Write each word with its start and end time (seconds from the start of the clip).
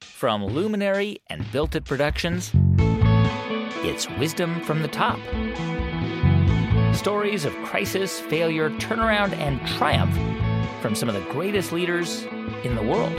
From 0.00 0.44
Luminary 0.44 1.20
and 1.28 1.50
Built 1.50 1.74
It 1.74 1.84
Productions, 1.84 2.52
it's 3.82 4.08
Wisdom 4.18 4.60
from 4.62 4.82
the 4.82 4.88
Top. 4.88 5.18
Stories 6.94 7.44
of 7.44 7.54
crisis, 7.64 8.20
failure, 8.20 8.70
turnaround, 8.70 9.32
and 9.32 9.66
triumph 9.66 10.14
from 10.82 10.94
some 10.94 11.08
of 11.08 11.14
the 11.14 11.32
greatest 11.32 11.72
leaders 11.72 12.24
in 12.64 12.74
the 12.74 12.82
world. 12.82 13.18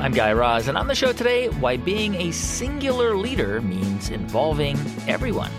I'm 0.00 0.12
Guy 0.12 0.32
Raz, 0.32 0.68
and 0.68 0.78
on 0.78 0.86
the 0.86 0.94
show 0.94 1.12
today, 1.12 1.48
why 1.48 1.76
being 1.76 2.14
a 2.14 2.30
singular 2.30 3.16
leader 3.16 3.60
means 3.60 4.10
involving 4.10 4.78
everyone. 5.08 5.50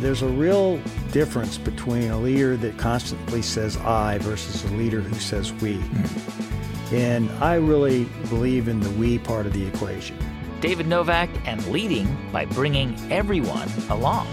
There's 0.00 0.22
a 0.22 0.28
real 0.28 0.80
difference 1.10 1.58
between 1.58 2.10
a 2.10 2.18
leader 2.18 2.56
that 2.58 2.78
constantly 2.78 3.42
says 3.42 3.76
I 3.78 4.18
versus 4.18 4.64
a 4.64 4.74
leader 4.74 5.00
who 5.00 5.14
says 5.16 5.52
we. 5.54 5.74
Hmm. 5.74 6.47
And 6.92 7.30
I 7.42 7.54
really 7.54 8.04
believe 8.28 8.68
in 8.68 8.80
the 8.80 8.90
we 8.90 9.18
part 9.18 9.46
of 9.46 9.52
the 9.52 9.66
equation. 9.66 10.18
David 10.60 10.86
Novak 10.86 11.28
and 11.46 11.64
leading 11.68 12.16
by 12.32 12.46
bringing 12.46 12.96
everyone 13.12 13.68
along. 13.90 14.26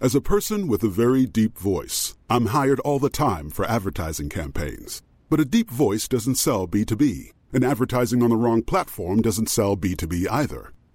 As 0.00 0.14
a 0.14 0.20
person 0.20 0.68
with 0.68 0.84
a 0.84 0.88
very 0.88 1.26
deep 1.26 1.58
voice, 1.58 2.16
I'm 2.30 2.46
hired 2.46 2.78
all 2.80 3.00
the 3.00 3.10
time 3.10 3.50
for 3.50 3.64
advertising 3.64 4.28
campaigns. 4.28 5.02
But 5.28 5.40
a 5.40 5.44
deep 5.44 5.70
voice 5.70 6.06
doesn't 6.06 6.36
sell 6.36 6.68
B2B, 6.68 7.32
and 7.52 7.64
advertising 7.64 8.22
on 8.22 8.30
the 8.30 8.36
wrong 8.36 8.62
platform 8.62 9.20
doesn't 9.20 9.50
sell 9.50 9.76
B2B 9.76 10.26
either. 10.30 10.72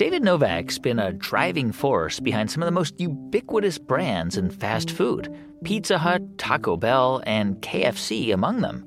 David 0.00 0.24
Novak's 0.24 0.78
been 0.78 0.98
a 0.98 1.12
driving 1.12 1.72
force 1.72 2.20
behind 2.20 2.50
some 2.50 2.62
of 2.62 2.66
the 2.66 2.72
most 2.72 2.98
ubiquitous 2.98 3.76
brands 3.76 4.38
in 4.38 4.48
fast 4.48 4.90
food 4.90 5.28
Pizza 5.62 5.98
Hut, 5.98 6.38
Taco 6.38 6.78
Bell, 6.78 7.22
and 7.26 7.60
KFC 7.60 8.32
among 8.32 8.62
them. 8.62 8.86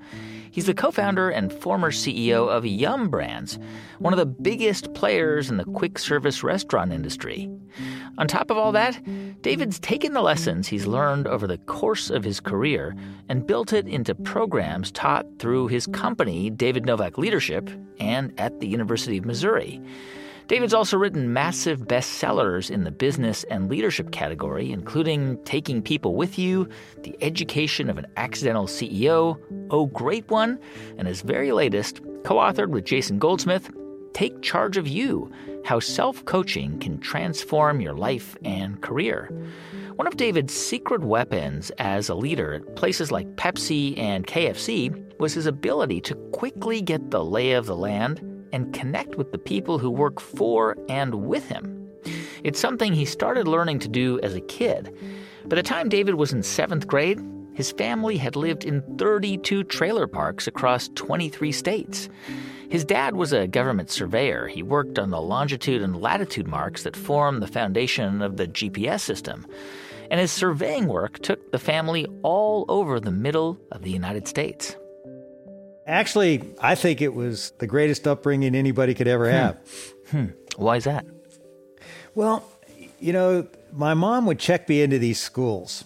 He's 0.50 0.66
the 0.66 0.74
co 0.74 0.90
founder 0.90 1.30
and 1.30 1.54
former 1.54 1.92
CEO 1.92 2.50
of 2.50 2.66
Yum 2.66 3.10
Brands, 3.10 3.60
one 4.00 4.12
of 4.12 4.18
the 4.18 4.26
biggest 4.26 4.92
players 4.96 5.52
in 5.52 5.58
the 5.58 5.66
quick 5.66 6.00
service 6.00 6.42
restaurant 6.42 6.92
industry. 6.92 7.48
On 8.18 8.28
top 8.28 8.50
of 8.50 8.58
all 8.58 8.72
that, 8.72 9.00
David's 9.44 9.80
taken 9.80 10.14
the 10.14 10.22
lessons 10.24 10.68
he's 10.68 10.88
learned 10.88 11.28
over 11.28 11.46
the 11.46 11.60
course 11.60 12.10
of 12.10 12.24
his 12.24 12.40
career 12.40 12.96
and 13.30 13.46
built 13.46 13.72
it 13.72 13.88
into 13.88 14.16
programs 14.16 14.92
taught 14.92 15.28
through 15.38 15.68
his 15.68 15.86
company, 15.86 16.50
David 16.50 16.88
Novak 16.88 17.20
Leadership, 17.20 17.70
and 18.00 18.34
at 18.40 18.60
the 18.60 18.68
University 18.68 19.20
of 19.20 19.26
Missouri. 19.26 19.80
David's 20.48 20.74
also 20.74 20.98
written 20.98 21.32
massive 21.32 21.88
bestsellers 21.88 22.70
in 22.70 22.84
the 22.84 22.92
business 22.92 23.46
and 23.46 23.70
leadership 23.70 24.12
category, 24.12 24.72
including 24.72 25.42
Taking 25.46 25.82
People 25.82 26.16
With 26.16 26.38
You, 26.38 26.68
The 27.04 27.16
Education 27.22 27.90
of 27.90 27.98
an 27.98 28.08
Accidental 28.18 28.66
CEO, 28.66 29.40
Oh 29.70 29.86
Great 29.86 30.30
One, 30.30 30.60
and 30.98 31.08
his 31.08 31.22
very 31.22 31.54
latest, 31.54 32.02
co 32.26 32.36
authored 32.36 32.70
with 32.70 32.84
Jason 32.84 33.20
Goldsmith, 33.20 33.72
Take 34.14 34.42
Charge 34.42 34.76
of 34.76 34.86
You 34.86 35.32
How 35.64 35.80
Self 35.80 36.26
Coaching 36.26 36.78
Can 36.80 37.00
Transform 37.00 37.80
Your 37.80 37.94
Life 37.94 38.36
and 38.44 38.82
Career. 38.82 39.32
One 39.96 40.08
of 40.08 40.18
David's 40.18 40.54
secret 40.54 41.04
weapons 41.04 41.72
as 41.78 42.10
a 42.10 42.16
leader 42.16 42.56
at 42.56 42.76
places 42.76 43.12
like 43.12 43.36
Pepsi 43.38 43.98
and 43.98 44.28
KFC 44.28 45.20
was 45.20 45.34
his 45.34 45.46
ability 45.46 46.02
to 46.02 46.16
quickly 46.34 46.82
get 46.82 47.12
the 47.12 47.24
lay 47.24 47.54
of 47.54 47.66
the 47.66 47.78
land 47.78 48.33
and 48.54 48.72
connect 48.72 49.16
with 49.16 49.34
the 49.34 49.38
people 49.38 49.80
who 49.80 49.90
work 49.90 50.22
for 50.22 50.78
and 50.88 51.14
with 51.26 51.50
him. 51.50 51.90
It's 52.44 52.60
something 52.60 52.94
he 52.94 53.06
started 53.06 53.48
learning 53.48 53.80
to 53.80 53.88
do 53.90 54.20
as 54.22 54.36
a 54.36 54.42
kid. 54.42 54.96
By 55.46 55.58
the 55.58 55.64
time 55.64 55.90
David 55.90 56.16
was 56.16 56.32
in 56.32 56.44
seventh 56.44 56.88
grade, 56.88 57.20
his 57.54 57.72
family 57.72 58.18
had 58.18 58.36
lived 58.36 58.64
in 58.64 58.82
32 58.98 59.66
trailer 59.66 60.08
parks 60.08 60.48
across 60.48 60.90
23 60.96 61.52
states. 61.52 62.10
His 62.70 62.84
dad 62.84 63.16
was 63.16 63.34
a 63.34 63.48
government 63.48 63.92
surveyor. 63.92 64.48
He 64.48 64.64
worked 64.64 64.98
on 64.98 65.12
the 65.12 65.22
longitude 65.22 65.82
and 65.82 66.02
latitude 66.02 66.48
marks 66.48 66.84
that 66.84 66.96
form 66.96 67.40
the 67.40 67.48
foundation 67.48 68.22
of 68.22 68.38
the 68.38 68.48
GPS 68.48 69.02
system. 69.02 69.46
And 70.10 70.20
his 70.20 70.32
surveying 70.32 70.88
work 70.88 71.20
took 71.20 71.52
the 71.52 71.60
family 71.60 72.08
all 72.24 72.66
over 72.70 73.00
the 73.00 73.12
middle 73.12 73.60
of 73.72 73.84
the 73.84 73.92
United 73.92 74.28
States. 74.28 74.76
Actually, 75.86 76.54
I 76.62 76.76
think 76.76 77.02
it 77.02 77.14
was 77.14 77.52
the 77.60 77.68
greatest 77.68 78.08
upbringing 78.08 78.56
anybody 78.56 78.94
could 78.94 79.08
ever 79.08 79.30
have. 79.30 79.58
Hmm. 80.10 80.18
Hmm. 80.18 80.26
Why 80.56 80.78
is 80.78 80.86
that? 80.86 81.06
Well, 82.16 82.48
you 83.00 83.12
know, 83.12 83.48
my 83.72 83.94
mom 83.94 84.26
would 84.28 84.40
check 84.40 84.70
me 84.70 84.82
into 84.82 85.00
these 85.00 85.20
schools. 85.20 85.84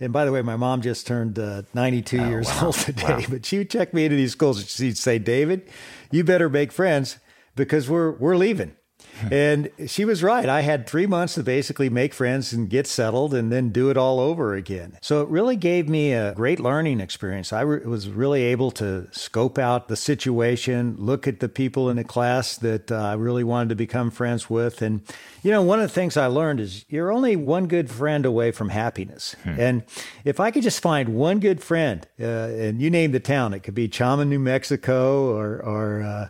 And 0.00 0.12
by 0.12 0.24
the 0.24 0.32
way, 0.32 0.42
my 0.42 0.56
mom 0.56 0.80
just 0.80 1.06
turned 1.06 1.38
uh, 1.38 1.62
92 1.74 2.18
oh, 2.18 2.28
years 2.28 2.46
wow. 2.46 2.66
old 2.66 2.74
today, 2.76 3.02
wow. 3.02 3.22
but 3.28 3.44
she 3.44 3.58
would 3.58 3.70
check 3.70 3.92
me 3.92 4.04
into 4.04 4.16
these 4.16 4.32
schools. 4.32 4.58
And 4.60 4.68
she'd 4.68 4.96
say, 4.96 5.18
David, 5.18 5.68
you 6.10 6.22
better 6.22 6.48
make 6.48 6.70
friends 6.70 7.18
because 7.56 7.90
we're, 7.90 8.12
we're 8.12 8.36
leaving. 8.36 8.76
and 9.30 9.70
she 9.86 10.04
was 10.04 10.22
right. 10.22 10.48
I 10.48 10.60
had 10.60 10.86
three 10.86 11.06
months 11.06 11.34
to 11.34 11.42
basically 11.42 11.88
make 11.88 12.14
friends 12.14 12.52
and 12.52 12.68
get 12.68 12.86
settled 12.86 13.34
and 13.34 13.50
then 13.52 13.70
do 13.70 13.90
it 13.90 13.96
all 13.96 14.20
over 14.20 14.54
again. 14.54 14.98
So 15.00 15.22
it 15.22 15.28
really 15.28 15.56
gave 15.56 15.88
me 15.88 16.12
a 16.12 16.32
great 16.34 16.60
learning 16.60 17.00
experience. 17.00 17.52
I 17.52 17.62
re- 17.62 17.84
was 17.84 18.08
really 18.08 18.42
able 18.42 18.70
to 18.72 19.08
scope 19.12 19.58
out 19.58 19.88
the 19.88 19.96
situation, 19.96 20.96
look 20.98 21.26
at 21.26 21.40
the 21.40 21.48
people 21.48 21.90
in 21.90 21.96
the 21.96 22.04
class 22.04 22.56
that 22.58 22.92
uh, 22.92 22.96
I 22.96 23.14
really 23.14 23.44
wanted 23.44 23.70
to 23.70 23.74
become 23.74 24.10
friends 24.10 24.48
with. 24.48 24.82
And, 24.82 25.02
you 25.42 25.50
know, 25.50 25.62
one 25.62 25.80
of 25.80 25.88
the 25.88 25.94
things 25.94 26.16
I 26.16 26.26
learned 26.26 26.60
is 26.60 26.84
you're 26.88 27.12
only 27.12 27.36
one 27.36 27.66
good 27.66 27.90
friend 27.90 28.24
away 28.24 28.50
from 28.52 28.68
happiness. 28.68 29.34
Hmm. 29.42 29.60
And 29.60 29.82
if 30.24 30.40
I 30.40 30.50
could 30.50 30.62
just 30.62 30.80
find 30.80 31.10
one 31.10 31.40
good 31.40 31.62
friend, 31.62 32.06
uh, 32.20 32.24
and 32.24 32.80
you 32.80 32.90
name 32.90 33.12
the 33.12 33.20
town, 33.20 33.52
it 33.54 33.60
could 33.62 33.74
be 33.74 33.88
Chama, 33.88 34.26
New 34.26 34.38
Mexico 34.38 35.36
or, 35.36 35.60
or, 35.62 36.02
uh, 36.02 36.28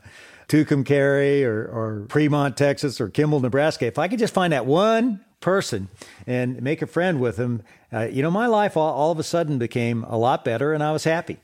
Tucumcari 0.48 1.44
or, 1.44 1.64
or 1.66 2.06
Fremont, 2.08 2.56
Texas, 2.56 3.00
or 3.00 3.08
Kimball, 3.08 3.40
Nebraska, 3.40 3.86
if 3.86 3.98
I 3.98 4.08
could 4.08 4.18
just 4.18 4.34
find 4.34 4.52
that 4.52 4.66
one 4.66 5.20
person 5.40 5.88
and 6.26 6.60
make 6.62 6.82
a 6.82 6.86
friend 6.86 7.20
with 7.20 7.36
them, 7.36 7.62
uh, 7.92 8.08
you 8.10 8.22
know, 8.22 8.30
my 8.30 8.46
life 8.46 8.76
all, 8.76 8.92
all 8.92 9.12
of 9.12 9.18
a 9.18 9.22
sudden 9.22 9.58
became 9.58 10.04
a 10.04 10.16
lot 10.16 10.44
better 10.44 10.72
and 10.72 10.82
I 10.82 10.92
was 10.92 11.04
happy. 11.04 11.38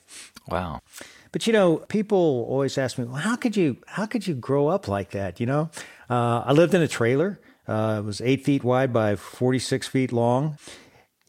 Wow. 0.49 0.81
But 1.33 1.47
you 1.47 1.53
know, 1.53 1.79
people 1.79 2.47
always 2.49 2.79
ask 2.79 2.97
me, 2.97 3.05
well, 3.05 3.17
how 3.17 3.37
could 3.37 3.57
you, 3.57 3.77
how 3.87 4.07
could 4.07 4.27
you 4.27 4.35
grow 4.35 4.69
up 4.69 4.89
like 4.89 5.11
that? 5.11 5.41
You 5.41 5.47
know, 5.47 5.71
uh, 6.09 6.45
I 6.47 6.53
lived 6.53 6.75
in 6.75 6.83
a 6.83 6.89
trailer. 6.89 7.41
Uh, 7.67 7.97
it 7.99 8.05
was 8.05 8.21
eight 8.21 8.45
feet 8.45 8.63
wide 8.63 8.93
by 8.93 9.17
46 9.17 9.87
feet 9.89 10.13
long. 10.13 10.59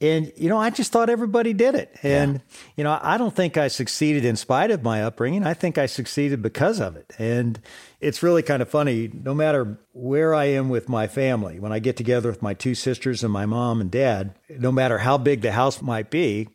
And, 0.01 0.31
you 0.36 0.50
know, 0.50 0.57
I 0.57 0.71
just 0.71 0.92
thought 0.92 1.09
everybody 1.09 1.53
did 1.53 1.74
it. 1.74 1.95
And, 2.03 2.33
yeah. 2.33 2.57
you 2.75 2.83
know, 2.83 3.00
I 3.01 3.18
don't 3.18 3.33
think 3.33 3.56
I 3.56 3.69
succeeded 3.69 4.25
in 4.25 4.36
spite 4.36 4.69
of 4.69 4.83
my 4.83 5.01
upbringing. 5.01 5.45
I 5.45 5.53
think 5.53 5.77
I 5.77 5.86
succeeded 5.86 6.42
because 6.42 6.81
of 6.81 6.97
it. 6.97 7.13
And 7.18 7.59
it's 8.01 8.21
really 8.21 8.44
kind 8.44 8.62
of 8.62 8.69
funny. 8.69 9.09
No 9.13 9.33
matter 9.33 9.80
where 9.94 10.36
I 10.36 10.45
am 10.45 10.68
with 10.68 10.89
my 10.89 11.07
family, 11.07 11.59
when 11.59 11.71
I 11.71 11.80
get 11.80 11.95
together 11.95 12.30
with 12.30 12.42
my 12.42 12.53
two 12.53 12.75
sisters 12.75 13.24
and 13.24 13.31
my 13.31 13.45
mom 13.45 13.80
and 13.80 13.89
dad, 13.89 14.36
no 14.50 14.71
matter 14.71 14.97
how 14.97 15.18
big 15.18 15.42
the 15.42 15.53
house 15.53 15.81
might 15.81 16.09
be, 16.09 16.50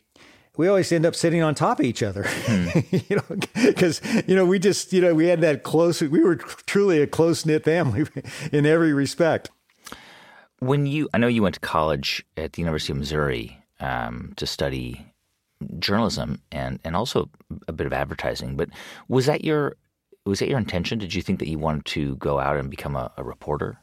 we 0.58 0.68
always 0.68 0.92
end 0.92 1.06
up 1.06 1.14
sitting 1.14 1.42
on 1.42 1.54
top 1.54 1.80
of 1.80 1.86
each 1.86 2.02
other, 2.02 2.24
hmm. 2.26 2.68
you 3.08 3.16
know, 3.16 3.36
because, 3.64 4.02
you 4.26 4.36
know, 4.36 4.44
we 4.44 4.58
just, 4.58 4.92
you 4.92 5.00
know, 5.00 5.14
we 5.14 5.26
had 5.26 5.40
that 5.40 5.62
close, 5.62 6.02
we 6.02 6.22
were 6.22 6.36
truly 6.36 7.00
a 7.00 7.06
close 7.06 7.46
knit 7.46 7.64
family 7.64 8.04
in 8.52 8.66
every 8.66 8.92
respect. 8.92 9.50
When 10.60 10.86
you, 10.86 11.08
I 11.12 11.18
know 11.18 11.26
you 11.26 11.42
went 11.42 11.54
to 11.56 11.60
college 11.60 12.24
at 12.36 12.52
the 12.52 12.62
University 12.62 12.92
of 12.92 12.98
Missouri 12.98 13.58
um, 13.80 14.32
to 14.36 14.46
study 14.46 15.04
journalism 15.78 16.40
and, 16.52 16.78
and 16.84 16.96
also 16.96 17.28
a 17.68 17.72
bit 17.72 17.86
of 17.86 17.92
advertising, 17.92 18.56
but 18.56 18.68
was 19.08 19.26
that 19.26 19.44
your 19.44 19.76
was 20.26 20.38
that 20.40 20.48
your 20.48 20.58
intention? 20.58 20.98
Did 20.98 21.14
you 21.14 21.22
think 21.22 21.38
that 21.38 21.48
you 21.48 21.58
wanted 21.58 21.86
to 21.86 22.14
go 22.16 22.38
out 22.38 22.56
and 22.56 22.70
become 22.70 22.94
a, 22.94 23.10
a 23.16 23.24
reporter? 23.24 23.78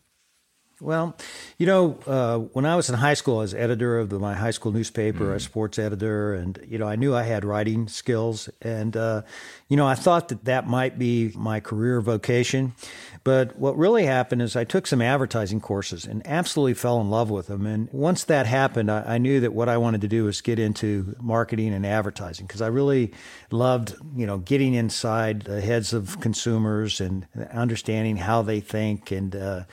Well, 0.80 1.18
you 1.58 1.66
know, 1.66 1.98
uh, 2.06 2.38
when 2.38 2.66
I 2.66 2.76
was 2.76 2.88
in 2.88 2.94
high 2.96 3.16
school, 3.16 3.38
I 3.38 3.42
was 3.42 3.56
editor 3.56 3.98
of 3.98 4.10
the, 4.10 4.20
my 4.20 4.36
high 4.36 4.52
school 4.52 4.72
newspaper, 4.72 5.26
mm. 5.26 5.36
a 5.36 5.40
sports 5.40 5.80
editor, 5.80 6.36
and 6.36 6.60
you 6.68 6.78
know, 6.78 6.88
I 6.88 6.96
knew 6.96 7.16
I 7.16 7.24
had 7.24 7.44
writing 7.44 7.88
skills, 7.88 8.48
and 8.62 8.96
uh, 8.96 9.24
you 9.70 9.76
know, 9.76 9.88
I 9.88 9.96
thought 9.96 10.28
that 10.28 10.46
that 10.46 10.68
might 10.68 11.00
be 11.00 11.32
my 11.34 11.60
career 11.62 12.00
vocation. 12.00 12.76
But 13.24 13.58
what 13.58 13.76
really 13.76 14.06
happened 14.06 14.44
is 14.44 14.56
I 14.56 14.66
took 14.66 14.86
some 14.86 15.02
advertising 15.02 15.62
courses 15.62 16.06
and 16.06 16.22
absolutely 16.28 16.76
fell 16.76 17.02
in 17.02 17.10
love 17.10 17.32
with 17.32 17.48
them. 17.48 17.66
And 17.66 17.90
once 17.92 18.24
that 18.26 18.46
happened, 18.46 18.92
I, 18.92 19.16
I 19.16 19.18
knew 19.18 19.40
that 19.40 19.54
what 19.54 19.70
I 19.70 19.78
wanted 19.78 20.02
to 20.02 20.08
do 20.08 20.26
was 20.26 20.42
get 20.42 20.60
into 20.60 21.16
marketing 21.20 21.74
and 21.74 21.88
advertising 21.88 22.46
because 22.46 22.62
I 22.62 22.68
really 22.68 23.14
loved, 23.50 23.96
you 24.16 24.28
know, 24.28 24.38
getting 24.38 24.76
inside 24.76 25.42
the 25.42 25.60
heads 25.60 25.92
of 25.92 26.22
consumers 26.22 27.02
and 27.02 27.28
understanding 27.52 28.18
how 28.18 28.44
they 28.44 28.60
think 28.60 29.10
and. 29.10 29.36
Uh, 29.36 29.64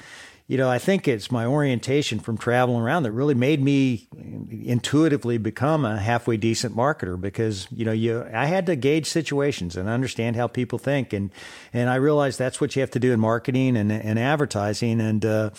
you 0.47 0.59
know, 0.59 0.69
I 0.69 0.79
think 0.79 1.09
it's 1.09 1.31
my 1.31 1.47
orientation 1.47 2.21
from 2.21 2.37
traveling 2.37 2.83
around 2.83 3.05
that 3.05 3.13
really 3.13 3.35
made 3.35 3.63
me 3.63 4.09
intuitively 4.51 5.39
become 5.39 5.87
a 5.87 5.99
halfway 5.99 6.37
decent 6.37 6.77
marketer 6.77 7.19
because, 7.19 7.67
you 7.71 7.87
know, 7.87 7.93
you 7.93 8.27
I 8.33 8.45
had 8.45 8.67
to 8.67 8.77
gauge 8.77 9.07
situations 9.07 9.75
and 9.75 9.89
understand 9.89 10.37
how 10.37 10.47
people 10.47 10.79
think. 10.79 11.15
And 11.15 11.31
and 11.73 11.89
I 11.89 11.95
realized 11.95 12.39
that's 12.39 12.61
what 12.61 12.77
you 12.77 12.81
have 12.81 12.91
to 12.91 13.01
do 13.01 13.13
in 13.13 13.21
marketing 13.21 13.77
and, 13.77 13.91
and 13.91 14.19
advertising. 14.19 15.01
And 15.01 15.25
uh, 15.25 15.51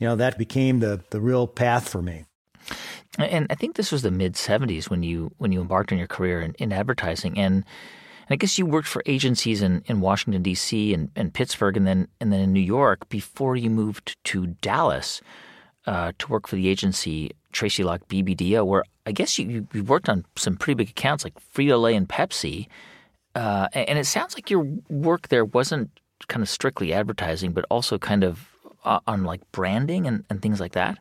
you 0.00 0.08
know, 0.08 0.16
that 0.16 0.38
became 0.38 0.80
the 0.80 1.04
the 1.10 1.20
real 1.20 1.46
path 1.46 1.88
for 1.88 2.02
me. 2.02 2.24
And 3.18 3.46
I 3.48 3.54
think 3.54 3.76
this 3.76 3.92
was 3.92 4.02
the 4.02 4.10
mid 4.10 4.34
70s 4.34 4.90
when 4.90 5.04
you 5.04 5.30
when 5.38 5.52
you 5.52 5.60
embarked 5.60 5.92
on 5.92 5.98
your 5.98 6.08
career 6.08 6.40
in, 6.40 6.54
in 6.54 6.72
advertising. 6.72 7.38
And 7.38 7.64
I 8.32 8.36
guess 8.36 8.58
you 8.58 8.66
worked 8.66 8.88
for 8.88 9.02
agencies 9.06 9.62
in, 9.62 9.82
in 9.86 10.00
Washington 10.00 10.42
D.C. 10.42 10.94
and, 10.94 11.10
and 11.16 11.32
Pittsburgh, 11.32 11.76
and 11.76 11.86
then 11.86 12.08
and 12.20 12.32
then 12.32 12.40
in 12.40 12.52
New 12.52 12.60
York 12.60 13.08
before 13.08 13.56
you 13.56 13.70
moved 13.70 14.16
to 14.24 14.46
Dallas 14.46 15.20
uh, 15.86 16.12
to 16.18 16.28
work 16.28 16.46
for 16.46 16.56
the 16.56 16.68
agency 16.68 17.32
Tracy 17.52 17.84
Locke 17.84 18.06
BBDO, 18.08 18.66
where 18.66 18.84
I 19.06 19.12
guess 19.12 19.38
you 19.38 19.66
you 19.72 19.84
worked 19.84 20.08
on 20.08 20.24
some 20.36 20.56
pretty 20.56 20.74
big 20.74 20.90
accounts 20.90 21.24
like 21.24 21.34
Frito 21.54 21.80
Lay 21.80 21.94
and 21.94 22.08
Pepsi. 22.08 22.68
Uh, 23.34 23.68
and 23.72 23.98
it 23.98 24.04
sounds 24.04 24.34
like 24.34 24.50
your 24.50 24.66
work 24.90 25.28
there 25.28 25.44
wasn't 25.44 25.90
kind 26.28 26.42
of 26.42 26.48
strictly 26.48 26.92
advertising, 26.92 27.52
but 27.52 27.64
also 27.70 27.98
kind 27.98 28.24
of 28.24 28.48
uh, 28.84 29.00
on 29.06 29.24
like 29.24 29.40
branding 29.52 30.06
and, 30.06 30.24
and 30.28 30.42
things 30.42 30.60
like 30.60 30.72
that. 30.72 30.98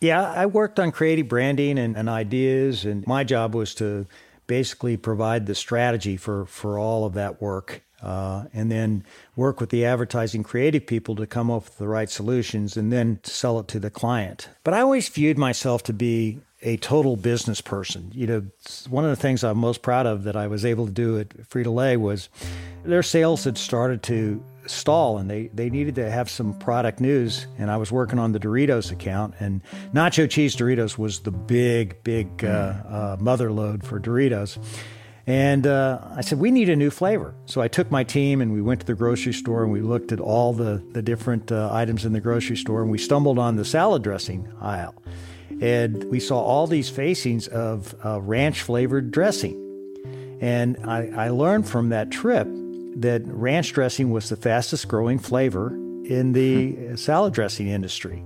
Yeah, 0.00 0.32
I 0.32 0.46
worked 0.46 0.78
on 0.80 0.92
creative 0.92 1.28
branding 1.28 1.78
and, 1.78 1.96
and 1.96 2.08
ideas, 2.08 2.84
and 2.84 3.06
my 3.06 3.24
job 3.24 3.54
was 3.54 3.74
to 3.76 4.06
basically 4.46 4.96
provide 4.96 5.46
the 5.46 5.54
strategy 5.54 6.16
for, 6.16 6.46
for 6.46 6.78
all 6.78 7.04
of 7.04 7.14
that 7.14 7.40
work. 7.40 7.82
Uh, 8.02 8.44
and 8.52 8.70
then 8.70 9.02
work 9.34 9.60
with 9.60 9.70
the 9.70 9.82
advertising 9.82 10.42
creative 10.42 10.86
people 10.86 11.16
to 11.16 11.26
come 11.26 11.50
up 11.50 11.64
with 11.64 11.78
the 11.78 11.88
right 11.88 12.10
solutions 12.10 12.76
and 12.76 12.92
then 12.92 13.18
sell 13.22 13.58
it 13.58 13.66
to 13.66 13.80
the 13.80 13.88
client. 13.88 14.50
But 14.62 14.74
I 14.74 14.80
always 14.80 15.08
viewed 15.08 15.38
myself 15.38 15.82
to 15.84 15.94
be 15.94 16.40
a 16.60 16.76
total 16.78 17.16
business 17.16 17.62
person. 17.62 18.10
You 18.12 18.26
know, 18.26 18.46
one 18.90 19.04
of 19.04 19.10
the 19.10 19.16
things 19.16 19.42
I'm 19.42 19.56
most 19.56 19.80
proud 19.80 20.06
of 20.06 20.24
that 20.24 20.36
I 20.36 20.48
was 20.48 20.66
able 20.66 20.84
to 20.86 20.92
do 20.92 21.18
at 21.18 21.30
Frito 21.48 21.74
Lay 21.74 21.96
was 21.96 22.28
their 22.84 23.02
sales 23.02 23.44
had 23.44 23.56
started 23.56 24.02
to 24.04 24.42
stall 24.66 25.18
and 25.18 25.30
they, 25.30 25.48
they 25.48 25.70
needed 25.70 25.94
to 25.96 26.10
have 26.10 26.30
some 26.30 26.54
product 26.58 27.00
news. 27.00 27.46
And 27.58 27.70
I 27.70 27.76
was 27.76 27.92
working 27.92 28.18
on 28.18 28.32
the 28.32 28.40
Doritos 28.40 28.90
account, 28.90 29.34
and 29.40 29.62
nacho 29.92 30.28
cheese 30.28 30.56
Doritos 30.56 30.98
was 30.98 31.20
the 31.20 31.30
big, 31.30 32.02
big 32.04 32.44
uh, 32.44 32.48
uh, 32.48 33.16
mother 33.20 33.52
load 33.52 33.84
for 33.84 34.00
Doritos. 34.00 34.58
And 35.26 35.66
uh, 35.66 36.00
I 36.16 36.20
said, 36.20 36.38
we 36.38 36.50
need 36.50 36.68
a 36.68 36.76
new 36.76 36.90
flavor. 36.90 37.34
So 37.46 37.62
I 37.62 37.68
took 37.68 37.90
my 37.90 38.04
team 38.04 38.42
and 38.42 38.52
we 38.52 38.60
went 38.60 38.80
to 38.80 38.86
the 38.86 38.94
grocery 38.94 39.32
store 39.32 39.62
and 39.62 39.72
we 39.72 39.80
looked 39.80 40.12
at 40.12 40.20
all 40.20 40.52
the, 40.52 40.84
the 40.92 41.00
different 41.00 41.50
uh, 41.50 41.70
items 41.72 42.04
in 42.04 42.12
the 42.12 42.20
grocery 42.20 42.56
store 42.56 42.82
and 42.82 42.90
we 42.90 42.98
stumbled 42.98 43.38
on 43.38 43.56
the 43.56 43.64
salad 43.64 44.02
dressing 44.02 44.52
aisle. 44.60 44.94
And 45.62 46.04
we 46.10 46.20
saw 46.20 46.38
all 46.42 46.66
these 46.66 46.90
facings 46.90 47.48
of 47.48 47.94
uh, 48.04 48.20
ranch 48.20 48.60
flavored 48.60 49.12
dressing. 49.12 49.60
And 50.42 50.76
I, 50.84 51.10
I 51.16 51.28
learned 51.30 51.66
from 51.66 51.88
that 51.88 52.10
trip 52.10 52.46
that 52.96 53.22
ranch 53.26 53.72
dressing 53.72 54.10
was 54.10 54.28
the 54.28 54.36
fastest 54.36 54.88
growing 54.88 55.18
flavor 55.18 55.74
in 56.04 56.32
the 56.32 56.72
hmm. 56.72 56.96
salad 56.96 57.32
dressing 57.32 57.68
industry. 57.68 58.24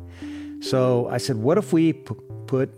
So 0.61 1.09
I 1.09 1.19
said, 1.19 1.37
what 1.37 1.59
if 1.59 1.73
we 1.73 1.93
p- 1.93 2.15
put, 2.47 2.71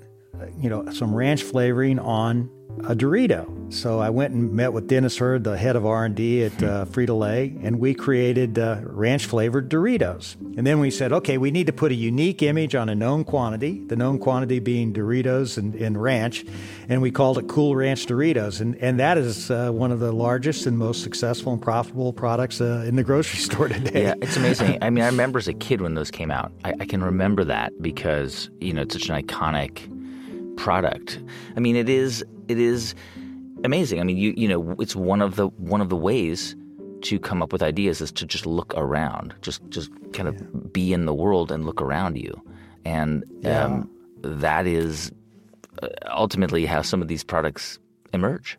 you 0.59 0.69
know, 0.69 0.91
some 0.91 1.15
ranch 1.15 1.43
flavoring 1.43 1.99
on 1.99 2.51
a 2.85 2.95
Dorito. 2.95 3.73
So 3.73 4.01
I 4.01 4.11
went 4.11 4.35
and 4.35 4.53
met 4.53 4.73
with 4.73 4.89
Dennis 4.89 5.17
Hurd, 5.19 5.45
the 5.45 5.57
head 5.57 5.77
of 5.77 5.87
R&D 5.87 6.45
at 6.45 6.63
uh, 6.63 6.85
Frito 6.87 7.19
Lay, 7.19 7.57
and 7.63 7.79
we 7.79 7.95
created 7.95 8.59
uh, 8.59 8.81
ranch 8.83 9.27
flavored 9.27 9.69
Doritos. 9.69 10.35
And 10.57 10.67
then 10.67 10.81
we 10.81 10.91
said, 10.91 11.13
okay, 11.13 11.39
we 11.39 11.51
need 11.51 11.67
to 11.69 11.73
put 11.73 11.93
a 11.93 11.95
unique 11.95 12.43
image 12.43 12.75
on 12.75 12.89
a 12.89 12.95
known 12.95 13.25
quantity, 13.25 13.81
the 13.87 13.97
known 13.97 14.19
quantity 14.19 14.59
being 14.59 14.93
Doritos 14.93 15.57
and, 15.57 15.75
and 15.77 16.01
ranch, 16.01 16.45
and 16.89 17.01
we 17.01 17.11
called 17.11 17.39
it 17.39 17.49
Cool 17.49 17.77
Ranch 17.77 18.07
Doritos. 18.07 18.61
And, 18.61 18.75
and 18.77 18.99
that 18.99 19.17
is 19.19 19.51
uh, 19.51 19.71
one 19.71 19.93
of 19.93 20.01
the 20.01 20.13
largest 20.13 20.67
and 20.67 20.77
most 20.77 21.03
successful 21.03 21.53
and 21.53 21.63
profitable 21.63 22.13
products 22.13 22.61
uh, 22.61 22.85
in 22.87 22.97
the 22.97 23.05
grocery 23.05 23.39
store 23.51 23.69
today. 23.69 24.03
Yeah, 24.03 24.15
it's 24.21 24.37
amazing. 24.37 24.79
I 24.83 24.91
mean, 24.91 25.05
I 25.05 25.07
remember 25.11 25.39
as 25.39 25.49
a 25.49 25.55
kid 25.55 25.81
when 25.81 25.95
those 25.95 26.11
came 26.11 26.31
out. 26.31 26.53
I, 26.65 26.75
I 26.81 26.87
can 26.87 27.05
remember 27.05 27.45
that 27.45 27.81
because, 27.81 28.51
you 28.61 28.73
know, 28.73 28.83
it's 28.83 28.95
such 28.95 29.09
an 29.09 29.23
iconic 29.23 29.89
product. 30.57 31.21
I 31.57 31.61
mean, 31.61 31.75
it 31.75 31.89
is 31.89 32.25
it 32.51 32.59
is 32.59 32.95
amazing. 33.65 34.01
I 34.01 34.05
mean, 34.05 34.17
you 34.17 34.35
you 34.37 34.49
know, 34.49 34.77
it's 34.79 34.97
one 34.97 35.23
of 35.23 35.37
the 35.37 35.49
one 35.49 35.81
of 35.81 35.89
the 35.89 35.97
ways 35.97 36.57
to 37.03 37.19
come 37.19 37.43
up 37.43 37.53
with 37.53 37.63
ideas 37.63 38.01
is 38.01 38.13
to 38.13 38.27
just 38.27 38.47
look 38.47 38.75
around, 38.77 39.35
just 39.43 39.63
just 39.71 39.91
kind 40.13 40.29
of 40.29 40.35
yeah. 40.35 40.47
be 40.73 40.93
in 40.93 41.07
the 41.07 41.15
world 41.15 41.51
and 41.51 41.65
look 41.65 41.81
around 41.81 42.17
you, 42.17 42.41
and 42.85 43.25
yeah. 43.41 43.65
um, 43.65 43.91
that 44.23 44.67
is 44.67 45.13
uh, 45.83 45.89
ultimately 46.11 46.67
how 46.67 46.83
some 46.83 47.03
of 47.03 47.09
these 47.09 47.25
products 47.25 47.79
emerge. 48.13 48.59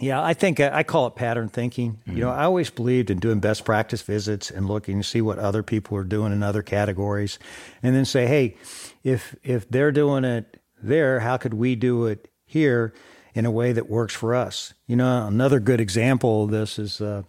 Yeah, 0.00 0.22
I 0.22 0.34
think 0.34 0.58
uh, 0.58 0.70
I 0.72 0.82
call 0.82 1.06
it 1.06 1.14
pattern 1.14 1.48
thinking. 1.48 1.92
Mm-hmm. 1.92 2.16
You 2.16 2.24
know, 2.24 2.30
I 2.30 2.44
always 2.44 2.70
believed 2.70 3.10
in 3.10 3.18
doing 3.18 3.40
best 3.40 3.64
practice 3.64 4.02
visits 4.02 4.50
and 4.50 4.66
looking 4.66 4.98
to 4.98 5.04
see 5.06 5.20
what 5.20 5.38
other 5.38 5.62
people 5.62 5.96
are 5.96 6.04
doing 6.04 6.32
in 6.32 6.42
other 6.42 6.62
categories, 6.62 7.38
and 7.82 7.94
then 7.94 8.04
say, 8.04 8.26
hey, 8.26 8.56
if 9.04 9.36
if 9.42 9.68
they're 9.68 9.92
doing 9.92 10.24
it 10.24 10.60
there, 10.82 11.20
how 11.20 11.36
could 11.36 11.54
we 11.54 11.76
do 11.76 12.06
it 12.06 12.28
here 12.52 12.92
in 13.34 13.46
a 13.46 13.50
way 13.50 13.72
that 13.72 13.88
works 13.88 14.14
for 14.14 14.34
us. 14.34 14.74
You 14.86 14.96
know, 14.96 15.26
another 15.26 15.58
good 15.58 15.80
example 15.80 16.44
of 16.44 16.50
this 16.50 16.78
is 16.78 17.00
uh, 17.00 17.22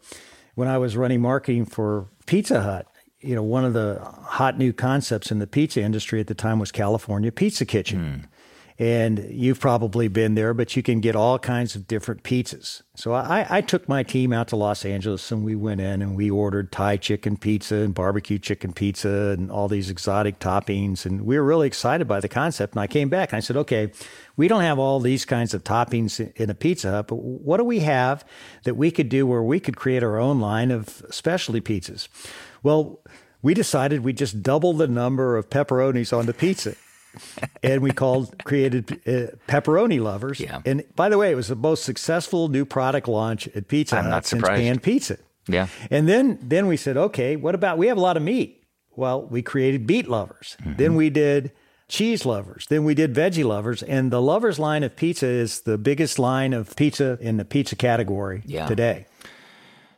when 0.55 0.67
I 0.67 0.77
was 0.77 0.97
running 0.97 1.21
marketing 1.21 1.65
for 1.65 2.07
Pizza 2.25 2.61
Hut. 2.61 2.87
You 3.21 3.35
know, 3.35 3.43
one 3.43 3.63
of 3.63 3.71
the 3.71 3.99
hot 4.01 4.57
new 4.57 4.73
concepts 4.73 5.31
in 5.31 5.39
the 5.39 5.47
pizza 5.47 5.81
industry 5.81 6.19
at 6.19 6.27
the 6.27 6.35
time 6.35 6.59
was 6.59 6.73
California 6.73 7.31
Pizza 7.31 7.65
Kitchen. 7.65 8.25
Mm. 8.25 8.32
And 8.79 9.27
you've 9.29 9.59
probably 9.59 10.07
been 10.07 10.33
there, 10.33 10.53
but 10.53 10.75
you 10.75 10.81
can 10.81 10.99
get 10.99 11.15
all 11.15 11.37
kinds 11.37 11.75
of 11.75 11.87
different 11.87 12.23
pizzas. 12.23 12.81
So 12.95 13.13
I, 13.13 13.45
I, 13.49 13.61
took 13.61 13.87
my 13.87 14.01
team 14.01 14.33
out 14.33 14.47
to 14.47 14.55
Los 14.55 14.83
Angeles 14.83 15.31
and 15.31 15.43
we 15.43 15.55
went 15.55 15.79
in 15.79 16.01
and 16.01 16.15
we 16.15 16.31
ordered 16.31 16.71
Thai 16.71 16.97
chicken 16.97 17.37
pizza 17.37 17.75
and 17.75 17.93
barbecue 17.93 18.39
chicken 18.39 18.73
pizza 18.73 19.35
and 19.37 19.51
all 19.51 19.67
these 19.67 19.89
exotic 19.89 20.39
toppings. 20.39 21.05
And 21.05 21.21
we 21.21 21.37
were 21.37 21.43
really 21.43 21.67
excited 21.67 22.07
by 22.07 22.19
the 22.19 22.27
concept. 22.27 22.73
And 22.73 22.81
I 22.81 22.87
came 22.87 23.09
back 23.09 23.31
and 23.31 23.37
I 23.37 23.41
said, 23.41 23.57
okay, 23.57 23.91
we 24.37 24.47
don't 24.47 24.61
have 24.61 24.79
all 24.79 24.99
these 24.99 25.25
kinds 25.25 25.53
of 25.53 25.63
toppings 25.63 26.19
in 26.35 26.49
a 26.49 26.55
Pizza 26.55 26.89
Hut, 26.91 27.07
but 27.07 27.15
what 27.15 27.57
do 27.57 27.63
we 27.63 27.79
have 27.79 28.25
that 28.63 28.75
we 28.75 28.89
could 28.89 29.09
do 29.09 29.27
where 29.27 29.43
we 29.43 29.59
could 29.59 29.75
create 29.75 30.03
our 30.03 30.17
own 30.17 30.39
line 30.39 30.71
of 30.71 31.03
specialty 31.11 31.61
pizzas? 31.61 32.07
Well, 32.63 32.99
we 33.43 33.53
decided 33.53 34.03
we 34.03 34.13
just 34.13 34.41
double 34.41 34.73
the 34.73 34.87
number 34.87 35.37
of 35.37 35.49
pepperonis 35.49 36.17
on 36.17 36.25
the 36.25 36.33
pizza. 36.33 36.75
And 37.61 37.81
we 37.81 37.91
called 37.91 38.43
created 38.43 38.91
uh, 39.07 39.35
pepperoni 39.47 40.01
lovers. 40.01 40.39
Yeah. 40.39 40.61
And 40.65 40.83
by 40.95 41.09
the 41.09 41.17
way, 41.17 41.31
it 41.31 41.35
was 41.35 41.47
the 41.47 41.55
most 41.55 41.83
successful 41.83 42.47
new 42.47 42.65
product 42.65 43.07
launch 43.07 43.47
at 43.55 43.67
Pizza 43.67 43.97
I'm 43.97 44.05
Hut 44.05 44.25
since 44.25 44.43
pan 44.43 44.79
pizza. 44.79 45.17
Yeah. 45.47 45.67
And 45.91 46.07
then 46.07 46.39
then 46.41 46.67
we 46.67 46.77
said, 46.77 46.97
okay, 46.97 47.35
what 47.35 47.55
about 47.55 47.77
we 47.77 47.87
have 47.87 47.97
a 47.97 48.01
lot 48.01 48.17
of 48.17 48.23
meat? 48.23 48.63
Well, 48.95 49.23
we 49.23 49.41
created 49.41 49.87
beet 49.87 50.07
lovers. 50.07 50.55
Mm-hmm. 50.61 50.77
Then 50.77 50.95
we 50.95 51.09
did 51.09 51.51
cheese 51.87 52.25
lovers. 52.25 52.65
Then 52.69 52.83
we 52.83 52.93
did 52.93 53.13
veggie 53.13 53.43
lovers, 53.43 53.83
and 53.83 54.11
the 54.11 54.21
lovers 54.21 54.57
line 54.59 54.83
of 54.83 54.95
pizza 54.95 55.27
is 55.27 55.61
the 55.61 55.77
biggest 55.77 56.17
line 56.19 56.53
of 56.53 56.75
pizza 56.75 57.17
in 57.19 57.37
the 57.37 57.45
pizza 57.45 57.75
category 57.75 58.43
Yeah. 58.45 58.67
today. 58.67 59.05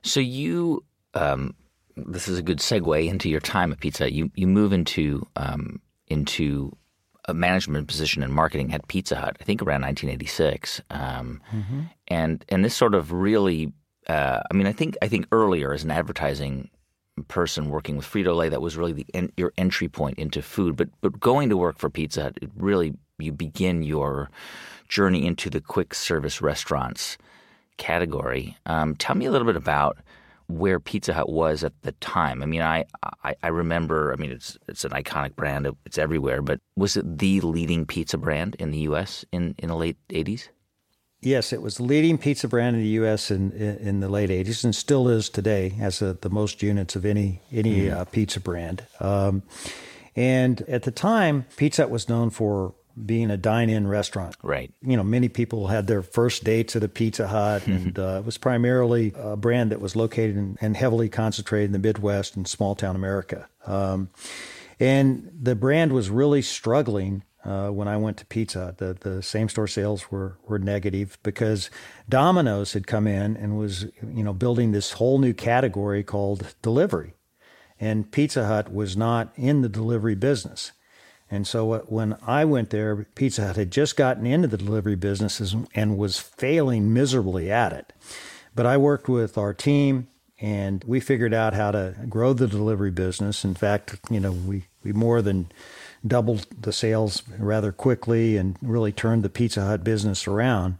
So 0.01 0.19
you, 0.19 0.83
um, 1.13 1.55
this 1.95 2.27
is 2.27 2.37
a 2.39 2.41
good 2.41 2.59
segue 2.59 3.07
into 3.07 3.29
your 3.29 3.39
time 3.39 3.71
at 3.71 3.79
Pizza. 3.79 4.11
You 4.11 4.31
you 4.35 4.47
move 4.47 4.73
into 4.73 5.25
um, 5.35 5.79
into 6.07 6.75
a 7.27 7.33
management 7.33 7.87
position 7.87 8.23
in 8.23 8.31
marketing 8.31 8.73
at 8.73 8.87
Pizza 8.87 9.15
Hut. 9.15 9.37
I 9.39 9.43
think 9.43 9.61
around 9.61 9.81
1986, 9.81 10.81
um, 10.91 11.41
and 12.07 12.45
and 12.49 12.63
this 12.63 12.75
sort 12.75 12.95
of 12.95 13.11
really, 13.11 13.73
uh, 14.07 14.41
I 14.49 14.53
mean, 14.53 14.67
I 14.67 14.71
think 14.71 14.97
I 15.01 15.07
think 15.07 15.27
earlier 15.31 15.73
as 15.73 15.83
an 15.83 15.91
advertising 15.91 16.69
person 17.27 17.69
working 17.69 17.95
with 17.95 18.05
Frito 18.05 18.35
Lay, 18.35 18.49
that 18.49 18.61
was 18.61 18.77
really 18.77 18.93
the 18.93 19.05
en- 19.13 19.31
your 19.37 19.53
entry 19.57 19.87
point 19.87 20.19
into 20.19 20.41
food. 20.41 20.75
But 20.75 20.89
but 21.01 21.19
going 21.19 21.49
to 21.49 21.57
work 21.57 21.77
for 21.77 21.89
Pizza 21.89 22.23
Hut, 22.23 22.37
it 22.41 22.49
really 22.55 22.93
you 23.17 23.31
begin 23.31 23.83
your 23.83 24.29
journey 24.87 25.25
into 25.25 25.49
the 25.49 25.61
quick 25.61 25.93
service 25.93 26.41
restaurants 26.41 27.17
category. 27.77 28.57
Um, 28.65 28.95
tell 28.95 29.15
me 29.15 29.25
a 29.25 29.31
little 29.31 29.47
bit 29.47 29.55
about 29.55 29.97
where 30.47 30.79
Pizza 30.79 31.13
Hut 31.13 31.29
was 31.29 31.63
at 31.63 31.73
the 31.81 31.91
time. 31.93 32.43
I 32.43 32.45
mean, 32.45 32.61
I, 32.61 32.85
I 33.23 33.35
I 33.41 33.47
remember. 33.47 34.13
I 34.13 34.15
mean, 34.15 34.31
it's 34.31 34.57
it's 34.67 34.85
an 34.85 34.91
iconic 34.91 35.35
brand. 35.35 35.67
It's 35.85 35.97
everywhere. 35.97 36.41
But 36.41 36.59
was 36.75 36.97
it 36.97 37.17
the 37.17 37.41
leading 37.41 37.85
pizza 37.85 38.17
brand 38.17 38.55
in 38.55 38.71
the 38.71 38.79
U.S. 38.79 39.25
in 39.31 39.55
in 39.57 39.69
the 39.69 39.75
late 39.75 39.97
'80s? 40.09 40.49
Yes, 41.21 41.51
it 41.51 41.61
was 41.61 41.77
the 41.77 41.83
leading 41.83 42.17
pizza 42.17 42.47
brand 42.47 42.75
in 42.75 42.81
the 42.81 42.89
U.S. 42.89 43.31
in 43.31 43.51
in 43.51 43.99
the 43.99 44.09
late 44.09 44.29
'80s, 44.29 44.63
and 44.63 44.75
still 44.75 45.07
is 45.07 45.29
today. 45.29 45.69
Has 45.69 46.01
a, 46.01 46.13
the 46.13 46.29
most 46.29 46.61
units 46.61 46.95
of 46.95 47.05
any 47.05 47.41
any 47.51 47.89
uh, 47.89 48.05
pizza 48.05 48.39
brand. 48.39 48.85
Um, 48.99 49.43
and 50.15 50.61
at 50.69 50.83
the 50.83 50.91
time, 50.91 51.45
Pizza 51.57 51.83
Hut 51.83 51.91
was 51.91 52.07
known 52.07 52.29
for 52.29 52.73
being 53.03 53.31
a 53.31 53.37
dine-in 53.37 53.87
restaurant. 53.87 54.35
Right. 54.41 54.73
You 54.81 54.95
know, 54.95 55.03
many 55.03 55.29
people 55.29 55.67
had 55.67 55.87
their 55.87 56.01
first 56.01 56.43
dates 56.43 56.75
at 56.75 56.83
a 56.83 56.87
Pizza 56.87 57.27
Hut, 57.27 57.67
and 57.67 57.97
uh, 57.97 58.19
it 58.19 58.25
was 58.25 58.37
primarily 58.37 59.13
a 59.15 59.35
brand 59.35 59.71
that 59.71 59.81
was 59.81 59.95
located 59.95 60.37
in, 60.37 60.57
and 60.61 60.77
heavily 60.77 61.09
concentrated 61.09 61.67
in 61.67 61.71
the 61.73 61.79
Midwest 61.79 62.35
and 62.35 62.47
small 62.47 62.75
town 62.75 62.95
America. 62.95 63.47
Um, 63.65 64.09
and 64.79 65.31
the 65.39 65.55
brand 65.55 65.93
was 65.93 66.09
really 66.09 66.41
struggling 66.41 67.23
uh, 67.45 67.69
when 67.69 67.87
I 67.87 67.97
went 67.97 68.17
to 68.17 68.25
Pizza 68.25 68.65
Hut. 68.65 68.77
The, 68.79 68.93
the 68.99 69.21
same 69.21 69.49
store 69.49 69.67
sales 69.67 70.11
were, 70.11 70.37
were 70.47 70.59
negative 70.59 71.17
because 71.23 71.69
Domino's 72.09 72.73
had 72.73 72.87
come 72.87 73.07
in 73.07 73.37
and 73.37 73.57
was, 73.57 73.85
you 74.01 74.23
know, 74.23 74.33
building 74.33 74.71
this 74.71 74.93
whole 74.93 75.19
new 75.19 75.33
category 75.33 76.03
called 76.03 76.55
delivery. 76.61 77.13
And 77.79 78.11
Pizza 78.11 78.45
Hut 78.47 78.73
was 78.73 78.97
not 78.97 79.31
in 79.35 79.61
the 79.61 79.69
delivery 79.69 80.15
business. 80.15 80.71
And 81.35 81.45
so 81.45 81.73
uh, 81.73 81.79
when 81.81 82.17
I 82.25 82.45
went 82.45 82.69
there, 82.69 83.05
Pizza 83.15 83.45
Hut 83.47 83.57
had 83.57 83.71
just 83.71 83.97
gotten 83.97 84.25
into 84.25 84.47
the 84.47 84.57
delivery 84.57 84.95
businesses 84.95 85.55
and 85.75 85.97
was 85.97 86.17
failing 86.17 86.93
miserably 86.93 87.51
at 87.51 87.73
it. 87.73 87.91
But 88.55 88.65
I 88.65 88.77
worked 88.77 89.09
with 89.09 89.37
our 89.37 89.53
team 89.53 90.07
and 90.39 90.83
we 90.85 90.99
figured 90.99 91.33
out 91.33 91.53
how 91.53 91.71
to 91.71 91.95
grow 92.09 92.33
the 92.33 92.47
delivery 92.47 92.91
business. 92.91 93.43
In 93.43 93.53
fact, 93.53 93.99
you 94.09 94.19
know, 94.19 94.31
we, 94.31 94.63
we 94.83 94.93
more 94.93 95.21
than 95.21 95.51
doubled 96.07 96.47
the 96.61 96.73
sales 96.73 97.23
rather 97.37 97.71
quickly 97.71 98.37
and 98.37 98.57
really 98.61 98.91
turned 98.91 99.23
the 99.23 99.29
Pizza 99.29 99.61
Hut 99.65 99.83
business 99.83 100.27
around. 100.27 100.77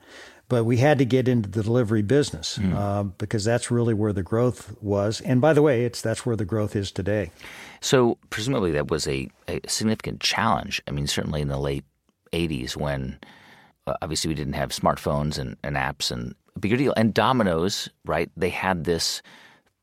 But 0.47 0.63
we 0.65 0.77
had 0.77 0.99
to 0.99 1.05
get 1.05 1.27
into 1.27 1.49
the 1.49 1.63
delivery 1.63 2.03
business 2.03 2.59
uh, 2.75 3.03
because 3.03 3.43
that's 3.43 3.71
really 3.71 3.95
where 3.95 4.13
the 4.13 4.21
growth 4.21 4.75
was. 4.79 5.19
And 5.21 5.41
by 5.41 5.53
the 5.53 5.63
way, 5.63 5.85
it's 5.85 6.01
that's 6.01 6.23
where 6.23 6.35
the 6.35 6.45
growth 6.45 6.75
is 6.75 6.91
today. 6.91 7.31
So 7.85 8.17
presumably 8.31 8.71
that 8.71 8.89
was 8.89 9.07
a, 9.07 9.29
a 9.47 9.59
significant 9.67 10.19
challenge. 10.19 10.81
I 10.87 10.91
mean, 10.91 11.05
certainly 11.05 11.41
in 11.41 11.49
the 11.49 11.59
late 11.59 11.85
'80s 12.33 12.75
when 12.75 13.19
uh, 13.85 13.93
obviously 14.01 14.27
we 14.27 14.33
didn't 14.33 14.53
have 14.53 14.69
smartphones 14.71 15.37
and, 15.37 15.55
and 15.63 15.75
apps 15.75 16.09
and 16.09 16.33
a 16.55 16.59
bigger 16.59 16.77
deal. 16.77 16.95
And 16.97 17.13
Domino's, 17.13 17.87
right? 18.03 18.31
They 18.35 18.49
had 18.49 18.85
this 18.85 19.21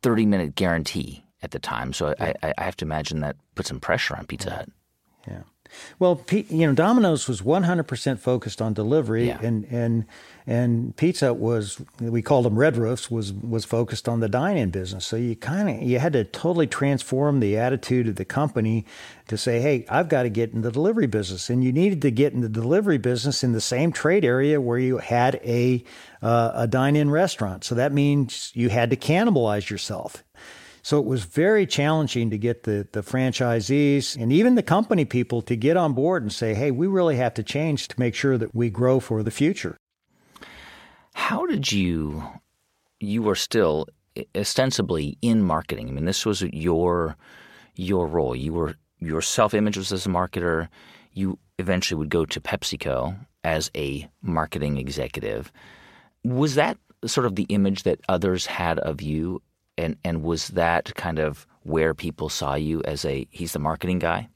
30 0.02 0.26
minute 0.26 0.56
guarantee 0.56 1.24
at 1.42 1.52
the 1.52 1.60
time. 1.60 1.92
So 1.92 2.12
I, 2.18 2.34
I, 2.42 2.52
I 2.58 2.64
have 2.64 2.76
to 2.78 2.84
imagine 2.84 3.20
that 3.20 3.36
put 3.54 3.68
some 3.68 3.78
pressure 3.78 4.16
on 4.16 4.26
Pizza 4.26 4.50
Hut. 4.50 4.68
Well, 5.98 6.16
P- 6.16 6.46
you 6.48 6.66
know, 6.66 6.72
Domino's 6.74 7.28
was 7.28 7.40
100% 7.42 8.18
focused 8.18 8.60
on 8.62 8.74
delivery, 8.74 9.28
Yeah. 9.28 9.38
and 9.42 9.66
and 9.70 10.04
and 10.46 10.96
Pizza 10.96 11.32
was 11.32 11.80
we 12.00 12.20
called 12.22 12.44
them 12.44 12.58
Red 12.58 12.76
Roofs 12.76 13.10
was 13.10 13.32
was 13.32 13.64
focused 13.64 14.08
on 14.08 14.20
the 14.20 14.28
dine-in 14.28 14.70
business. 14.70 15.06
So 15.06 15.16
you 15.16 15.36
kind 15.36 15.70
of 15.70 15.82
you 15.82 15.98
had 15.98 16.12
to 16.14 16.24
totally 16.24 16.66
transform 16.66 17.40
the 17.40 17.56
attitude 17.56 18.08
of 18.08 18.16
the 18.16 18.24
company 18.24 18.84
to 19.28 19.38
say, 19.38 19.60
hey, 19.60 19.86
I've 19.88 20.08
got 20.08 20.24
to 20.24 20.28
get 20.30 20.52
in 20.52 20.62
the 20.62 20.70
delivery 20.72 21.06
business, 21.06 21.48
and 21.48 21.62
you 21.62 21.72
needed 21.72 22.02
to 22.02 22.10
get 22.10 22.32
in 22.32 22.40
the 22.40 22.48
delivery 22.48 22.98
business 22.98 23.44
in 23.44 23.52
the 23.52 23.60
same 23.60 23.92
trade 23.92 24.24
area 24.24 24.60
where 24.60 24.78
you 24.78 24.98
had 24.98 25.36
a 25.44 25.84
uh, 26.22 26.52
a 26.54 26.66
dine-in 26.66 27.10
restaurant. 27.10 27.64
So 27.64 27.74
that 27.76 27.92
means 27.92 28.50
you 28.54 28.68
had 28.68 28.90
to 28.90 28.96
cannibalize 28.96 29.70
yourself. 29.70 30.24
So 30.82 30.98
it 30.98 31.04
was 31.04 31.24
very 31.24 31.64
challenging 31.64 32.30
to 32.30 32.38
get 32.38 32.64
the, 32.64 32.88
the 32.90 33.02
franchisees 33.02 34.20
and 34.20 34.32
even 34.32 34.56
the 34.56 34.64
company 34.64 35.04
people 35.04 35.40
to 35.42 35.56
get 35.56 35.76
on 35.76 35.92
board 35.92 36.22
and 36.22 36.32
say, 36.32 36.54
hey, 36.54 36.72
we 36.72 36.88
really 36.88 37.16
have 37.16 37.34
to 37.34 37.44
change 37.44 37.86
to 37.88 38.00
make 38.00 38.16
sure 38.16 38.36
that 38.36 38.54
we 38.54 38.68
grow 38.68 38.98
for 38.98 39.22
the 39.22 39.30
future. 39.30 39.76
How 41.14 41.46
did 41.46 41.70
you? 41.70 42.24
You 42.98 43.22
were 43.22 43.36
still 43.36 43.86
ostensibly 44.36 45.16
in 45.22 45.42
marketing. 45.42 45.88
I 45.88 45.92
mean, 45.92 46.04
this 46.04 46.26
was 46.26 46.42
your 46.42 47.16
your 47.74 48.06
role. 48.06 48.36
You 48.36 48.52
were 48.52 48.74
your 48.98 49.22
self 49.22 49.54
image 49.54 49.76
was 49.76 49.92
as 49.92 50.06
a 50.06 50.08
marketer. 50.08 50.68
You 51.12 51.38
eventually 51.58 51.98
would 51.98 52.10
go 52.10 52.24
to 52.24 52.40
PepsiCo 52.40 53.16
as 53.44 53.70
a 53.76 54.08
marketing 54.20 54.78
executive. 54.78 55.52
Was 56.24 56.54
that 56.54 56.78
sort 57.06 57.26
of 57.26 57.36
the 57.36 57.44
image 57.44 57.82
that 57.82 58.00
others 58.08 58.46
had 58.46 58.78
of 58.78 59.02
you, 59.02 59.42
and 59.78 59.96
and 60.04 60.22
was 60.22 60.48
that 60.48 60.94
kind 60.94 61.18
of 61.18 61.46
where 61.62 61.94
people 61.94 62.28
saw 62.28 62.54
you 62.54 62.82
as 62.84 63.04
a 63.04 63.26
he's 63.30 63.52
the 63.52 63.58
marketing 63.58 63.98
guy? 63.98 64.28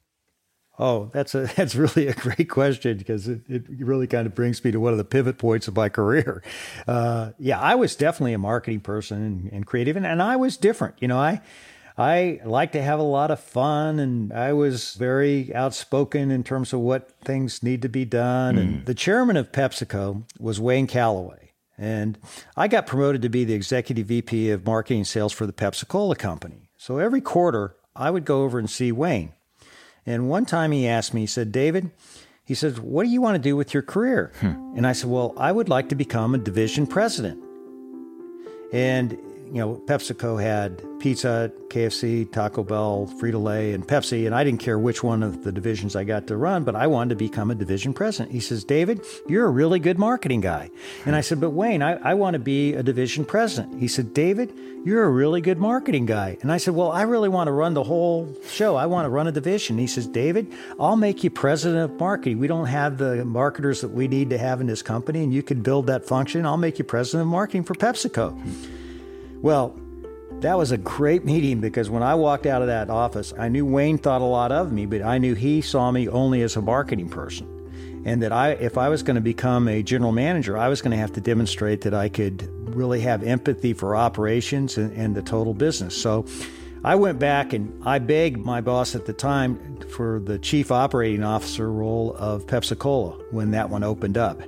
Oh, 0.78 1.10
that's 1.12 1.34
a 1.34 1.46
that's 1.56 1.74
really 1.74 2.08
a 2.08 2.14
great 2.14 2.48
question 2.50 2.98
because 2.98 3.28
it, 3.28 3.42
it 3.48 3.64
really 3.68 4.06
kind 4.06 4.26
of 4.26 4.34
brings 4.34 4.62
me 4.64 4.70
to 4.70 4.80
one 4.80 4.92
of 4.92 4.98
the 4.98 5.04
pivot 5.04 5.38
points 5.38 5.68
of 5.68 5.76
my 5.76 5.88
career. 5.88 6.42
Uh, 6.86 7.32
yeah, 7.38 7.60
I 7.60 7.74
was 7.74 7.96
definitely 7.96 8.34
a 8.34 8.38
marketing 8.38 8.80
person 8.80 9.22
and, 9.22 9.52
and 9.52 9.66
creative, 9.66 9.96
and, 9.96 10.06
and 10.06 10.22
I 10.22 10.36
was 10.36 10.56
different. 10.56 10.96
You 11.00 11.08
know, 11.08 11.18
I 11.18 11.40
I 11.98 12.40
like 12.44 12.72
to 12.72 12.82
have 12.82 12.98
a 12.98 13.04
lot 13.04 13.30
of 13.30 13.40
fun, 13.40 13.98
and 13.98 14.32
I 14.32 14.52
was 14.52 14.94
very 14.94 15.54
outspoken 15.54 16.30
in 16.30 16.44
terms 16.44 16.72
of 16.72 16.80
what 16.80 17.12
things 17.24 17.62
need 17.62 17.80
to 17.82 17.88
be 17.88 18.04
done. 18.04 18.58
And 18.58 18.86
the 18.86 18.94
chairman 18.94 19.36
of 19.36 19.50
PepsiCo 19.50 20.24
was 20.38 20.60
Wayne 20.60 20.86
Calloway, 20.86 21.45
and 21.78 22.18
I 22.56 22.68
got 22.68 22.86
promoted 22.86 23.22
to 23.22 23.28
be 23.28 23.44
the 23.44 23.54
executive 23.54 24.06
VP 24.06 24.50
of 24.50 24.64
marketing 24.64 24.98
and 24.98 25.06
sales 25.06 25.32
for 25.32 25.46
the 25.46 25.52
Pepsi 25.52 25.86
Cola 25.86 26.16
company. 26.16 26.70
So 26.76 26.98
every 26.98 27.20
quarter, 27.20 27.76
I 27.94 28.10
would 28.10 28.24
go 28.24 28.42
over 28.42 28.58
and 28.58 28.68
see 28.68 28.92
Wayne. 28.92 29.32
And 30.04 30.28
one 30.28 30.46
time 30.46 30.72
he 30.72 30.86
asked 30.86 31.12
me, 31.14 31.22
he 31.22 31.26
said, 31.26 31.50
David, 31.50 31.90
he 32.44 32.54
said, 32.54 32.78
what 32.78 33.02
do 33.02 33.08
you 33.08 33.20
want 33.20 33.34
to 33.34 33.42
do 33.42 33.56
with 33.56 33.74
your 33.74 33.82
career? 33.82 34.32
Hmm. 34.40 34.76
And 34.76 34.86
I 34.86 34.92
said, 34.92 35.10
well, 35.10 35.34
I 35.36 35.50
would 35.50 35.68
like 35.68 35.88
to 35.88 35.96
become 35.96 36.34
a 36.34 36.38
division 36.38 36.86
president. 36.86 37.42
And, 38.72 39.18
you 39.46 39.60
know, 39.60 39.76
PepsiCo 39.86 40.40
had 40.40 40.82
Pizza 41.00 41.52
KFC, 41.68 42.30
Taco 42.30 42.64
Bell, 42.64 43.10
Frito 43.20 43.42
Lay, 43.42 43.72
and 43.72 43.86
Pepsi. 43.86 44.26
And 44.26 44.34
I 44.34 44.44
didn't 44.44 44.60
care 44.60 44.78
which 44.78 45.02
one 45.02 45.22
of 45.22 45.44
the 45.44 45.52
divisions 45.52 45.94
I 45.94 46.04
got 46.04 46.26
to 46.28 46.36
run, 46.36 46.64
but 46.64 46.74
I 46.74 46.86
wanted 46.86 47.10
to 47.10 47.16
become 47.16 47.50
a 47.50 47.54
division 47.54 47.94
president. 47.94 48.32
He 48.32 48.40
says, 48.40 48.64
David, 48.64 49.04
you're 49.28 49.46
a 49.46 49.50
really 49.50 49.78
good 49.78 49.98
marketing 49.98 50.40
guy. 50.40 50.70
And 51.04 51.14
I 51.14 51.20
said, 51.20 51.40
but 51.40 51.50
Wayne, 51.50 51.82
I, 51.82 51.94
I 51.94 52.14
want 52.14 52.34
to 52.34 52.38
be 52.38 52.74
a 52.74 52.82
division 52.82 53.24
president. 53.24 53.80
He 53.80 53.88
said, 53.88 54.14
David, 54.14 54.52
you're 54.84 55.04
a 55.04 55.10
really 55.10 55.40
good 55.40 55.58
marketing 55.58 56.06
guy. 56.06 56.38
And 56.42 56.50
I 56.50 56.58
said, 56.58 56.74
well, 56.74 56.90
I 56.90 57.02
really 57.02 57.28
want 57.28 57.48
to 57.48 57.52
run 57.52 57.74
the 57.74 57.84
whole 57.84 58.34
show. 58.48 58.76
I 58.76 58.86
want 58.86 59.06
to 59.06 59.10
run 59.10 59.26
a 59.26 59.32
division. 59.32 59.78
He 59.78 59.86
says, 59.86 60.06
David, 60.06 60.52
I'll 60.78 60.96
make 60.96 61.24
you 61.24 61.30
president 61.30 61.90
of 61.90 61.98
marketing. 61.98 62.38
We 62.38 62.46
don't 62.46 62.66
have 62.66 62.98
the 62.98 63.24
marketers 63.24 63.80
that 63.80 63.90
we 63.90 64.08
need 64.08 64.30
to 64.30 64.38
have 64.38 64.60
in 64.60 64.66
this 64.66 64.82
company, 64.82 65.22
and 65.22 65.32
you 65.32 65.42
can 65.42 65.62
build 65.62 65.86
that 65.88 66.04
function. 66.04 66.46
I'll 66.46 66.56
make 66.56 66.78
you 66.78 66.84
president 66.84 67.22
of 67.22 67.28
marketing 67.28 67.64
for 67.64 67.74
PepsiCo. 67.74 68.36
Well, 69.42 69.78
that 70.40 70.58
was 70.58 70.72
a 70.72 70.76
great 70.76 71.24
meeting 71.24 71.60
because 71.60 71.88
when 71.88 72.02
I 72.02 72.14
walked 72.14 72.46
out 72.46 72.62
of 72.62 72.68
that 72.68 72.90
office, 72.90 73.32
I 73.38 73.48
knew 73.48 73.64
Wayne 73.64 73.98
thought 73.98 74.20
a 74.20 74.24
lot 74.24 74.52
of 74.52 74.72
me, 74.72 74.86
but 74.86 75.02
I 75.02 75.18
knew 75.18 75.34
he 75.34 75.60
saw 75.60 75.90
me 75.90 76.08
only 76.08 76.42
as 76.42 76.56
a 76.56 76.62
marketing 76.62 77.08
person. 77.08 77.52
And 78.04 78.22
that 78.22 78.32
I, 78.32 78.50
if 78.50 78.78
I 78.78 78.88
was 78.88 79.02
going 79.02 79.16
to 79.16 79.20
become 79.20 79.66
a 79.66 79.82
general 79.82 80.12
manager, 80.12 80.56
I 80.56 80.68
was 80.68 80.80
going 80.80 80.92
to 80.92 80.96
have 80.96 81.12
to 81.14 81.20
demonstrate 81.20 81.80
that 81.82 81.94
I 81.94 82.08
could 82.08 82.48
really 82.74 83.00
have 83.00 83.22
empathy 83.22 83.72
for 83.72 83.96
operations 83.96 84.76
and, 84.76 84.92
and 84.96 85.14
the 85.16 85.22
total 85.22 85.54
business. 85.54 86.00
So 86.00 86.24
I 86.84 86.94
went 86.94 87.18
back 87.18 87.52
and 87.52 87.82
I 87.84 87.98
begged 87.98 88.38
my 88.38 88.60
boss 88.60 88.94
at 88.94 89.06
the 89.06 89.12
time 89.12 89.80
for 89.90 90.20
the 90.20 90.38
chief 90.38 90.70
operating 90.70 91.24
officer 91.24 91.72
role 91.72 92.14
of 92.16 92.46
Pepsi 92.46 92.78
Cola 92.78 93.12
when 93.32 93.50
that 93.52 93.70
one 93.70 93.82
opened 93.82 94.16
up. 94.16 94.40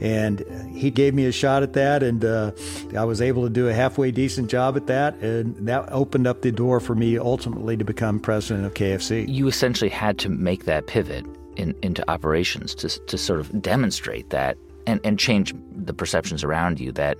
And 0.00 0.44
he 0.72 0.90
gave 0.90 1.14
me 1.14 1.26
a 1.26 1.32
shot 1.32 1.62
at 1.62 1.72
that, 1.72 2.02
and 2.02 2.24
uh, 2.24 2.52
I 2.96 3.04
was 3.04 3.20
able 3.20 3.42
to 3.42 3.50
do 3.50 3.68
a 3.68 3.74
halfway 3.74 4.10
decent 4.10 4.48
job 4.48 4.76
at 4.76 4.86
that. 4.86 5.14
And 5.16 5.56
that 5.66 5.90
opened 5.90 6.26
up 6.26 6.42
the 6.42 6.52
door 6.52 6.78
for 6.78 6.94
me 6.94 7.18
ultimately 7.18 7.76
to 7.76 7.84
become 7.84 8.20
president 8.20 8.64
of 8.66 8.74
KFC. 8.74 9.28
You 9.28 9.48
essentially 9.48 9.90
had 9.90 10.18
to 10.20 10.28
make 10.28 10.64
that 10.66 10.86
pivot 10.86 11.26
in, 11.56 11.74
into 11.82 12.08
operations 12.10 12.74
to 12.76 12.88
to 12.88 13.18
sort 13.18 13.40
of 13.40 13.60
demonstrate 13.60 14.30
that 14.30 14.56
and, 14.86 15.00
and 15.04 15.18
change 15.18 15.54
the 15.72 15.92
perceptions 15.92 16.42
around 16.44 16.80
you 16.80 16.92
that 16.92 17.18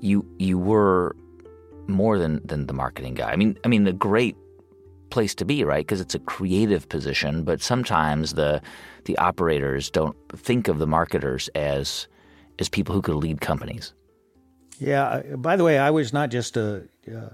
you 0.00 0.26
you 0.38 0.58
were 0.58 1.16
more 1.86 2.18
than 2.18 2.40
than 2.44 2.66
the 2.66 2.74
marketing 2.74 3.14
guy. 3.14 3.30
I 3.30 3.36
mean, 3.36 3.58
I 3.64 3.68
mean 3.68 3.84
the 3.84 3.92
great 3.92 4.36
place 5.10 5.34
to 5.36 5.44
be, 5.44 5.64
right? 5.64 5.86
Because 5.86 6.00
it's 6.00 6.14
a 6.14 6.18
creative 6.20 6.88
position, 6.88 7.44
but 7.44 7.62
sometimes 7.62 8.34
the 8.34 8.60
the 9.04 9.16
operators 9.18 9.90
don't 9.90 10.16
think 10.36 10.68
of 10.68 10.78
the 10.78 10.86
marketers 10.86 11.48
as 11.54 12.08
as 12.58 12.68
people 12.68 12.94
who 12.94 13.02
could 13.02 13.16
lead 13.16 13.40
companies. 13.40 13.92
Yeah. 14.78 15.22
By 15.36 15.56
the 15.56 15.64
way, 15.64 15.78
I 15.78 15.90
was 15.90 16.12
not 16.12 16.30
just 16.30 16.56
a, 16.56 16.88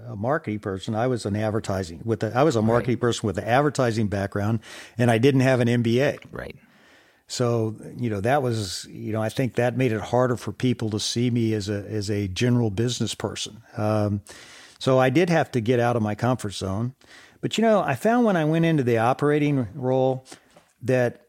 a 0.07 0.15
marketing 0.15 0.59
person. 0.59 0.95
I 0.95 1.07
was 1.07 1.25
an 1.25 1.35
advertising 1.35 2.01
with 2.05 2.21
the, 2.21 2.35
I 2.37 2.43
was 2.43 2.55
a 2.55 2.61
marketing 2.61 2.95
right. 2.95 3.01
person 3.01 3.27
with 3.27 3.37
an 3.37 3.43
advertising 3.43 4.07
background, 4.07 4.59
and 4.97 5.11
I 5.11 5.17
didn't 5.17 5.41
have 5.41 5.59
an 5.59 5.67
MBA. 5.67 6.19
Right. 6.31 6.55
So 7.27 7.75
you 7.97 8.09
know 8.09 8.21
that 8.21 8.43
was 8.43 8.85
you 8.85 9.11
know 9.11 9.21
I 9.21 9.29
think 9.29 9.55
that 9.55 9.77
made 9.77 9.91
it 9.91 10.01
harder 10.01 10.37
for 10.37 10.51
people 10.51 10.89
to 10.91 10.99
see 10.99 11.29
me 11.31 11.53
as 11.53 11.69
a 11.69 11.85
as 11.89 12.11
a 12.11 12.27
general 12.27 12.69
business 12.69 13.15
person. 13.15 13.63
Um, 13.77 14.21
so 14.77 14.99
I 14.99 15.09
did 15.09 15.29
have 15.29 15.49
to 15.51 15.61
get 15.61 15.79
out 15.79 15.95
of 15.95 16.03
my 16.03 16.15
comfort 16.15 16.51
zone. 16.51 16.93
But 17.41 17.57
you 17.57 17.63
know 17.63 17.81
I 17.81 17.95
found 17.95 18.25
when 18.25 18.37
I 18.37 18.45
went 18.45 18.65
into 18.65 18.83
the 18.83 18.99
operating 18.99 19.67
role 19.73 20.25
that 20.83 21.22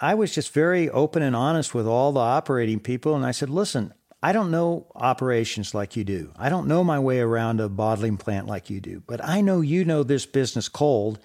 I 0.00 0.14
was 0.14 0.34
just 0.34 0.52
very 0.52 0.88
open 0.88 1.22
and 1.22 1.36
honest 1.36 1.74
with 1.74 1.86
all 1.86 2.12
the 2.12 2.20
operating 2.20 2.80
people, 2.80 3.14
and 3.14 3.24
I 3.24 3.32
said, 3.32 3.50
listen. 3.50 3.94
I 4.22 4.32
don't 4.32 4.50
know 4.50 4.86
operations 4.94 5.74
like 5.74 5.96
you 5.96 6.04
do. 6.04 6.32
I 6.36 6.50
don't 6.50 6.68
know 6.68 6.84
my 6.84 6.98
way 6.98 7.20
around 7.20 7.58
a 7.58 7.70
bottling 7.70 8.18
plant 8.18 8.46
like 8.46 8.68
you 8.68 8.78
do, 8.78 9.02
but 9.06 9.24
I 9.24 9.40
know 9.40 9.62
you 9.62 9.82
know 9.82 10.02
this 10.02 10.26
business 10.26 10.68
cold, 10.68 11.18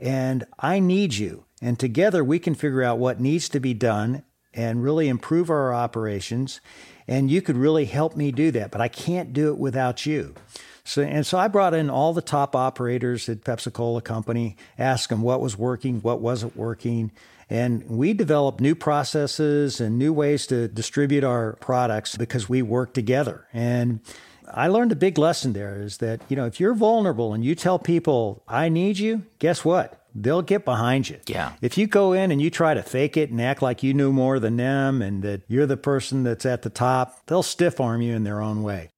and 0.00 0.44
I 0.58 0.80
need 0.80 1.14
you. 1.14 1.44
And 1.62 1.78
together 1.78 2.24
we 2.24 2.40
can 2.40 2.56
figure 2.56 2.82
out 2.82 2.98
what 2.98 3.20
needs 3.20 3.48
to 3.50 3.60
be 3.60 3.72
done 3.72 4.24
and 4.52 4.82
really 4.82 5.08
improve 5.08 5.48
our 5.48 5.72
operations. 5.72 6.60
And 7.06 7.30
you 7.30 7.40
could 7.40 7.56
really 7.56 7.84
help 7.84 8.16
me 8.16 8.32
do 8.32 8.50
that, 8.50 8.72
but 8.72 8.80
I 8.80 8.88
can't 8.88 9.32
do 9.32 9.50
it 9.50 9.58
without 9.58 10.04
you. 10.04 10.34
So, 10.82 11.02
and 11.02 11.24
so 11.24 11.38
I 11.38 11.46
brought 11.46 11.74
in 11.74 11.88
all 11.88 12.12
the 12.12 12.22
top 12.22 12.56
operators 12.56 13.28
at 13.28 13.42
Pepsi 13.42 13.72
Cola 13.72 14.02
Company, 14.02 14.56
asked 14.76 15.10
them 15.10 15.22
what 15.22 15.40
was 15.40 15.56
working, 15.56 16.00
what 16.00 16.20
wasn't 16.20 16.56
working. 16.56 17.12
And 17.50 17.86
we 17.88 18.12
developed 18.14 18.60
new 18.60 18.74
processes 18.74 19.80
and 19.80 19.98
new 19.98 20.12
ways 20.12 20.46
to 20.46 20.68
distribute 20.68 21.24
our 21.24 21.54
products 21.54 22.16
because 22.16 22.48
we 22.48 22.62
work 22.62 22.94
together. 22.94 23.46
And 23.52 24.00
I 24.48 24.68
learned 24.68 24.92
a 24.92 24.96
big 24.96 25.18
lesson 25.18 25.52
there 25.52 25.82
is 25.82 25.98
that, 25.98 26.20
you 26.28 26.36
know, 26.36 26.46
if 26.46 26.60
you're 26.60 26.74
vulnerable 26.74 27.34
and 27.34 27.44
you 27.44 27.56
tell 27.56 27.78
people, 27.78 28.42
I 28.46 28.68
need 28.68 28.98
you, 28.98 29.24
guess 29.38 29.64
what? 29.64 30.00
they'll 30.14 30.42
get 30.42 30.64
behind 30.64 31.08
you. 31.08 31.18
Yeah. 31.26 31.52
If 31.60 31.78
you 31.78 31.86
go 31.86 32.12
in 32.12 32.30
and 32.30 32.40
you 32.40 32.50
try 32.50 32.74
to 32.74 32.82
fake 32.82 33.16
it 33.16 33.30
and 33.30 33.40
act 33.40 33.62
like 33.62 33.82
you 33.82 33.94
knew 33.94 34.12
more 34.12 34.38
than 34.38 34.56
them 34.56 35.02
and 35.02 35.22
that 35.22 35.42
you're 35.48 35.66
the 35.66 35.76
person 35.76 36.24
that's 36.24 36.46
at 36.46 36.62
the 36.62 36.70
top, 36.70 37.26
they'll 37.26 37.42
stiff 37.42 37.80
arm 37.80 38.02
you 38.02 38.14
in 38.14 38.24
their 38.24 38.40
own 38.40 38.62
way. 38.62 38.90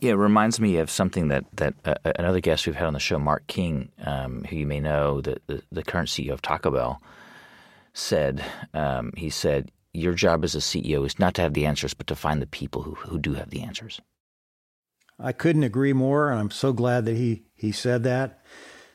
Yeah, 0.00 0.12
it 0.12 0.16
reminds 0.16 0.58
me 0.58 0.78
of 0.78 0.90
something 0.90 1.28
that 1.28 1.44
that 1.54 1.74
uh, 1.84 1.94
another 2.18 2.40
guest 2.40 2.66
we've 2.66 2.74
had 2.74 2.86
on 2.86 2.92
the 2.92 3.00
show, 3.00 3.18
Mark 3.20 3.46
King, 3.46 3.90
um, 4.04 4.42
who 4.44 4.56
you 4.56 4.66
may 4.66 4.80
know, 4.80 5.20
the, 5.20 5.40
the, 5.46 5.62
the 5.70 5.84
current 5.84 6.08
CEO 6.08 6.32
of 6.32 6.42
Taco 6.42 6.72
Bell, 6.72 7.00
said. 7.94 8.44
Um, 8.74 9.12
he 9.16 9.30
said, 9.30 9.70
"Your 9.92 10.14
job 10.14 10.44
as 10.44 10.54
a 10.54 10.60
CEO 10.60 11.04
is 11.04 11.18
not 11.18 11.34
to 11.34 11.42
have 11.42 11.54
the 11.54 11.66
answers, 11.66 11.94
but 11.94 12.06
to 12.08 12.16
find 12.16 12.40
the 12.40 12.46
people 12.46 12.82
who 12.82 12.94
who 12.94 13.18
do 13.18 13.34
have 13.34 13.50
the 13.50 13.62
answers." 13.62 14.00
I 15.18 15.32
couldn't 15.32 15.62
agree 15.62 15.92
more, 15.92 16.30
and 16.30 16.40
I'm 16.40 16.50
so 16.50 16.72
glad 16.72 17.04
that 17.04 17.16
he 17.16 17.44
he 17.54 17.72
said 17.72 18.02
that. 18.04 18.40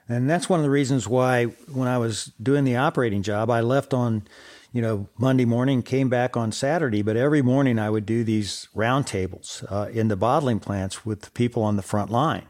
And 0.10 0.30
that's 0.30 0.50
one 0.50 0.60
of 0.60 0.64
the 0.64 0.70
reasons 0.70 1.08
why 1.08 1.46
when 1.46 1.88
I 1.88 1.98
was 1.98 2.32
doing 2.42 2.64
the 2.64 2.78
operating 2.78 3.24
job, 3.24 3.50
I 3.50 3.60
left 3.60 3.94
on, 3.94 4.26
you 4.72 4.82
know, 4.82 5.10
Monday 5.18 5.44
morning, 5.44 5.84
came 5.84 6.08
back 6.08 6.38
on 6.38 6.52
Saturday, 6.52 7.02
but 7.02 7.18
every 7.18 7.42
morning 7.42 7.78
I 7.78 7.90
would 7.90 8.06
do 8.06 8.24
these 8.24 8.70
roundtables 8.74 9.70
uh, 9.70 9.90
in 9.90 10.08
the 10.08 10.16
bottling 10.16 10.60
plants 10.60 11.06
with 11.06 11.24
the 11.24 11.32
people 11.32 11.62
on 11.64 11.76
the 11.76 11.82
front 11.82 12.10
line. 12.10 12.48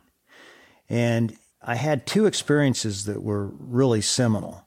And 0.88 1.36
I 1.62 1.76
had 1.76 2.06
two 2.06 2.28
experiences 2.28 3.06
that 3.06 3.24
were 3.24 3.48
really 3.48 4.02
seminal. 4.02 4.64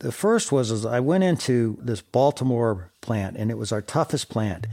The 0.00 0.12
first 0.12 0.52
was 0.52 0.70
as 0.70 0.86
I 0.86 1.00
went 1.00 1.24
into 1.24 1.76
this 1.80 2.00
Baltimore 2.00 2.92
plant, 3.00 3.36
and 3.36 3.50
it 3.50 3.58
was 3.58 3.72
our 3.72 3.82
toughest 3.82 4.28
plant. 4.28 4.68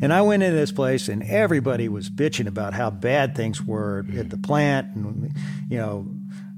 And 0.00 0.10
I 0.10 0.22
went 0.22 0.42
into 0.42 0.56
this 0.56 0.72
place, 0.72 1.08
and 1.08 1.22
everybody 1.22 1.88
was 1.88 2.08
bitching 2.08 2.46
about 2.46 2.72
how 2.72 2.88
bad 2.88 3.36
things 3.36 3.62
were 3.62 4.06
at 4.16 4.30
the 4.30 4.38
plant, 4.38 4.96
and 4.96 5.34
you 5.68 5.76
know, 5.76 6.06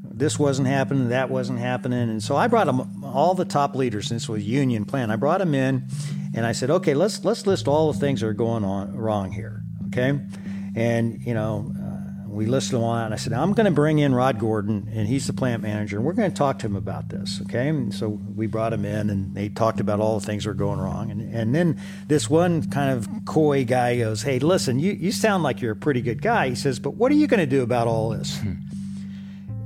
this 0.04 0.38
wasn't 0.38 0.68
happening, 0.68 1.08
that 1.08 1.30
wasn't 1.30 1.58
happening. 1.58 2.10
And 2.10 2.22
so 2.22 2.36
I 2.36 2.46
brought 2.46 2.66
them 2.66 3.02
all 3.04 3.34
the 3.34 3.44
top 3.44 3.74
leaders. 3.74 4.10
And 4.10 4.20
This 4.20 4.28
was 4.28 4.44
union 4.44 4.84
plan. 4.84 5.10
I 5.10 5.16
brought 5.16 5.38
them 5.38 5.54
in, 5.54 5.88
and 6.34 6.46
I 6.46 6.52
said, 6.52 6.70
okay, 6.70 6.94
let's 6.94 7.24
let's 7.24 7.44
list 7.46 7.66
all 7.66 7.92
the 7.92 7.98
things 7.98 8.20
that 8.20 8.28
are 8.28 8.34
going 8.34 8.64
on 8.64 8.96
wrong 8.96 9.32
here. 9.32 9.62
Okay, 9.88 10.16
and 10.76 11.20
you 11.22 11.34
know. 11.34 11.72
We 12.32 12.46
listed 12.46 12.76
them 12.76 12.84
out, 12.84 13.04
and 13.04 13.14
I 13.14 13.18
said, 13.18 13.34
I'm 13.34 13.52
going 13.52 13.66
to 13.66 13.72
bring 13.72 13.98
in 13.98 14.14
Rod 14.14 14.38
Gordon, 14.38 14.88
and 14.94 15.06
he's 15.06 15.26
the 15.26 15.34
plant 15.34 15.62
manager, 15.62 15.98
and 15.98 16.06
we're 16.06 16.14
going 16.14 16.30
to 16.30 16.36
talk 16.36 16.58
to 16.60 16.66
him 16.66 16.76
about 16.76 17.10
this, 17.10 17.40
okay? 17.42 17.68
And 17.68 17.94
so 17.94 18.08
we 18.08 18.46
brought 18.46 18.72
him 18.72 18.86
in, 18.86 19.10
and 19.10 19.34
they 19.34 19.50
talked 19.50 19.80
about 19.80 20.00
all 20.00 20.18
the 20.18 20.24
things 20.24 20.44
that 20.44 20.50
were 20.50 20.54
going 20.54 20.80
wrong. 20.80 21.10
And, 21.10 21.34
and 21.34 21.54
then 21.54 21.78
this 22.06 22.30
one 22.30 22.68
kind 22.70 22.90
of 22.90 23.06
coy 23.26 23.64
guy 23.64 23.98
goes, 23.98 24.22
Hey, 24.22 24.38
listen, 24.38 24.78
you, 24.78 24.92
you 24.92 25.12
sound 25.12 25.42
like 25.42 25.60
you're 25.60 25.72
a 25.72 25.76
pretty 25.76 26.00
good 26.00 26.22
guy. 26.22 26.48
He 26.48 26.54
says, 26.54 26.78
But 26.78 26.94
what 26.94 27.12
are 27.12 27.16
you 27.16 27.26
going 27.26 27.40
to 27.40 27.46
do 27.46 27.62
about 27.62 27.86
all 27.86 28.10
this? 28.10 28.38
Hmm. 28.38 28.54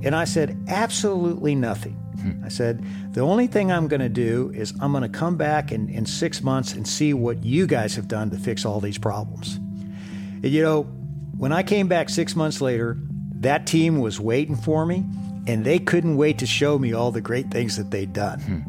And 0.03 0.15
I 0.15 0.25
said, 0.25 0.57
absolutely 0.67 1.55
nothing. 1.55 1.93
Hmm. 1.93 2.43
I 2.45 2.49
said, 2.49 2.83
the 3.13 3.21
only 3.21 3.47
thing 3.47 3.71
I'm 3.71 3.87
going 3.87 4.01
to 4.01 4.09
do 4.09 4.51
is 4.53 4.73
I'm 4.79 4.91
going 4.91 5.03
to 5.03 5.09
come 5.09 5.37
back 5.37 5.71
in, 5.71 5.89
in 5.89 6.05
six 6.05 6.43
months 6.43 6.73
and 6.73 6.87
see 6.87 7.13
what 7.13 7.43
you 7.43 7.67
guys 7.67 7.95
have 7.95 8.07
done 8.07 8.29
to 8.29 8.37
fix 8.37 8.65
all 8.65 8.79
these 8.79 8.97
problems. 8.97 9.55
And, 9.55 10.45
you 10.45 10.61
know, 10.61 10.87
when 11.37 11.51
I 11.51 11.63
came 11.63 11.87
back 11.87 12.09
six 12.09 12.35
months 12.35 12.61
later, 12.61 12.97
that 13.39 13.67
team 13.67 13.99
was 13.99 14.19
waiting 14.19 14.55
for 14.55 14.85
me 14.85 15.05
and 15.47 15.63
they 15.63 15.79
couldn't 15.79 16.17
wait 16.17 16.39
to 16.39 16.45
show 16.45 16.77
me 16.79 16.93
all 16.93 17.11
the 17.11 17.21
great 17.21 17.51
things 17.51 17.77
that 17.77 17.91
they'd 17.91 18.11
done. 18.11 18.39
Hmm. 18.39 18.61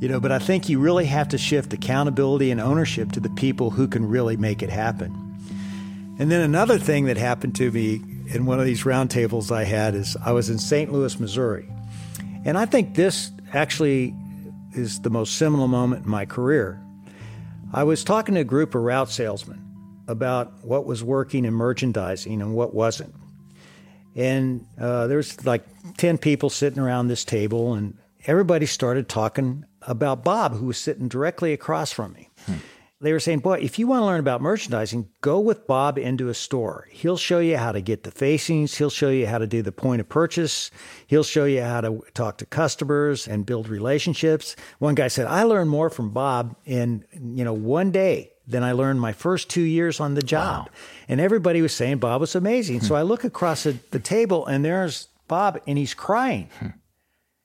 You 0.00 0.08
know, 0.08 0.18
but 0.18 0.32
I 0.32 0.38
think 0.38 0.68
you 0.68 0.80
really 0.80 1.04
have 1.06 1.28
to 1.28 1.38
shift 1.38 1.72
accountability 1.72 2.50
and 2.50 2.60
ownership 2.60 3.12
to 3.12 3.20
the 3.20 3.28
people 3.30 3.70
who 3.70 3.86
can 3.86 4.08
really 4.08 4.36
make 4.36 4.62
it 4.62 4.70
happen. 4.70 5.14
And 6.18 6.30
then 6.30 6.40
another 6.40 6.78
thing 6.78 7.04
that 7.04 7.16
happened 7.16 7.54
to 7.56 7.70
me 7.70 8.02
in 8.34 8.44
one 8.44 8.58
of 8.58 8.66
these 8.66 8.82
roundtables 8.82 9.50
I 9.50 9.64
had 9.64 9.94
is 9.94 10.16
I 10.24 10.32
was 10.32 10.50
in 10.50 10.58
St. 10.58 10.92
Louis, 10.92 11.18
Missouri. 11.20 11.68
And 12.44 12.58
I 12.58 12.66
think 12.66 12.94
this 12.94 13.30
actually 13.52 14.14
is 14.72 15.00
the 15.00 15.10
most 15.10 15.36
seminal 15.36 15.68
moment 15.68 16.04
in 16.06 16.10
my 16.10 16.24
career. 16.26 16.80
I 17.72 17.84
was 17.84 18.02
talking 18.02 18.34
to 18.34 18.40
a 18.40 18.44
group 18.44 18.74
of 18.74 18.82
route 18.82 19.10
salesmen 19.10 19.69
about 20.08 20.64
what 20.64 20.86
was 20.86 21.02
working 21.04 21.44
in 21.44 21.54
merchandising 21.54 22.40
and 22.40 22.54
what 22.54 22.74
wasn't. 22.74 23.14
And 24.16 24.66
uh, 24.80 25.06
was 25.08 25.44
like 25.46 25.64
10 25.96 26.18
people 26.18 26.50
sitting 26.50 26.80
around 26.80 27.08
this 27.08 27.24
table, 27.24 27.74
and 27.74 27.96
everybody 28.26 28.66
started 28.66 29.08
talking 29.08 29.64
about 29.82 30.24
Bob, 30.24 30.54
who 30.54 30.66
was 30.66 30.78
sitting 30.78 31.08
directly 31.08 31.52
across 31.52 31.92
from 31.92 32.12
me. 32.12 32.28
Hmm 32.46 32.54
they 33.02 33.12
were 33.12 33.20
saying, 33.20 33.38
boy, 33.38 33.58
if 33.58 33.78
you 33.78 33.86
want 33.86 34.02
to 34.02 34.06
learn 34.06 34.20
about 34.20 34.42
merchandising, 34.42 35.08
go 35.22 35.40
with 35.40 35.66
Bob 35.66 35.96
into 35.96 36.28
a 36.28 36.34
store. 36.34 36.86
He'll 36.90 37.16
show 37.16 37.38
you 37.38 37.56
how 37.56 37.72
to 37.72 37.80
get 37.80 38.02
the 38.02 38.10
facings. 38.10 38.76
He'll 38.76 38.90
show 38.90 39.08
you 39.08 39.26
how 39.26 39.38
to 39.38 39.46
do 39.46 39.62
the 39.62 39.72
point 39.72 40.00
of 40.00 40.08
purchase. 40.08 40.70
He'll 41.06 41.24
show 41.24 41.46
you 41.46 41.62
how 41.62 41.80
to 41.80 42.02
talk 42.12 42.36
to 42.38 42.46
customers 42.46 43.26
and 43.26 43.46
build 43.46 43.68
relationships. 43.68 44.54
One 44.80 44.94
guy 44.94 45.08
said, 45.08 45.26
I 45.26 45.44
learned 45.44 45.70
more 45.70 45.88
from 45.88 46.10
Bob 46.10 46.56
in, 46.66 47.04
you 47.12 47.42
know, 47.42 47.54
one 47.54 47.90
day 47.90 48.32
than 48.50 48.62
I 48.62 48.72
learned 48.72 49.00
my 49.00 49.12
first 49.12 49.48
two 49.48 49.62
years 49.62 50.00
on 50.00 50.14
the 50.14 50.22
job. 50.22 50.66
Wow. 50.66 50.72
And 51.08 51.20
everybody 51.20 51.62
was 51.62 51.74
saying 51.74 51.98
Bob 51.98 52.20
was 52.20 52.34
amazing. 52.34 52.80
Hmm. 52.80 52.86
So 52.86 52.94
I 52.94 53.02
look 53.02 53.24
across 53.24 53.64
the, 53.64 53.78
the 53.90 54.00
table 54.00 54.46
and 54.46 54.64
there's 54.64 55.08
Bob 55.28 55.60
and 55.66 55.78
he's 55.78 55.94
crying. 55.94 56.48
Hmm. 56.58 56.68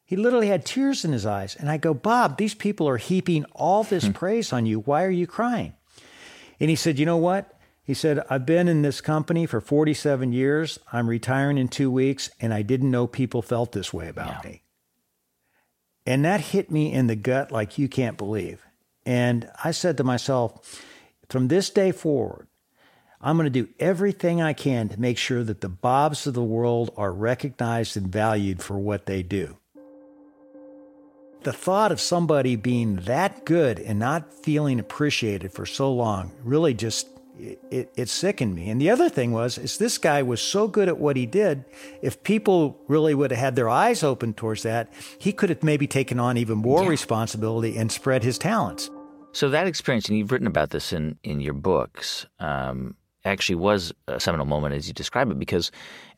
He 0.04 0.16
literally 0.16 0.48
had 0.48 0.66
tears 0.66 1.04
in 1.04 1.12
his 1.12 1.26
eyes. 1.26 1.56
And 1.56 1.70
I 1.70 1.78
go, 1.78 1.94
Bob, 1.94 2.38
these 2.38 2.54
people 2.54 2.88
are 2.88 2.98
heaping 2.98 3.44
all 3.54 3.84
this 3.84 4.06
hmm. 4.06 4.12
praise 4.12 4.54
on 4.54 4.66
you. 4.66 4.82
Why 4.82 5.04
are 5.04 5.12
you 5.12 5.28
crying? 5.28 5.74
And 6.60 6.70
he 6.70 6.76
said, 6.76 7.00
You 7.00 7.06
know 7.06 7.18
what? 7.18 7.52
He 7.84 7.94
said, 7.94 8.24
I've 8.32 8.48
been 8.48 8.68
in 8.68 8.82
this 8.82 9.00
company 9.00 9.46
for 9.46 9.62
47 9.62 10.34
years. 10.34 10.80
I'm 10.92 11.08
retiring 11.08 11.60
in 11.60 11.68
two 11.68 11.92
weeks, 11.92 12.32
and 12.42 12.52
I 12.52 12.64
didn't 12.64 12.90
know 12.90 13.06
people 13.06 13.44
felt 13.44 13.74
this 13.74 13.94
way 13.94 14.08
about 14.08 14.44
yeah. 14.44 14.50
me. 14.50 14.62
And 16.08 16.26
that 16.26 16.42
hit 16.42 16.72
me 16.72 16.92
in 16.92 17.06
the 17.06 17.16
gut 17.16 17.52
like 17.52 17.78
you 17.78 17.88
can't 17.88 18.18
believe. 18.18 18.66
And 19.06 19.50
I 19.64 19.70
said 19.70 19.98
to 19.98 20.04
myself, 20.04 20.84
from 21.30 21.48
this 21.48 21.70
day 21.70 21.92
forward, 21.92 22.48
I'm 23.22 23.38
going 23.38 23.46
to 23.46 23.50
do 23.50 23.70
everything 23.80 24.42
I 24.42 24.54
can 24.54 24.90
to 24.90 25.00
make 25.00 25.18
sure 25.18 25.44
that 25.44 25.62
the 25.62 25.70
Bobs 25.70 26.28
of 26.28 26.34
the 26.34 26.44
world 26.44 26.92
are 26.98 27.12
recognized 27.12 27.98
and 27.98 28.08
valued 28.08 28.62
for 28.62 28.78
what 28.78 29.06
they 29.06 29.24
do 29.24 29.58
the 31.46 31.54
thought 31.54 31.92
of 31.92 32.02
somebody 32.02 32.56
being 32.56 32.96
that 32.96 33.46
good 33.46 33.80
and 33.80 34.00
not 34.00 34.34
feeling 34.44 34.80
appreciated 34.80 35.54
for 35.54 35.64
so 35.64 35.94
long 35.94 36.32
really 36.44 36.74
just 36.74 37.08
it, 37.38 37.60
it, 37.70 37.92
it, 37.98 38.10
sickened 38.10 38.56
me. 38.56 38.70
And 38.70 38.80
the 38.80 38.90
other 38.90 39.10
thing 39.10 39.34
was, 39.34 39.58
is 39.58 39.78
this 39.78 39.98
guy 39.98 40.24
was 40.24 40.42
so 40.42 40.70
good 40.70 40.88
at 40.88 40.98
what 40.98 41.18
he 41.18 41.26
did. 41.26 41.66
If 42.02 42.24
people 42.24 42.80
really 42.88 43.14
would 43.14 43.32
have 43.32 43.40
had 43.40 43.56
their 43.58 43.68
eyes 43.68 44.04
open 44.04 44.34
towards 44.34 44.64
that, 44.64 44.92
he 45.20 45.34
could 45.34 45.50
have 45.50 45.62
maybe 45.62 45.86
taken 45.86 46.18
on 46.18 46.38
even 46.38 46.60
more 46.60 46.84
yeah. 46.84 46.90
responsibility 46.90 47.78
and 47.78 47.92
spread 47.92 48.24
his 48.24 48.38
talents. 48.38 48.90
So 49.36 49.50
that 49.50 49.68
experience, 49.68 50.08
and 50.08 50.18
you've 50.18 50.32
written 50.32 50.48
about 50.48 50.70
this 50.70 50.94
in 50.94 51.20
in 51.24 51.42
your 51.42 51.54
books, 51.54 52.26
um, 52.40 52.96
actually 53.26 53.56
was 53.56 53.92
a 54.08 54.18
seminal 54.18 54.46
moment 54.46 54.76
as 54.76 54.88
you 54.88 54.94
describe 54.94 55.30
it, 55.30 55.38
because 55.38 55.72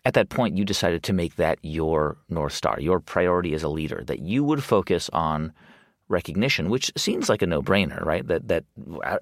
at 0.05 0.13
that 0.13 0.29
point 0.29 0.55
you 0.55 0.63
decided 0.63 1.01
to 1.01 1.13
make 1.13 1.35
that 1.37 1.57
your 1.63 2.17
north 2.29 2.53
star, 2.53 2.79
your 2.79 2.99
priority 2.99 3.55
as 3.55 3.63
a 3.63 3.69
leader, 3.69 4.03
that 4.05 4.19
you 4.19 4.43
would 4.43 4.63
focus 4.63 5.09
on 5.13 5.51
recognition, 6.09 6.69
which 6.69 6.91
seems 6.95 7.27
like 7.27 7.41
a 7.41 7.47
no-brainer, 7.47 8.05
right? 8.05 8.27
That 8.27 8.49
that 8.49 8.65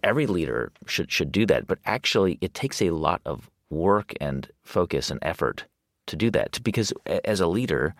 every 0.04 0.28
leader 0.28 0.74
should 0.88 1.10
should 1.10 1.32
do 1.32 1.46
that, 1.46 1.66
but 1.66 1.80
actually 1.86 2.38
it 2.42 2.54
takes 2.54 2.82
a 2.82 2.90
lot 2.90 3.22
of 3.24 3.50
work 3.70 4.14
and 4.20 4.52
focus 4.64 5.10
and 5.10 5.22
effort 5.22 5.64
to 6.08 6.18
do 6.18 6.30
that 6.32 6.60
because 6.64 6.92
as 7.24 7.40
a 7.40 7.48
leader, 7.48 7.96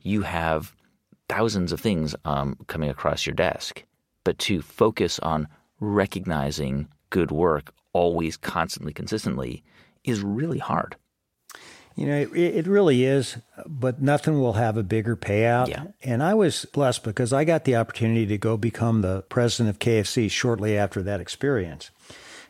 you 0.00 0.22
have 0.22 0.76
thousands 1.28 1.72
of 1.72 1.80
things 1.80 2.14
um, 2.24 2.56
coming 2.68 2.88
across 2.88 3.26
your 3.26 3.34
desk, 3.34 3.84
but 4.24 4.38
to 4.40 4.62
focus 4.62 5.18
on 5.20 5.48
recognizing 5.80 6.88
good 7.10 7.30
work 7.30 7.72
always, 7.92 8.36
constantly, 8.36 8.92
consistently 8.92 9.64
is 10.04 10.20
really 10.20 10.58
hard. 10.58 10.96
You 11.96 12.06
know, 12.06 12.16
it, 12.16 12.32
it, 12.32 12.66
really 12.66 13.04
is, 13.04 13.36
but 13.66 14.00
nothing 14.00 14.40
will 14.40 14.54
have 14.54 14.76
a 14.76 14.82
bigger 14.82 15.16
payout. 15.16 15.68
Yeah. 15.68 15.84
And 16.02 16.22
I 16.22 16.34
was 16.34 16.64
blessed 16.66 17.02
because 17.02 17.32
I 17.32 17.44
got 17.44 17.64
the 17.64 17.76
opportunity 17.76 18.26
to 18.26 18.38
go 18.38 18.56
become 18.56 19.02
the 19.02 19.22
president 19.22 19.74
of 19.74 19.80
KFC 19.80 20.30
shortly 20.30 20.78
after 20.78 21.02
that 21.02 21.20
experience. 21.20 21.90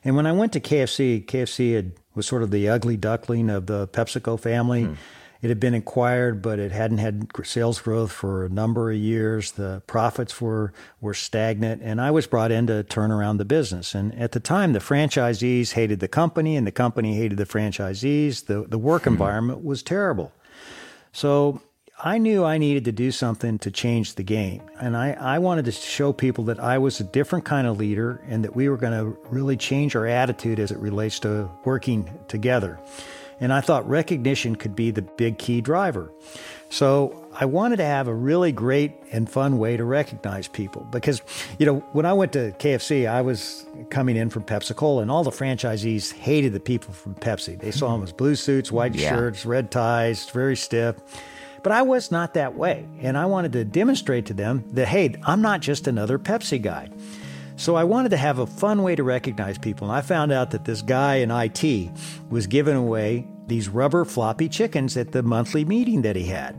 And 0.05 0.15
when 0.15 0.27
I 0.27 0.33
went 0.33 0.53
to 0.53 0.61
KFC, 0.61 1.25
KFC 1.25 1.75
had, 1.75 1.93
was 2.15 2.27
sort 2.27 2.43
of 2.43 2.51
the 2.51 2.69
ugly 2.69 2.97
duckling 2.97 3.51
of 3.51 3.67
the 3.67 3.89
PepsiCo 3.89 4.39
family. 4.39 4.85
Hmm. 4.85 4.95
It 5.43 5.49
had 5.49 5.59
been 5.59 5.75
acquired, 5.75 6.43
but 6.43 6.59
it 6.59 6.71
hadn't 6.71 6.99
had 6.99 7.29
sales 7.45 7.81
growth 7.81 8.13
for 8.13 8.45
a 8.45 8.51
number 8.51 8.91
of 8.91 8.99
years. 8.99 9.53
The 9.53 9.83
profits 9.87 10.41
were 10.41 10.73
were 11.01 11.15
stagnant, 11.15 11.81
and 11.83 12.01
I 12.01 12.11
was 12.11 12.27
brought 12.27 12.53
in 12.53 12.67
to 12.67 12.83
turn 12.83 13.11
around 13.11 13.39
the 13.39 13.47
business. 13.47 13.95
And 13.95 14.15
at 14.19 14.33
the 14.33 14.41
time, 14.41 14.75
the 14.75 14.81
franchisees 14.81 15.73
hated 15.73 16.01
the 16.01 16.09
company, 16.09 16.57
and 16.57 16.67
the 16.67 16.73
company 16.73 17.17
hated 17.17 17.39
the 17.39 17.47
franchisees. 17.47 18.47
the 18.47 18.67
The 18.69 18.79
work 18.79 19.05
hmm. 19.05 19.11
environment 19.11 19.65
was 19.65 19.83
terrible. 19.83 20.33
So 21.13 21.63
I 22.03 22.17
knew 22.17 22.45
I 22.45 22.57
needed 22.57 22.87
to 22.87 22.93
do 22.93 23.11
something 23.11 23.59
to 23.59 23.71
change 23.71 24.15
the 24.15 24.23
game. 24.23 24.63
And 24.81 24.97
I, 24.97 25.13
I 25.13 25.39
wanted 25.39 25.67
to 25.67 25.73
show 25.73 26.13
people 26.13 26.45
that 26.45 26.59
I 26.59 26.79
was 26.79 26.99
a 27.01 27.05
different 27.05 27.45
kind 27.45 27.67
of 27.67 27.79
leader 27.79 28.23
and 28.27 28.43
that 28.45 28.57
we 28.57 28.71
were 28.71 28.79
going 28.79 28.93
to 28.93 29.19
really 29.29 29.57
change 29.57 29.95
our 29.95 30.07
attitude 30.07 30.59
as 30.59 30.71
it 30.71 30.79
relates 30.79 31.19
to 31.21 31.51
working 31.65 32.11
together. 32.27 32.79
And 33.41 33.53
I 33.53 33.61
thought 33.61 33.89
recognition 33.89 34.55
could 34.55 34.77
be 34.77 34.91
the 34.91 35.03
big 35.03 35.39
key 35.39 35.61
driver. 35.61 36.13
So 36.69 37.27
I 37.33 37.47
wanted 37.47 37.77
to 37.77 37.85
have 37.85 38.07
a 38.07 38.15
really 38.15 38.53
great 38.53 38.93
and 39.13 39.29
fun 39.29 39.59
way 39.59 39.77
to 39.77 39.85
recognize 39.85 40.47
people 40.47 40.87
because, 40.91 41.23
you 41.59 41.67
know, 41.67 41.81
when 41.93 42.07
I 42.07 42.13
went 42.13 42.33
to 42.35 42.53
KFC, 42.53 43.09
I 43.09 43.23
was 43.23 43.67
coming 43.89 44.17
in 44.17 44.31
from 44.31 44.45
Pepsi 44.45 44.77
Cola, 44.77 45.03
and 45.03 45.11
all 45.11 45.25
the 45.25 45.31
franchisees 45.31 46.13
hated 46.13 46.53
the 46.53 46.61
people 46.61 46.93
from 46.93 47.15
Pepsi. 47.17 47.59
They 47.59 47.71
saw 47.71 47.93
them 47.93 48.01
hmm. 48.01 48.05
as 48.05 48.13
blue 48.13 48.37
suits, 48.37 48.71
white 48.71 48.95
yeah. 48.95 49.11
shirts, 49.11 49.45
red 49.45 49.71
ties, 49.71 50.29
very 50.31 50.57
stiff. 50.57 50.97
But 51.63 51.73
I 51.73 51.83
was 51.83 52.11
not 52.11 52.35
that 52.35 52.55
way. 52.55 52.87
And 53.01 53.19
I 53.19 53.27
wanted 53.27 53.53
to 53.53 53.65
demonstrate 53.65 54.27
to 54.27 54.35
them 54.35 54.65
that, 54.73 54.89
hey, 54.89 55.15
I'm 55.25 55.43
not 55.43 55.61
just 55.61 55.87
another 55.87 56.19
Pepsi 56.19 56.61
guy. 56.61 56.89
So 57.61 57.75
I 57.77 57.85
wanted 57.85 58.09
to 58.13 58.17
have 58.17 58.39
a 58.39 58.47
fun 58.47 58.83
way 58.83 58.97
to 58.97 59.03
recognize 59.03 59.59
people. 59.59 59.87
And 59.87 59.95
I 59.95 60.01
found 60.01 60.33
out 60.33 60.53
that 60.53 60.65
this 60.65 60.81
guy 60.81 61.17
in 61.17 61.31
IT 61.31 61.91
was 62.31 62.47
giving 62.47 62.75
away 62.75 63.27
these 63.49 63.69
rubber 63.69 64.07
floppy 64.07 64.49
chickens 64.49 64.97
at 64.97 65.13
the 65.13 65.23
monthly 65.23 65.67
meeting 65.67 66.01
that 66.01 66.17
he 66.17 66.25
had. 66.25 66.57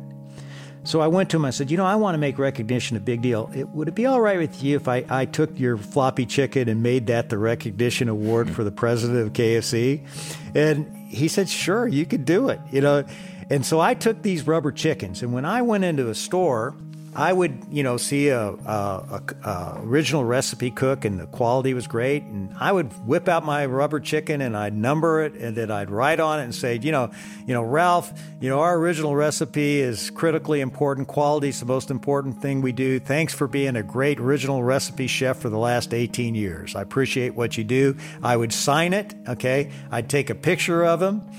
So 0.83 1.01
I 1.01 1.07
went 1.07 1.31
to 1.31 1.37
him. 1.37 1.45
I 1.45 1.49
said, 1.49 1.71
"You 1.71 1.77
know, 1.77 1.87
I 1.87 1.95
want 1.95 2.13
to 2.13 2.19
make 2.19 2.37
recognition 2.37 2.97
a 2.97 2.99
big 2.99 3.23
deal. 3.23 3.49
It, 3.51 3.67
would 3.69 3.87
it 3.87 3.95
be 3.95 4.05
all 4.05 4.21
right 4.21 4.37
with 4.37 4.61
you 4.63 4.75
if 4.75 4.87
I, 4.87 5.03
I 5.09 5.25
took 5.25 5.59
your 5.59 5.75
floppy 5.75 6.27
chicken 6.27 6.69
and 6.69 6.83
made 6.83 7.07
that 7.07 7.29
the 7.29 7.39
recognition 7.39 8.07
award 8.07 8.51
for 8.51 8.63
the 8.63 8.71
president 8.71 9.25
of 9.25 9.33
KFC?" 9.33 10.05
And 10.53 10.85
he 11.07 11.27
said, 11.27 11.49
"Sure, 11.49 11.87
you 11.87 12.05
could 12.05 12.25
do 12.25 12.49
it." 12.49 12.59
You 12.71 12.81
know, 12.81 13.05
and 13.49 13.65
so 13.65 13.79
I 13.79 13.95
took 13.95 14.21
these 14.21 14.45
rubber 14.45 14.71
chickens, 14.71 15.23
and 15.23 15.33
when 15.33 15.45
I 15.45 15.63
went 15.63 15.83
into 15.83 16.09
a 16.09 16.15
store 16.15 16.75
I 17.13 17.33
would, 17.33 17.65
you 17.69 17.83
know, 17.83 17.97
see 17.97 18.29
a, 18.29 18.51
a, 18.51 18.53
a, 18.65 19.23
a, 19.43 19.81
original 19.83 20.23
recipe 20.23 20.71
cook 20.71 21.03
and 21.03 21.19
the 21.19 21.25
quality 21.25 21.73
was 21.73 21.85
great, 21.85 22.23
and 22.23 22.53
I 22.57 22.71
would 22.71 22.91
whip 23.05 23.27
out 23.27 23.43
my 23.43 23.65
rubber 23.65 23.99
chicken 23.99 24.39
and 24.39 24.55
I'd 24.55 24.73
number 24.73 25.23
it, 25.23 25.33
and 25.33 25.55
then 25.55 25.71
I'd 25.71 25.89
write 25.89 26.21
on 26.21 26.39
it 26.39 26.43
and 26.43 26.55
say, 26.55 26.79
you 26.81 26.91
know, 26.91 27.11
you 27.45 27.53
know, 27.53 27.63
Ralph, 27.63 28.13
you 28.39 28.49
know, 28.49 28.61
our 28.61 28.77
original 28.77 29.15
recipe 29.15 29.79
is 29.81 30.09
critically 30.09 30.61
important. 30.61 31.09
Quality 31.09 31.49
is 31.49 31.59
the 31.59 31.65
most 31.65 31.91
important 31.91 32.41
thing 32.41 32.61
we 32.61 32.71
do. 32.71 32.99
Thanks 32.99 33.33
for 33.33 33.47
being 33.47 33.75
a 33.75 33.83
great 33.83 34.19
original 34.19 34.63
recipe 34.63 35.07
chef 35.07 35.37
for 35.37 35.49
the 35.49 35.57
last 35.57 35.93
18 35.93 36.33
years. 36.33 36.75
I 36.75 36.81
appreciate 36.81 37.35
what 37.35 37.57
you 37.57 37.65
do. 37.65 37.97
I 38.23 38.37
would 38.37 38.53
sign 38.53 38.93
it. 38.93 39.13
Okay, 39.27 39.71
I'd 39.91 40.09
take 40.09 40.29
a 40.29 40.35
picture 40.35 40.85
of 40.85 41.01
them 41.01 41.29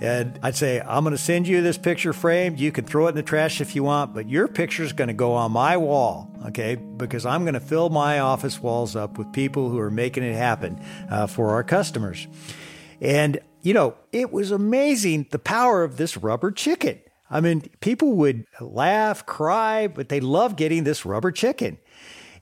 and 0.00 0.38
I'd 0.42 0.56
say, 0.56 0.80
I'm 0.80 1.04
going 1.04 1.16
to 1.16 1.22
send 1.22 1.48
you 1.48 1.62
this 1.62 1.78
picture 1.78 2.12
framed. 2.12 2.60
You 2.60 2.70
can 2.70 2.84
throw 2.84 3.06
it 3.06 3.10
in 3.10 3.14
the 3.14 3.22
trash 3.22 3.60
if 3.60 3.74
you 3.74 3.82
want, 3.82 4.12
but 4.12 4.28
your 4.28 4.46
picture 4.46 4.82
is 4.82 4.92
going 4.92 5.08
to 5.08 5.14
go 5.14 5.32
on 5.32 5.52
my 5.52 5.76
wall, 5.76 6.30
okay? 6.46 6.74
Because 6.74 7.24
I'm 7.24 7.44
going 7.44 7.54
to 7.54 7.60
fill 7.60 7.88
my 7.88 8.18
office 8.18 8.60
walls 8.60 8.94
up 8.94 9.16
with 9.16 9.32
people 9.32 9.70
who 9.70 9.78
are 9.78 9.90
making 9.90 10.22
it 10.22 10.34
happen 10.34 10.82
uh, 11.10 11.26
for 11.26 11.50
our 11.50 11.64
customers. 11.64 12.26
And, 13.00 13.40
you 13.62 13.72
know, 13.72 13.94
it 14.12 14.32
was 14.32 14.50
amazing 14.50 15.28
the 15.30 15.38
power 15.38 15.82
of 15.82 15.96
this 15.96 16.16
rubber 16.16 16.50
chicken. 16.50 17.00
I 17.30 17.40
mean, 17.40 17.62
people 17.80 18.12
would 18.16 18.46
laugh, 18.60 19.24
cry, 19.24 19.88
but 19.88 20.10
they 20.10 20.20
love 20.20 20.56
getting 20.56 20.84
this 20.84 21.06
rubber 21.06 21.32
chicken. 21.32 21.78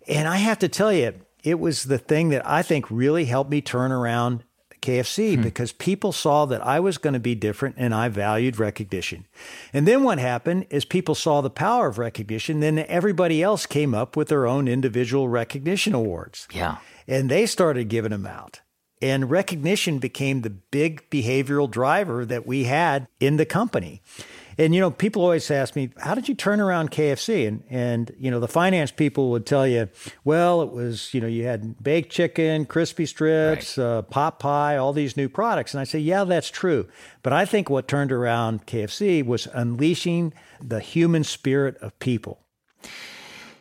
And 0.08 0.28
I 0.28 0.36
have 0.36 0.58
to 0.58 0.68
tell 0.68 0.92
you, 0.92 1.14
it 1.44 1.60
was 1.60 1.84
the 1.84 1.98
thing 1.98 2.30
that 2.30 2.46
I 2.46 2.62
think 2.62 2.90
really 2.90 3.26
helped 3.26 3.50
me 3.50 3.60
turn 3.60 3.92
around 3.92 4.44
KFC 4.84 5.36
hmm. 5.36 5.42
because 5.42 5.72
people 5.72 6.12
saw 6.12 6.44
that 6.46 6.64
I 6.64 6.78
was 6.78 6.98
going 6.98 7.14
to 7.14 7.20
be 7.20 7.34
different 7.34 7.76
and 7.78 7.94
I 7.94 8.08
valued 8.08 8.58
recognition. 8.58 9.26
And 9.72 9.88
then 9.88 10.02
what 10.02 10.18
happened 10.18 10.66
is 10.70 10.84
people 10.84 11.14
saw 11.14 11.40
the 11.40 11.50
power 11.50 11.88
of 11.88 11.98
recognition. 11.98 12.60
Then 12.60 12.78
everybody 12.78 13.42
else 13.42 13.66
came 13.66 13.94
up 13.94 14.16
with 14.16 14.28
their 14.28 14.46
own 14.46 14.68
individual 14.68 15.28
recognition 15.28 15.94
awards. 15.94 16.46
Yeah. 16.52 16.76
And 17.08 17.30
they 17.30 17.46
started 17.46 17.88
giving 17.88 18.10
them 18.10 18.26
out. 18.26 18.60
And 19.02 19.30
recognition 19.30 19.98
became 19.98 20.42
the 20.42 20.50
big 20.50 21.10
behavioral 21.10 21.70
driver 21.70 22.24
that 22.24 22.46
we 22.46 22.64
had 22.64 23.08
in 23.20 23.36
the 23.36 23.44
company. 23.44 24.02
And 24.58 24.74
you 24.74 24.80
know, 24.80 24.90
people 24.90 25.22
always 25.22 25.50
ask 25.50 25.76
me, 25.76 25.90
"How 25.98 26.14
did 26.14 26.28
you 26.28 26.34
turn 26.34 26.60
around 26.60 26.90
KFC?" 26.90 27.46
And 27.46 27.62
and 27.70 28.14
you 28.18 28.30
know, 28.30 28.40
the 28.40 28.48
finance 28.48 28.90
people 28.90 29.30
would 29.30 29.46
tell 29.46 29.66
you, 29.66 29.88
"Well, 30.24 30.62
it 30.62 30.70
was 30.70 31.12
you 31.12 31.20
know, 31.20 31.26
you 31.26 31.44
had 31.44 31.82
baked 31.82 32.10
chicken, 32.10 32.66
crispy 32.66 33.06
strips, 33.06 33.76
right. 33.78 33.84
uh, 33.84 34.02
pot 34.02 34.38
pie, 34.38 34.76
all 34.76 34.92
these 34.92 35.16
new 35.16 35.28
products." 35.28 35.74
And 35.74 35.80
I 35.80 35.84
say, 35.84 35.98
"Yeah, 35.98 36.24
that's 36.24 36.50
true." 36.50 36.86
But 37.22 37.32
I 37.32 37.44
think 37.44 37.70
what 37.70 37.88
turned 37.88 38.12
around 38.12 38.66
KFC 38.66 39.24
was 39.24 39.48
unleashing 39.52 40.32
the 40.62 40.80
human 40.80 41.24
spirit 41.24 41.76
of 41.78 41.98
people. 41.98 42.40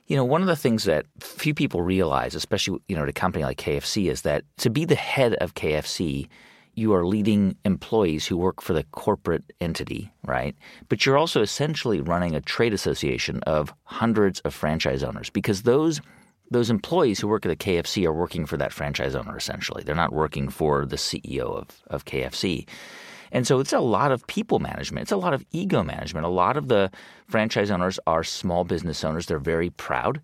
You 0.08 0.18
know, 0.18 0.26
one 0.26 0.42
of 0.42 0.48
the 0.48 0.56
things 0.56 0.84
that 0.84 1.06
few 1.20 1.54
people 1.54 1.82
realize, 1.82 2.36
especially 2.36 2.80
you 2.88 2.96
know, 2.96 3.04
at 3.04 3.10
a 3.10 3.14
company 3.14 3.44
like 3.44 3.58
KFC, 3.58 4.10
is 4.12 4.22
that 4.24 4.44
to 4.58 4.70
be 4.70 4.86
the 4.86 4.96
head 4.96 5.34
of 5.36 5.56
KFC 5.56 6.28
you 6.76 6.94
are 6.94 7.06
leading 7.06 7.56
employees 7.66 8.26
who 8.26 8.38
work 8.38 8.62
for 8.62 8.74
the 8.74 8.84
corporate 8.86 9.44
entity, 9.62 10.12
right? 10.26 10.56
But 10.90 11.06
you're 11.06 11.18
also 11.18 11.42
essentially 11.42 12.02
running 12.02 12.36
a 12.36 12.42
trade 12.42 12.74
association 12.74 13.42
of 13.44 13.74
hundreds 13.84 14.40
of 14.42 14.54
franchise 14.54 15.04
owners 15.04 15.30
because 15.30 15.64
those 15.64 16.02
those 16.52 16.70
employees 16.70 17.20
who 17.20 17.28
work 17.28 17.46
at 17.46 17.50
the 17.50 17.56
KFC 17.56 18.06
are 18.06 18.14
working 18.14 18.46
for 18.46 18.58
that 18.58 18.74
franchise 18.74 19.16
owner 19.16 19.36
essentially. 19.36 19.82
They're 19.84 19.96
not 19.96 20.14
working 20.14 20.50
for 20.50 20.86
the 20.86 20.98
CEO 20.98 21.58
of, 21.58 21.68
of 21.88 22.06
KFC. 22.06 22.68
And 23.32 23.48
so 23.48 23.60
it's 23.60 23.74
a 23.74 23.80
lot 23.80 24.12
of 24.12 24.28
people 24.28 24.60
management. 24.60 25.04
It's 25.04 25.12
a 25.12 25.18
lot 25.18 25.34
of 25.34 25.44
ego 25.52 25.82
management. 25.84 26.26
A 26.26 26.30
lot 26.30 26.56
of 26.56 26.68
the 26.68 26.92
franchise 27.28 27.72
owners 27.72 28.00
are 28.06 28.24
small 28.24 28.64
business 28.64 29.04
owners. 29.04 29.26
They're 29.26 29.40
very 29.40 29.72
proud. 29.72 30.22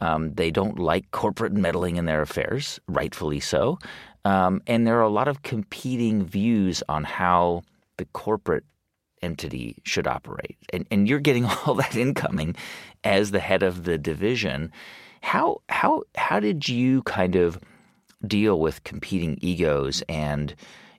Um, 0.00 0.34
they 0.34 0.50
don't 0.50 0.78
like 0.78 1.10
corporate 1.10 1.52
meddling 1.52 1.96
in 1.96 2.06
their 2.06 2.22
affairs, 2.22 2.80
rightfully 2.86 3.40
so. 3.40 3.78
Um, 4.24 4.62
and 4.66 4.86
there 4.86 4.98
are 4.98 5.02
a 5.02 5.08
lot 5.08 5.28
of 5.28 5.42
competing 5.42 6.24
views 6.24 6.82
on 6.88 7.04
how 7.04 7.62
the 7.96 8.04
corporate 8.06 8.64
entity 9.22 9.76
should 9.84 10.06
operate. 10.06 10.58
And, 10.72 10.86
and 10.90 11.08
you're 11.08 11.20
getting 11.20 11.44
all 11.66 11.74
that 11.74 11.96
incoming 11.96 12.56
as 13.04 13.30
the 13.30 13.40
head 13.40 13.62
of 13.62 13.84
the 13.84 13.98
division. 13.98 14.72
How, 15.22 15.62
how, 15.68 16.04
how 16.14 16.40
did 16.40 16.68
you 16.68 17.02
kind 17.02 17.36
of 17.36 17.58
deal 18.26 18.60
with 18.60 18.84
competing 18.84 19.38
egos 19.40 20.02
and, 20.08 20.54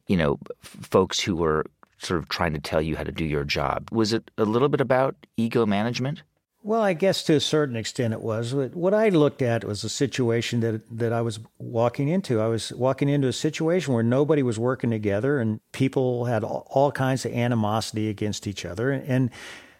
you 0.08 0.18
know, 0.18 0.40
folks 0.62 1.20
who 1.20 1.36
were 1.36 1.66
sort 1.98 2.20
of 2.20 2.30
trying 2.30 2.54
to 2.54 2.60
tell 2.60 2.82
you 2.82 2.96
how 2.96 3.04
to 3.04 3.12
do 3.12 3.26
your 3.26 3.44
job? 3.44 3.90
Was 3.92 4.14
it 4.14 4.30
a 4.38 4.46
little 4.46 4.70
bit 4.70 4.82
about 4.82 5.16
ego 5.38 5.66
management? 5.66 6.24
Well, 6.64 6.82
I 6.82 6.94
guess 6.94 7.24
to 7.24 7.34
a 7.34 7.40
certain 7.40 7.76
extent 7.76 8.14
it 8.14 8.22
was. 8.22 8.54
What 8.54 8.94
I 8.94 9.10
looked 9.10 9.42
at 9.42 9.64
was 9.64 9.84
a 9.84 9.90
situation 9.90 10.60
that 10.60 10.82
that 10.92 11.12
I 11.12 11.22
was 11.22 11.40
walking 11.58 12.08
into. 12.08 12.40
I 12.40 12.48
was 12.48 12.72
walking 12.74 13.10
into 13.10 13.28
a 13.28 13.34
situation 13.34 13.94
where 13.94 14.04
nobody 14.04 14.44
was 14.44 14.60
working 14.60 14.92
together, 14.92 15.40
and 15.40 15.60
people 15.72 16.26
had 16.26 16.44
all, 16.44 16.68
all 16.70 16.92
kinds 16.92 17.26
of 17.26 17.34
animosity 17.34 18.10
against 18.10 18.46
each 18.46 18.64
other, 18.64 18.92
and 18.92 19.32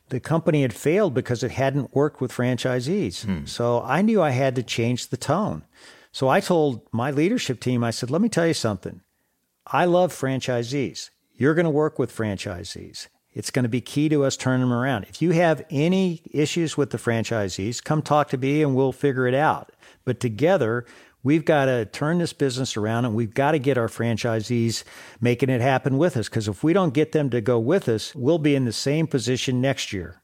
the 0.10 0.20
company 0.20 0.64
had 0.64 0.74
failed 0.74 1.14
because 1.14 1.44
it 1.44 1.52
hadn't 1.52 1.96
worked 1.96 2.20
with 2.20 2.32
franchisees. 2.32 3.26
Hmm. 3.26 3.46
So 3.46 3.82
I 3.84 4.02
knew 4.02 4.22
I 4.22 4.32
had 4.32 4.56
to 4.56 4.64
change 4.64 5.08
the 5.08 5.18
tone. 5.18 5.64
So 6.12 6.28
I 6.30 6.40
told 6.40 6.82
my 6.92 7.12
leadership 7.12 7.60
team, 7.60 7.84
I 7.84 7.92
said, 7.92 8.10
"Let 8.10 8.22
me 8.22 8.30
tell 8.30 8.48
you 8.48 8.56
something. 8.56 9.02
I 9.68 9.86
love 9.86 10.12
franchisees. 10.12 11.12
You're 11.36 11.54
going 11.54 11.66
to 11.66 11.70
work 11.70 12.00
with 12.00 12.16
franchisees." 12.16 13.08
It's 13.34 13.52
going 13.52 13.64
to 13.64 13.70
be 13.70 13.82
key 13.82 14.10
to 14.10 14.26
us 14.26 14.36
turning 14.36 14.62
them 14.62 14.74
around. 14.74 15.06
If 15.06 15.22
you 15.22 15.32
have 15.32 15.66
any 15.70 16.22
issues 16.32 16.76
with 16.76 16.90
the 16.90 16.98
franchisees, 16.98 17.84
come 17.84 18.02
talk 18.02 18.30
to 18.30 18.38
me 18.38 18.62
and 18.62 18.76
we'll 18.76 18.92
figure 18.92 19.28
it 19.28 19.34
out. 19.34 19.72
But 20.04 20.20
together, 20.20 20.86
we've 21.24 21.46
got 21.46 21.66
to 21.66 21.86
turn 21.86 22.18
this 22.18 22.34
business 22.34 22.76
around 22.76 23.06
and 23.06 23.16
we've 23.16 23.34
got 23.34 23.52
to 23.52 23.60
get 23.60 23.78
our 23.78 23.88
franchisees 23.88 24.84
making 25.22 25.50
it 25.50 25.62
happen 25.62 25.98
with 25.98 26.18
us. 26.18 26.28
Because 26.28 26.50
if 26.50 26.64
we 26.64 26.74
don't 26.74 26.94
get 26.94 27.14
them 27.14 27.30
to 27.30 27.40
go 27.40 27.58
with 27.58 27.88
us, 27.88 28.14
we'll 28.14 28.40
be 28.40 28.56
in 28.56 28.66
the 28.66 28.74
same 28.74 29.08
position 29.08 29.62
next 29.62 29.94
year. 29.94 30.22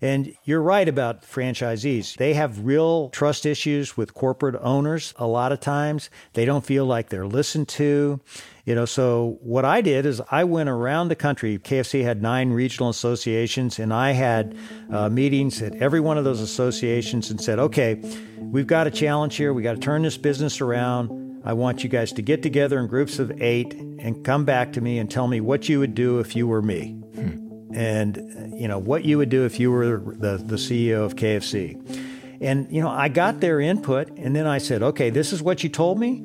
And 0.00 0.36
you're 0.44 0.62
right 0.62 0.88
about 0.88 1.22
franchisees. 1.22 2.16
They 2.16 2.34
have 2.34 2.64
real 2.64 3.08
trust 3.10 3.44
issues 3.44 3.96
with 3.96 4.14
corporate 4.14 4.54
owners 4.60 5.12
a 5.16 5.26
lot 5.26 5.50
of 5.50 5.58
times. 5.58 6.08
They 6.34 6.44
don't 6.44 6.64
feel 6.64 6.84
like 6.84 7.08
they're 7.08 7.26
listened 7.26 7.68
to. 7.70 8.20
You 8.68 8.74
know, 8.74 8.84
so 8.84 9.38
what 9.40 9.64
I 9.64 9.80
did 9.80 10.04
is 10.04 10.20
I 10.30 10.44
went 10.44 10.68
around 10.68 11.08
the 11.08 11.16
country. 11.16 11.58
KFC 11.58 12.02
had 12.02 12.20
nine 12.20 12.50
regional 12.50 12.90
associations, 12.90 13.78
and 13.78 13.94
I 13.94 14.10
had 14.10 14.58
uh, 14.92 15.08
meetings 15.08 15.62
at 15.62 15.76
every 15.76 16.00
one 16.00 16.18
of 16.18 16.24
those 16.24 16.42
associations 16.42 17.30
and 17.30 17.40
said, 17.40 17.58
okay, 17.58 17.94
we've 18.36 18.66
got 18.66 18.86
a 18.86 18.90
challenge 18.90 19.36
here. 19.36 19.54
We 19.54 19.62
got 19.62 19.76
to 19.76 19.80
turn 19.80 20.02
this 20.02 20.18
business 20.18 20.60
around. 20.60 21.40
I 21.46 21.54
want 21.54 21.82
you 21.82 21.88
guys 21.88 22.12
to 22.12 22.20
get 22.20 22.42
together 22.42 22.78
in 22.78 22.88
groups 22.88 23.18
of 23.18 23.40
eight 23.40 23.72
and 23.72 24.22
come 24.22 24.44
back 24.44 24.74
to 24.74 24.82
me 24.82 24.98
and 24.98 25.10
tell 25.10 25.28
me 25.28 25.40
what 25.40 25.70
you 25.70 25.78
would 25.78 25.94
do 25.94 26.18
if 26.18 26.36
you 26.36 26.46
were 26.46 26.60
me. 26.60 26.90
Hmm. 26.90 27.72
And, 27.74 28.52
you 28.54 28.68
know, 28.68 28.78
what 28.78 29.02
you 29.02 29.16
would 29.16 29.30
do 29.30 29.46
if 29.46 29.58
you 29.58 29.72
were 29.72 29.98
the, 29.98 30.36
the 30.44 30.56
CEO 30.56 31.06
of 31.06 31.16
KFC. 31.16 32.38
And, 32.42 32.70
you 32.70 32.82
know, 32.82 32.90
I 32.90 33.08
got 33.08 33.40
their 33.40 33.62
input 33.62 34.10
and 34.18 34.36
then 34.36 34.46
I 34.46 34.58
said, 34.58 34.82
okay, 34.82 35.08
this 35.08 35.32
is 35.32 35.40
what 35.40 35.64
you 35.64 35.70
told 35.70 35.98
me. 35.98 36.22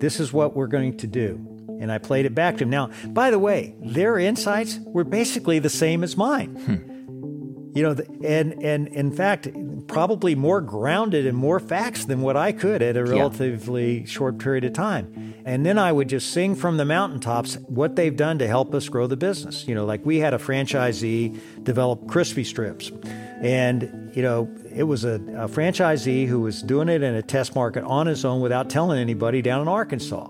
This 0.00 0.20
is 0.20 0.34
what 0.34 0.54
we're 0.54 0.66
going 0.66 0.98
to 0.98 1.06
do 1.06 1.47
and 1.80 1.90
I 1.92 1.98
played 1.98 2.26
it 2.26 2.34
back 2.34 2.58
to 2.58 2.64
him. 2.64 2.70
Now, 2.70 2.90
by 3.06 3.30
the 3.30 3.38
way, 3.38 3.74
their 3.80 4.18
insights 4.18 4.78
were 4.84 5.04
basically 5.04 5.58
the 5.58 5.70
same 5.70 6.02
as 6.02 6.16
mine. 6.16 6.56
Hmm. 6.56 7.74
You 7.74 7.82
know, 7.82 7.96
and 8.24 8.62
and 8.62 8.88
in 8.88 9.12
fact, 9.12 9.46
probably 9.88 10.34
more 10.34 10.60
grounded 10.60 11.26
and 11.26 11.36
more 11.36 11.58
facts 11.60 12.04
than 12.04 12.20
what 12.20 12.36
I 12.36 12.52
could 12.52 12.82
at 12.82 12.96
a 12.96 13.04
relatively 13.04 14.00
yeah. 14.00 14.06
short 14.06 14.38
period 14.38 14.64
of 14.64 14.72
time. 14.72 15.34
And 15.44 15.64
then 15.64 15.78
I 15.78 15.92
would 15.92 16.08
just 16.08 16.32
sing 16.32 16.54
from 16.54 16.76
the 16.76 16.84
mountaintops 16.84 17.54
what 17.66 17.96
they've 17.96 18.14
done 18.14 18.38
to 18.38 18.46
help 18.46 18.74
us 18.74 18.88
grow 18.88 19.06
the 19.06 19.16
business. 19.16 19.66
You 19.66 19.74
know, 19.74 19.84
like 19.84 20.04
we 20.04 20.18
had 20.18 20.34
a 20.34 20.38
franchisee 20.38 21.64
develop 21.64 22.06
crispy 22.08 22.44
strips. 22.44 22.92
And, 23.40 24.10
you 24.14 24.22
know, 24.22 24.54
it 24.74 24.82
was 24.82 25.04
a, 25.04 25.14
a 25.14 25.48
franchisee 25.48 26.26
who 26.26 26.40
was 26.40 26.62
doing 26.62 26.88
it 26.88 27.02
in 27.02 27.14
a 27.14 27.22
test 27.22 27.54
market 27.54 27.84
on 27.84 28.06
his 28.06 28.24
own 28.24 28.40
without 28.40 28.68
telling 28.68 28.98
anybody 28.98 29.42
down 29.42 29.62
in 29.62 29.68
Arkansas. 29.68 30.28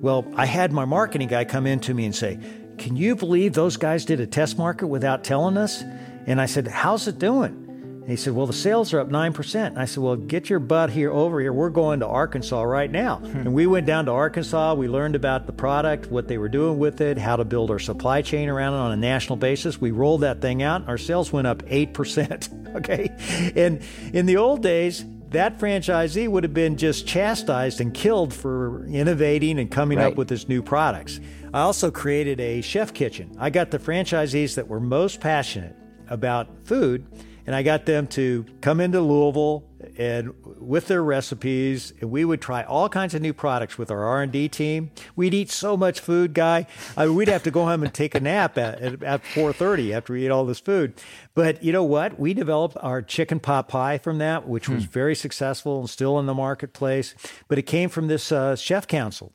Well, 0.00 0.26
I 0.34 0.46
had 0.46 0.72
my 0.72 0.86
marketing 0.86 1.28
guy 1.28 1.44
come 1.44 1.66
in 1.66 1.80
to 1.80 1.94
me 1.94 2.06
and 2.06 2.14
say, 2.14 2.38
Can 2.78 2.96
you 2.96 3.14
believe 3.16 3.52
those 3.52 3.76
guys 3.76 4.04
did 4.06 4.18
a 4.20 4.26
test 4.26 4.56
market 4.56 4.86
without 4.86 5.24
telling 5.24 5.58
us? 5.58 5.82
And 6.26 6.40
I 6.40 6.46
said, 6.46 6.68
How's 6.68 7.06
it 7.06 7.18
doing? 7.18 7.66
And 8.00 8.08
he 8.08 8.16
said, 8.16 8.34
Well, 8.34 8.46
the 8.46 8.54
sales 8.54 8.94
are 8.94 9.00
up 9.00 9.10
9%. 9.10 9.66
And 9.66 9.78
I 9.78 9.84
said, 9.84 10.02
Well, 10.02 10.16
get 10.16 10.48
your 10.48 10.58
butt 10.58 10.88
here 10.88 11.12
over 11.12 11.38
here. 11.38 11.52
We're 11.52 11.68
going 11.68 12.00
to 12.00 12.06
Arkansas 12.06 12.62
right 12.62 12.90
now. 12.90 13.16
Hmm. 13.16 13.36
and 13.40 13.54
we 13.54 13.66
went 13.66 13.86
down 13.86 14.06
to 14.06 14.12
Arkansas. 14.12 14.72
We 14.74 14.88
learned 14.88 15.16
about 15.16 15.46
the 15.46 15.52
product, 15.52 16.10
what 16.10 16.26
they 16.28 16.38
were 16.38 16.48
doing 16.48 16.78
with 16.78 17.02
it, 17.02 17.18
how 17.18 17.36
to 17.36 17.44
build 17.44 17.70
our 17.70 17.78
supply 17.78 18.22
chain 18.22 18.48
around 18.48 18.72
it 18.72 18.78
on 18.78 18.92
a 18.92 18.96
national 18.96 19.36
basis. 19.36 19.78
We 19.78 19.90
rolled 19.90 20.22
that 20.22 20.40
thing 20.40 20.62
out. 20.62 20.88
Our 20.88 20.98
sales 20.98 21.30
went 21.30 21.46
up 21.46 21.62
8%. 21.64 22.74
okay. 22.76 23.52
And 23.54 23.82
in 24.14 24.24
the 24.24 24.38
old 24.38 24.62
days, 24.62 25.04
that 25.30 25.58
franchisee 25.58 26.28
would 26.28 26.44
have 26.44 26.54
been 26.54 26.76
just 26.76 27.06
chastised 27.06 27.80
and 27.80 27.94
killed 27.94 28.34
for 28.34 28.84
innovating 28.86 29.58
and 29.58 29.70
coming 29.70 29.98
right. 29.98 30.08
up 30.08 30.16
with 30.16 30.28
his 30.28 30.48
new 30.48 30.62
products. 30.62 31.20
I 31.54 31.60
also 31.60 31.90
created 31.90 32.40
a 32.40 32.60
chef 32.60 32.92
kitchen. 32.92 33.34
I 33.38 33.50
got 33.50 33.70
the 33.70 33.78
franchisees 33.78 34.54
that 34.56 34.68
were 34.68 34.80
most 34.80 35.20
passionate 35.20 35.76
about 36.08 36.48
food 36.64 37.06
and 37.46 37.54
I 37.54 37.62
got 37.62 37.86
them 37.86 38.06
to 38.08 38.44
come 38.60 38.80
into 38.80 39.00
Louisville 39.00 39.64
and 40.00 40.32
with 40.58 40.86
their 40.86 41.04
recipes, 41.04 41.92
and 42.00 42.10
we 42.10 42.24
would 42.24 42.40
try 42.40 42.62
all 42.62 42.88
kinds 42.88 43.12
of 43.12 43.20
new 43.20 43.34
products 43.34 43.76
with 43.76 43.90
our 43.90 44.02
R 44.02 44.22
and 44.22 44.32
D 44.32 44.48
team. 44.48 44.92
We'd 45.14 45.34
eat 45.34 45.50
so 45.50 45.76
much 45.76 46.00
food, 46.00 46.32
guy. 46.32 46.66
I 46.96 47.04
mean, 47.04 47.16
we'd 47.16 47.28
have 47.28 47.42
to 47.42 47.50
go 47.50 47.66
home 47.66 47.82
and 47.82 47.92
take 47.92 48.14
a 48.14 48.20
nap 48.20 48.56
at 48.56 49.02
at 49.02 49.26
four 49.26 49.52
thirty 49.52 49.92
after 49.92 50.14
we 50.14 50.24
eat 50.24 50.30
all 50.30 50.46
this 50.46 50.58
food. 50.58 50.94
But 51.34 51.62
you 51.62 51.70
know 51.70 51.84
what? 51.84 52.18
We 52.18 52.32
developed 52.32 52.78
our 52.80 53.02
chicken 53.02 53.40
pot 53.40 53.68
pie 53.68 53.98
from 53.98 54.16
that, 54.18 54.48
which 54.48 54.70
was 54.70 54.84
hmm. 54.86 54.90
very 54.90 55.14
successful 55.14 55.80
and 55.80 55.90
still 55.90 56.18
in 56.18 56.24
the 56.24 56.32
marketplace. 56.34 57.14
But 57.46 57.58
it 57.58 57.62
came 57.62 57.90
from 57.90 58.08
this 58.08 58.32
uh, 58.32 58.56
chef 58.56 58.86
council. 58.86 59.34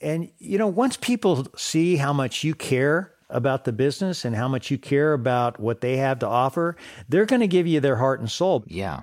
And 0.00 0.32
you 0.38 0.58
know, 0.58 0.66
once 0.66 0.96
people 0.96 1.46
see 1.56 1.94
how 1.94 2.12
much 2.12 2.42
you 2.42 2.56
care 2.56 3.12
about 3.30 3.62
the 3.64 3.72
business 3.72 4.24
and 4.24 4.34
how 4.34 4.48
much 4.48 4.68
you 4.68 4.78
care 4.78 5.12
about 5.12 5.60
what 5.60 5.80
they 5.80 5.98
have 5.98 6.18
to 6.18 6.26
offer, 6.26 6.76
they're 7.08 7.24
going 7.24 7.40
to 7.40 7.46
give 7.46 7.68
you 7.68 7.78
their 7.78 7.96
heart 7.96 8.18
and 8.18 8.28
soul. 8.28 8.64
Yeah. 8.66 9.02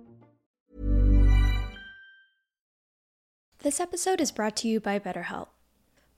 This 3.63 3.79
episode 3.79 4.19
is 4.19 4.31
brought 4.31 4.55
to 4.57 4.67
you 4.67 4.79
by 4.79 4.97
BetterHelp. 4.97 5.49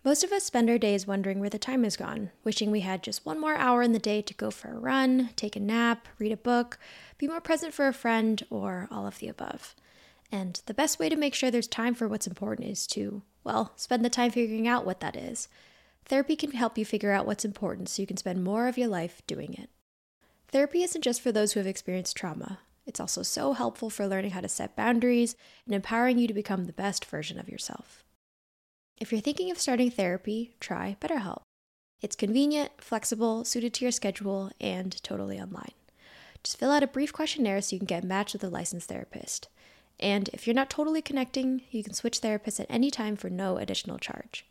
Most 0.05 0.23
of 0.23 0.31
us 0.31 0.45
spend 0.45 0.69
our 0.69 0.77
days 0.77 1.05
wondering 1.05 1.41
where 1.41 1.49
the 1.49 1.59
time 1.59 1.83
has 1.83 1.97
gone, 1.97 2.31
wishing 2.45 2.71
we 2.71 2.79
had 2.79 3.03
just 3.03 3.25
one 3.25 3.37
more 3.37 3.55
hour 3.55 3.81
in 3.81 3.91
the 3.91 3.99
day 3.99 4.21
to 4.21 4.33
go 4.33 4.49
for 4.49 4.69
a 4.69 4.79
run, 4.79 5.31
take 5.35 5.57
a 5.57 5.59
nap, 5.59 6.07
read 6.19 6.31
a 6.31 6.37
book, 6.37 6.79
be 7.17 7.27
more 7.27 7.41
present 7.41 7.73
for 7.73 7.85
a 7.85 7.93
friend, 7.93 8.43
or 8.49 8.87
all 8.89 9.05
of 9.05 9.19
the 9.19 9.27
above. 9.27 9.75
And 10.31 10.61
the 10.67 10.73
best 10.73 10.99
way 10.99 11.09
to 11.09 11.17
make 11.17 11.33
sure 11.33 11.51
there's 11.51 11.67
time 11.67 11.95
for 11.95 12.07
what's 12.07 12.27
important 12.27 12.69
is 12.69 12.87
to, 12.87 13.23
well, 13.43 13.73
spend 13.75 14.05
the 14.05 14.09
time 14.09 14.31
figuring 14.31 14.65
out 14.65 14.85
what 14.85 15.01
that 15.01 15.17
is. 15.17 15.49
Therapy 16.05 16.37
can 16.37 16.51
help 16.51 16.77
you 16.77 16.85
figure 16.85 17.11
out 17.11 17.25
what's 17.25 17.43
important 17.43 17.89
so 17.89 18.01
you 18.01 18.07
can 18.07 18.15
spend 18.15 18.45
more 18.45 18.69
of 18.69 18.77
your 18.77 18.87
life 18.87 19.21
doing 19.27 19.53
it. 19.55 19.69
Therapy 20.47 20.81
isn't 20.81 21.01
just 21.01 21.19
for 21.19 21.33
those 21.33 21.51
who 21.51 21.59
have 21.59 21.67
experienced 21.67 22.15
trauma. 22.15 22.59
It's 22.85 22.99
also 22.99 23.23
so 23.23 23.53
helpful 23.53 23.89
for 23.89 24.07
learning 24.07 24.31
how 24.31 24.41
to 24.41 24.49
set 24.49 24.75
boundaries 24.75 25.35
and 25.65 25.73
empowering 25.73 26.17
you 26.17 26.27
to 26.27 26.33
become 26.33 26.65
the 26.65 26.73
best 26.73 27.05
version 27.05 27.39
of 27.39 27.49
yourself. 27.49 28.03
If 28.97 29.11
you're 29.11 29.21
thinking 29.21 29.51
of 29.51 29.59
starting 29.59 29.89
therapy, 29.89 30.55
try 30.59 30.97
BetterHelp. 31.01 31.43
It's 32.01 32.15
convenient, 32.15 32.71
flexible, 32.81 33.45
suited 33.45 33.73
to 33.75 33.85
your 33.85 33.91
schedule, 33.91 34.51
and 34.59 35.01
totally 35.03 35.39
online. 35.39 35.71
Just 36.43 36.57
fill 36.57 36.71
out 36.71 36.83
a 36.83 36.87
brief 36.87 37.13
questionnaire 37.13 37.61
so 37.61 37.75
you 37.75 37.79
can 37.79 37.85
get 37.85 38.03
matched 38.03 38.33
with 38.33 38.43
a 38.43 38.49
licensed 38.49 38.89
therapist. 38.89 39.47
And 39.99 40.29
if 40.33 40.45
you're 40.45 40.53
not 40.53 40.69
totally 40.69 41.01
connecting, 41.01 41.61
you 41.71 41.83
can 41.83 41.93
switch 41.93 42.19
therapists 42.19 42.59
at 42.59 42.67
any 42.69 42.91
time 42.91 43.15
for 43.15 43.29
no 43.29 43.57
additional 43.57 43.97
charge. 43.97 44.45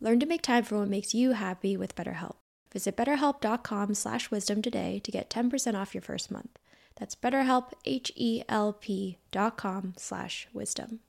Learn 0.00 0.18
to 0.20 0.26
make 0.26 0.42
time 0.42 0.64
for 0.64 0.78
what 0.78 0.88
makes 0.88 1.14
you 1.14 1.32
happy 1.32 1.76
with 1.76 1.94
BetterHelp. 1.94 2.36
Visit 2.72 2.96
betterhelp.com 2.96 3.94
slash 3.94 4.30
wisdom 4.30 4.62
today 4.62 5.00
to 5.04 5.12
get 5.12 5.30
10% 5.30 5.74
off 5.74 5.94
your 5.94 6.02
first 6.02 6.30
month. 6.30 6.58
That's 6.96 7.14
betterhelp, 7.16 7.72
H-E-L-P 7.84 9.18
dot 9.30 9.56
com 9.56 9.94
slash 9.96 10.48
wisdom. 10.52 11.00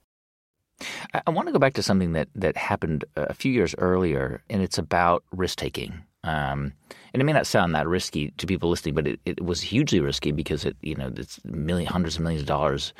I, 1.13 1.21
I 1.27 1.29
want 1.31 1.47
to 1.47 1.53
go 1.53 1.59
back 1.59 1.73
to 1.75 1.83
something 1.83 2.13
that, 2.13 2.27
that 2.35 2.57
happened 2.57 3.05
a 3.15 3.33
few 3.33 3.51
years 3.51 3.75
earlier, 3.77 4.43
and 4.49 4.61
it's 4.61 4.77
about 4.77 5.23
risk 5.31 5.57
taking. 5.57 6.03
Um, 6.23 6.73
and 7.13 7.21
it 7.21 7.23
may 7.23 7.33
not 7.33 7.45
sound 7.45 7.75
that 7.75 7.87
risky 7.87 8.31
to 8.37 8.47
people 8.47 8.69
listening, 8.69 8.95
but 8.95 9.07
it, 9.07 9.19
it 9.25 9.43
was 9.43 9.61
hugely 9.61 9.99
risky 9.99 10.31
because 10.31 10.65
it, 10.65 10.75
you 10.81 10.95
know, 10.95 11.11
it's 11.15 11.39
million, 11.45 11.87
hundreds 11.87 12.15
of 12.15 12.23
millions 12.23 12.41
of 12.41 12.47
dollars 12.47 12.93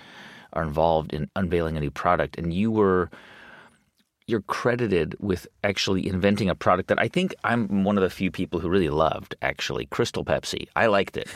are 0.54 0.64
involved 0.64 1.12
in 1.12 1.30
unveiling 1.36 1.76
a 1.76 1.80
new 1.80 1.92
product, 1.92 2.38
and 2.38 2.54
you 2.54 2.72
were 2.72 3.10
you're 4.28 4.42
credited 4.42 5.16
with 5.20 5.48
actually 5.64 6.08
inventing 6.08 6.50
a 6.50 6.56
product 6.56 6.90
that 6.90 7.00
I 7.00 7.08
think 7.08 7.36
I'm 7.44 7.84
one 7.84 7.98
of 7.98 8.04
the 8.04 8.10
few 8.10 8.32
people 8.32 8.60
who 8.60 8.70
really 8.70 8.90
loved. 8.90 9.36
Actually, 9.42 9.86
Crystal 9.86 10.26
Pepsi. 10.26 10.68
I 10.76 10.88
liked 10.88 11.18
it. 11.18 11.30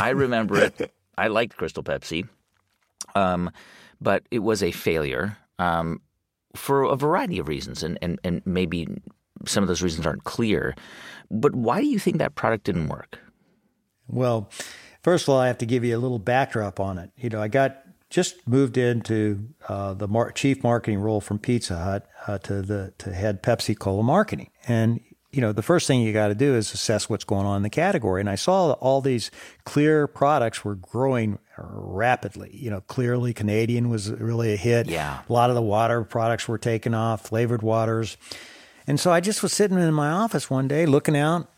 I 0.00 0.10
remember 0.24 0.58
it. 0.58 0.92
I 1.16 1.28
liked 1.28 1.56
Crystal 1.56 1.82
Pepsi, 1.82 2.28
um, 3.14 3.50
but 4.00 4.24
it 4.30 4.40
was 4.40 4.62
a 4.62 4.72
failure 4.72 5.36
um, 5.58 6.00
for 6.56 6.82
a 6.84 6.96
variety 6.96 7.38
of 7.38 7.48
reasons, 7.48 7.82
and, 7.82 7.98
and 8.02 8.18
and 8.24 8.42
maybe 8.44 8.88
some 9.46 9.62
of 9.62 9.68
those 9.68 9.82
reasons 9.82 10.06
aren't 10.06 10.24
clear. 10.24 10.74
But 11.30 11.54
why 11.54 11.80
do 11.80 11.86
you 11.86 11.98
think 11.98 12.18
that 12.18 12.34
product 12.34 12.64
didn't 12.64 12.88
work? 12.88 13.18
Well, 14.08 14.50
first 15.02 15.24
of 15.24 15.30
all, 15.30 15.40
I 15.40 15.46
have 15.46 15.58
to 15.58 15.66
give 15.66 15.84
you 15.84 15.96
a 15.96 16.00
little 16.00 16.18
backdrop 16.18 16.80
on 16.80 16.98
it. 16.98 17.10
You 17.16 17.30
know, 17.30 17.40
I 17.40 17.48
got 17.48 17.82
just 18.12 18.46
moved 18.46 18.76
into 18.76 19.48
uh, 19.68 19.94
the 19.94 20.06
mar- 20.06 20.30
chief 20.32 20.62
marketing 20.62 21.00
role 21.00 21.20
from 21.20 21.38
Pizza 21.38 21.78
Hut 21.78 22.06
uh, 22.26 22.38
to 22.38 22.60
the 22.60 22.92
to 22.98 23.12
head 23.12 23.42
Pepsi 23.42 23.76
Cola 23.76 24.02
marketing, 24.02 24.50
and 24.68 25.00
you 25.32 25.40
know 25.40 25.52
the 25.52 25.62
first 25.62 25.86
thing 25.86 26.02
you 26.02 26.12
got 26.12 26.28
to 26.28 26.34
do 26.34 26.54
is 26.54 26.72
assess 26.74 27.08
what's 27.08 27.24
going 27.24 27.46
on 27.46 27.56
in 27.56 27.62
the 27.62 27.70
category. 27.70 28.20
And 28.20 28.28
I 28.28 28.34
saw 28.34 28.72
all 28.72 29.00
these 29.00 29.30
clear 29.64 30.06
products 30.06 30.62
were 30.62 30.74
growing 30.74 31.38
rapidly. 31.56 32.50
You 32.52 32.70
know, 32.70 32.82
clearly 32.82 33.32
Canadian 33.32 33.88
was 33.88 34.12
really 34.12 34.52
a 34.52 34.56
hit. 34.56 34.88
Yeah, 34.88 35.22
a 35.26 35.32
lot 35.32 35.48
of 35.48 35.56
the 35.56 35.62
water 35.62 36.04
products 36.04 36.46
were 36.46 36.58
taken 36.58 36.92
off, 36.92 37.22
flavored 37.22 37.62
waters, 37.62 38.18
and 38.86 39.00
so 39.00 39.10
I 39.10 39.20
just 39.20 39.42
was 39.42 39.54
sitting 39.54 39.78
in 39.78 39.94
my 39.94 40.10
office 40.10 40.50
one 40.50 40.68
day 40.68 40.84
looking 40.84 41.16
out, 41.16 41.50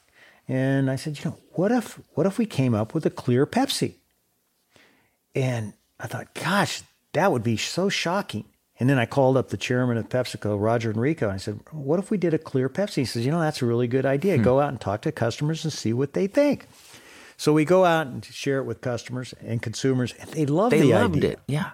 and 0.46 0.88
I 0.88 0.94
said, 0.94 1.18
you 1.18 1.32
know, 1.32 1.38
what 1.54 1.72
if 1.72 1.98
what 2.14 2.28
if 2.28 2.38
we 2.38 2.46
came 2.46 2.74
up 2.74 2.94
with 2.94 3.04
a 3.04 3.10
clear 3.10 3.44
Pepsi? 3.44 3.96
And 5.34 5.72
I 5.98 6.06
thought, 6.06 6.34
gosh, 6.34 6.82
that 7.12 7.32
would 7.32 7.42
be 7.42 7.56
so 7.56 7.88
shocking. 7.88 8.44
And 8.80 8.90
then 8.90 8.98
I 8.98 9.06
called 9.06 9.36
up 9.36 9.50
the 9.50 9.56
chairman 9.56 9.96
of 9.96 10.08
PepsiCo, 10.08 10.60
Roger 10.60 10.90
Enrico, 10.90 11.26
and 11.26 11.34
I 11.34 11.38
said, 11.38 11.60
What 11.70 12.00
if 12.00 12.10
we 12.10 12.18
did 12.18 12.34
a 12.34 12.38
clear 12.38 12.68
Pepsi? 12.68 12.96
He 12.96 13.04
says, 13.04 13.24
You 13.24 13.30
know, 13.30 13.40
that's 13.40 13.62
a 13.62 13.66
really 13.66 13.86
good 13.86 14.04
idea. 14.04 14.36
Hmm. 14.36 14.42
Go 14.42 14.60
out 14.60 14.70
and 14.70 14.80
talk 14.80 15.02
to 15.02 15.12
customers 15.12 15.62
and 15.64 15.72
see 15.72 15.92
what 15.92 16.12
they 16.12 16.26
think. 16.26 16.66
So 17.36 17.52
we 17.52 17.64
go 17.64 17.84
out 17.84 18.08
and 18.08 18.24
share 18.24 18.58
it 18.58 18.64
with 18.64 18.80
customers 18.80 19.32
and 19.40 19.62
consumers, 19.62 20.12
and 20.14 20.28
they 20.30 20.46
loved 20.46 20.72
they 20.72 20.80
the 20.80 20.92
loved 20.94 21.16
idea. 21.16 21.30
it. 21.30 21.40
Yeah. 21.46 21.70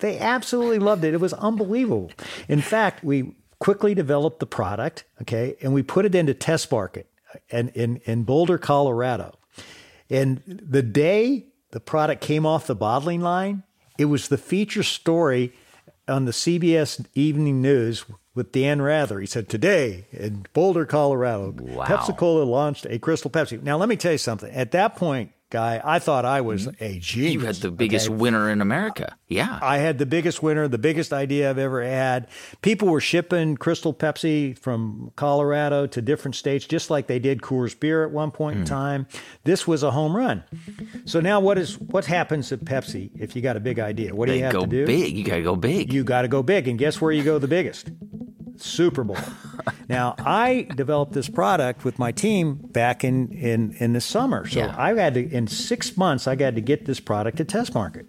They 0.00 0.18
absolutely 0.18 0.78
loved 0.78 1.04
it. 1.04 1.14
It 1.14 1.20
was 1.20 1.32
unbelievable. 1.34 2.10
In 2.48 2.60
fact, 2.60 3.04
we 3.04 3.34
quickly 3.58 3.94
developed 3.94 4.40
the 4.40 4.46
product, 4.46 5.04
okay, 5.22 5.56
and 5.62 5.72
we 5.72 5.82
put 5.82 6.04
it 6.04 6.14
into 6.14 6.34
test 6.34 6.70
market 6.72 7.06
in, 7.48 7.68
in, 7.70 7.96
in 8.04 8.24
Boulder, 8.24 8.58
Colorado. 8.58 9.38
And 10.10 10.42
the 10.46 10.82
day 10.82 11.46
the 11.72 11.80
product 11.80 12.22
came 12.22 12.46
off 12.46 12.66
the 12.66 12.74
bottling 12.74 13.20
line, 13.20 13.64
it 13.98 14.06
was 14.06 14.28
the 14.28 14.38
feature 14.38 14.82
story 14.82 15.52
on 16.08 16.24
the 16.24 16.32
CBS 16.32 17.04
Evening 17.14 17.60
News 17.60 18.04
with 18.34 18.52
Dan 18.52 18.80
Rather. 18.80 19.20
He 19.20 19.26
said, 19.26 19.48
Today 19.48 20.06
in 20.12 20.46
Boulder, 20.52 20.86
Colorado, 20.86 21.54
wow. 21.58 21.84
Pepsi 21.84 22.16
Cola 22.16 22.44
launched 22.44 22.86
a 22.88 22.98
Crystal 22.98 23.30
Pepsi. 23.30 23.62
Now, 23.62 23.76
let 23.76 23.88
me 23.88 23.96
tell 23.96 24.12
you 24.12 24.18
something. 24.18 24.52
At 24.52 24.72
that 24.72 24.96
point, 24.96 25.32
guy, 25.52 25.80
I 25.84 25.98
thought 26.00 26.24
I 26.24 26.40
was 26.40 26.66
a 26.80 26.98
genius. 26.98 27.32
You 27.34 27.40
had 27.40 27.54
the 27.56 27.70
biggest 27.70 28.08
okay? 28.08 28.16
winner 28.16 28.50
in 28.50 28.60
America. 28.60 29.16
Yeah. 29.28 29.58
I 29.62 29.78
had 29.78 29.98
the 29.98 30.06
biggest 30.06 30.42
winner, 30.42 30.66
the 30.66 30.78
biggest 30.78 31.12
idea 31.12 31.50
I've 31.50 31.58
ever 31.58 31.82
had. 31.82 32.26
People 32.62 32.88
were 32.88 33.00
shipping 33.00 33.56
Crystal 33.56 33.92
Pepsi 33.92 34.58
from 34.58 35.12
Colorado 35.14 35.86
to 35.86 36.02
different 36.02 36.34
states, 36.34 36.64
just 36.66 36.90
like 36.90 37.06
they 37.06 37.18
did 37.18 37.42
Coors 37.42 37.78
Beer 37.78 38.02
at 38.04 38.10
one 38.10 38.30
point 38.30 38.56
mm. 38.56 38.60
in 38.60 38.66
time. 38.66 39.06
This 39.44 39.66
was 39.66 39.82
a 39.82 39.90
home 39.90 40.16
run. 40.16 40.42
So 41.04 41.20
now 41.20 41.38
what 41.38 41.58
is 41.58 41.78
what 41.78 42.06
happens 42.06 42.50
at 42.50 42.60
Pepsi 42.60 43.10
if 43.20 43.36
you 43.36 43.42
got 43.42 43.56
a 43.56 43.60
big 43.60 43.78
idea? 43.78 44.14
What 44.14 44.26
do 44.26 44.32
they 44.32 44.38
you 44.38 44.44
have 44.44 44.58
to 44.58 44.66
do? 44.66 44.86
big. 44.86 45.16
You 45.16 45.24
got 45.24 45.36
to 45.36 45.42
go 45.42 45.54
big. 45.54 45.92
You 45.92 46.02
got 46.02 46.22
to 46.22 46.28
go 46.28 46.42
big. 46.42 46.66
And 46.66 46.78
guess 46.78 47.00
where 47.00 47.12
you 47.12 47.22
go 47.22 47.38
the 47.38 47.48
biggest? 47.48 47.90
Super 48.56 49.04
Bowl. 49.04 49.18
now, 49.88 50.14
I 50.18 50.66
developed 50.74 51.12
this 51.12 51.28
product 51.28 51.84
with 51.84 51.98
my 51.98 52.12
team 52.12 52.54
back 52.54 53.04
in, 53.04 53.32
in, 53.32 53.74
in 53.78 53.92
the 53.92 54.00
summer. 54.00 54.46
So 54.46 54.60
yeah. 54.60 54.74
I 54.76 54.94
had 54.94 55.14
to, 55.14 55.30
in 55.30 55.46
six 55.46 55.96
months, 55.96 56.26
I 56.26 56.34
got 56.34 56.54
to 56.54 56.60
get 56.60 56.86
this 56.86 57.00
product 57.00 57.38
to 57.38 57.44
test 57.44 57.74
market 57.74 58.06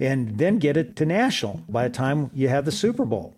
and 0.00 0.38
then 0.38 0.58
get 0.58 0.76
it 0.76 0.96
to 0.96 1.06
national 1.06 1.62
by 1.68 1.88
the 1.88 1.94
time 1.94 2.30
you 2.34 2.48
have 2.48 2.64
the 2.64 2.72
Super 2.72 3.04
Bowl. 3.04 3.34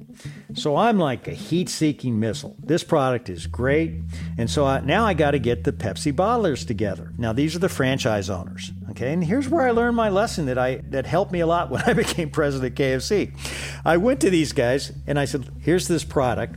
So 0.55 0.77
I'm 0.77 0.99
like 0.99 1.29
a 1.29 1.33
heat 1.33 1.69
seeking 1.69 2.19
missile. 2.19 2.57
This 2.59 2.83
product 2.83 3.29
is 3.29 3.47
great. 3.47 3.93
And 4.37 4.51
so 4.51 4.67
I, 4.67 4.81
now 4.81 5.05
I 5.05 5.15
got 5.15 5.33
to 5.33 5.39
get 5.39 5.65
the 5.65 5.73
Pepsi 5.73 6.13
bottlers 6.13 6.67
together. 6.67 7.13
Now, 7.17 7.33
these 7.33 7.55
are 7.55 7.61
the 7.61 7.69
franchise 7.69 8.29
owners. 8.29 8.73
Okay. 8.91 9.13
And 9.13 9.23
here's 9.23 9.49
where 9.49 9.67
I 9.67 9.71
learned 9.71 9.97
my 9.97 10.09
lesson 10.09 10.47
that 10.47 10.59
I 10.59 10.77
that 10.89 11.07
helped 11.07 11.31
me 11.31 11.41
a 11.41 11.47
lot 11.47 11.71
when 11.71 11.83
I 11.83 11.93
became 11.93 12.31
president 12.31 12.73
of 12.73 12.85
KFC. 12.85 13.33
I 13.85 13.97
went 13.97 14.21
to 14.23 14.31
these 14.31 14.53
guys 14.53 14.93
and 15.07 15.19
I 15.19 15.27
said, 15.27 15.49
here's 15.61 15.87
this 15.87 16.05
product. 16.05 16.57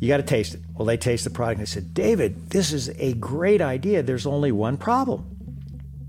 You 0.00 0.08
got 0.08 0.18
to 0.18 0.22
taste 0.22 0.54
it. 0.54 0.60
Well, 0.74 0.86
they 0.86 0.96
taste 0.96 1.24
the 1.24 1.30
product 1.30 1.58
and 1.58 1.66
they 1.66 1.70
said, 1.70 1.92
David, 1.92 2.50
this 2.50 2.72
is 2.72 2.88
a 2.98 3.14
great 3.14 3.60
idea. 3.60 4.02
There's 4.02 4.26
only 4.26 4.52
one 4.52 4.76
problem. 4.76 5.37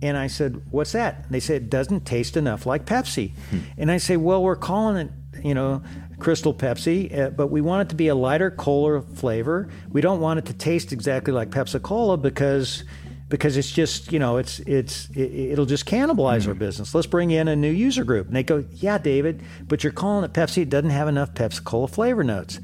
And 0.02 0.18
I 0.18 0.28
said, 0.28 0.62
What's 0.72 0.94
that? 0.94 1.24
And 1.26 1.32
they 1.32 1.40
said, 1.40 1.64
It 1.64 1.70
doesn't 1.70 2.06
taste 2.06 2.38
enough 2.38 2.66
like 2.66 2.86
Pepsi. 2.86 3.32
Hmm. 3.50 3.60
And 3.78 3.92
I 3.92 3.98
say, 3.98 4.18
Well, 4.18 4.42
we're 4.42 4.56
calling 4.56 4.98
it, 4.98 5.12
you 5.44 5.54
know, 5.54 5.82
Crystal 6.20 6.54
Pepsi, 6.54 7.18
uh, 7.18 7.30
but 7.30 7.48
we 7.48 7.62
want 7.62 7.88
it 7.88 7.90
to 7.90 7.96
be 7.96 8.10
a 8.10 8.16
lighter 8.16 8.52
cola 8.52 9.02
flavor. 9.02 9.70
We 9.90 10.02
don't 10.02 10.20
want 10.20 10.40
it 10.40 10.46
to 10.46 10.54
taste 10.54 10.92
exactly 10.92 11.34
like 11.34 11.50
Pepsi 11.50 11.82
Cola 11.82 12.18
because 12.18 12.84
because 13.30 13.58
it's 13.58 13.72
just 13.72 14.12
you 14.12 14.20
know 14.20 14.38
it's 14.38 14.60
it's 14.62 15.10
it, 15.16 15.58
will 15.58 15.66
just 15.66 15.86
cannibalize 15.86 16.42
mm-hmm. 16.42 16.50
our 16.50 16.56
business. 16.56 16.94
Let's 16.94 17.08
bring 17.08 17.32
in 17.32 17.48
a 17.48 17.56
new 17.56 17.72
user 17.72 18.04
group. 18.04 18.28
And 18.28 18.36
they 18.36 18.44
go, 18.44 18.66
yeah, 18.76 18.98
David, 18.98 19.42
but 19.68 19.84
you're 19.84 19.94
calling 19.94 20.26
it 20.26 20.34
Pepsi. 20.34 20.64
It 20.64 20.70
doesn't 20.70 20.90
have 20.90 21.08
enough 21.08 21.34
Pepsi 21.34 21.64
Cola 21.64 21.88
flavor 21.88 22.24
notes. 22.24 22.60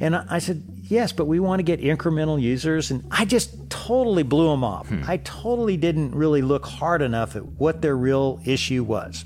And 0.00 0.14
I, 0.16 0.24
I 0.30 0.38
said, 0.38 0.62
yes, 0.92 1.10
but 1.10 1.24
we 1.24 1.40
want 1.40 1.58
to 1.58 1.64
get 1.64 1.80
incremental 1.80 2.40
users. 2.40 2.90
And 2.90 3.04
I 3.10 3.24
just 3.24 3.70
totally 3.70 4.22
blew 4.22 4.50
them 4.50 4.62
off. 4.62 4.88
Hmm. 4.88 5.02
I 5.06 5.16
totally 5.18 5.76
didn't 5.76 6.14
really 6.14 6.42
look 6.42 6.66
hard 6.66 7.02
enough 7.02 7.34
at 7.34 7.44
what 7.44 7.82
their 7.82 7.96
real 7.96 8.40
issue 8.44 8.84
was. 8.84 9.24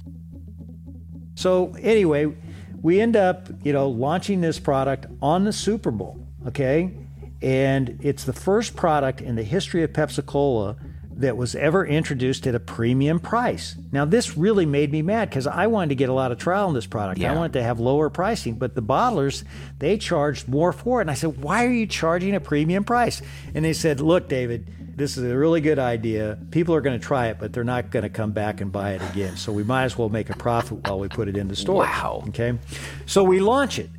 So 1.35 1.75
anyway, 1.81 2.35
we 2.81 3.01
end 3.01 3.17
up, 3.17 3.49
you 3.63 3.73
know, 3.73 3.89
launching 3.89 4.41
this 4.41 4.59
product 4.59 5.07
on 5.21 5.45
the 5.45 5.53
Super 5.53 5.91
Bowl. 5.91 6.23
Okay, 6.47 6.97
and 7.43 7.99
it's 8.01 8.23
the 8.25 8.33
first 8.33 8.77
product 8.77 9.21
in 9.21 9.35
the 9.35 9.43
history 9.43 9.83
of 9.83 9.91
Pepsi 9.93 10.25
Cola 10.25 10.77
that 11.17 11.37
was 11.37 11.55
ever 11.55 11.85
introduced 11.87 12.47
at 12.47 12.55
a 12.55 12.61
premium 12.61 13.19
price. 13.19 13.75
Now, 13.91 14.05
this 14.05 14.37
really 14.37 14.67
made 14.67 14.93
me 14.93 15.01
mad 15.03 15.31
because 15.31 15.47
I 15.47 15.67
wanted 15.67 15.89
to 15.91 15.95
get 15.95 16.11
a 16.11 16.13
lot 16.13 16.31
of 16.31 16.39
trial 16.39 16.69
in 16.69 16.75
this 16.75 16.87
product. 16.87 17.19
Yeah. 17.19 17.33
I 17.33 17.37
wanted 17.37 17.55
to 17.55 17.63
have 17.63 17.81
lower 17.81 18.11
pricing, 18.11 18.55
but 18.55 18.75
the 18.75 18.83
bottlers, 18.83 19.43
they 19.79 19.97
charged 19.97 20.47
more 20.47 20.73
for 20.73 21.01
it. 21.01 21.03
And 21.03 21.11
I 21.11 21.15
said, 21.15 21.43
Why 21.43 21.65
are 21.65 21.71
you 21.71 21.87
charging 21.87 22.35
a 22.35 22.41
premium 22.41 22.85
price? 22.85 23.23
And 23.55 23.65
they 23.65 23.73
said, 23.73 24.01
Look, 24.01 24.29
David, 24.29 24.69
this 24.97 25.17
is 25.17 25.25
a 25.25 25.37
really 25.37 25.63
good 25.63 25.79
idea. 25.79 26.39
People 26.51 26.75
are 26.75 26.83
going 26.83 26.99
to 26.99 27.05
try 27.05 27.29
it, 27.29 27.39
but 27.39 27.53
they're 27.53 27.65
not 27.65 27.91
going 27.91 28.03
to 28.03 28.11
come 28.11 28.33
back 28.33 28.61
and 28.61 28.71
buy 28.71 28.93
it 28.93 29.03
again. 29.11 29.37
So 29.37 29.53
we 29.53 29.65
might 29.65 29.85
as 29.85 29.97
well 29.97 30.11
make 30.11 30.29
a 30.29 30.37
profit 30.37 30.87
while 30.87 30.99
we 30.99 31.09
put 31.09 31.29
it 31.29 31.37
in 31.37 31.49
the 31.49 31.57
store. 31.57 31.85
Wow. 31.85 32.25
Okay. 32.29 32.59
So 33.07 33.25
we 33.25 33.41
launch 33.41 33.79
it. 33.79 33.91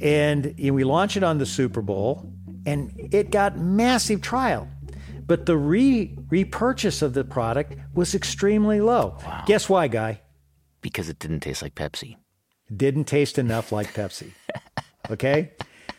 And 0.00 0.54
we 0.58 0.84
launch 0.84 1.16
it 1.16 1.22
on 1.22 1.38
the 1.38 1.46
Super 1.46 1.80
Bowl, 1.80 2.28
and 2.66 2.92
it 3.12 3.30
got 3.30 3.56
massive 3.56 4.20
trial 4.20 4.68
but 5.26 5.46
the 5.46 5.56
re 5.56 6.16
repurchase 6.30 7.02
of 7.02 7.14
the 7.14 7.24
product 7.24 7.74
was 7.94 8.14
extremely 8.14 8.80
low. 8.80 9.16
Wow. 9.24 9.44
Guess 9.46 9.68
why, 9.68 9.88
guy? 9.88 10.20
Because 10.80 11.08
it 11.08 11.18
didn't 11.18 11.40
taste 11.40 11.62
like 11.62 11.74
Pepsi. 11.74 12.16
Didn't 12.74 13.04
taste 13.04 13.38
enough 13.38 13.72
like 13.72 13.92
Pepsi. 13.94 14.32
Okay? 15.10 15.52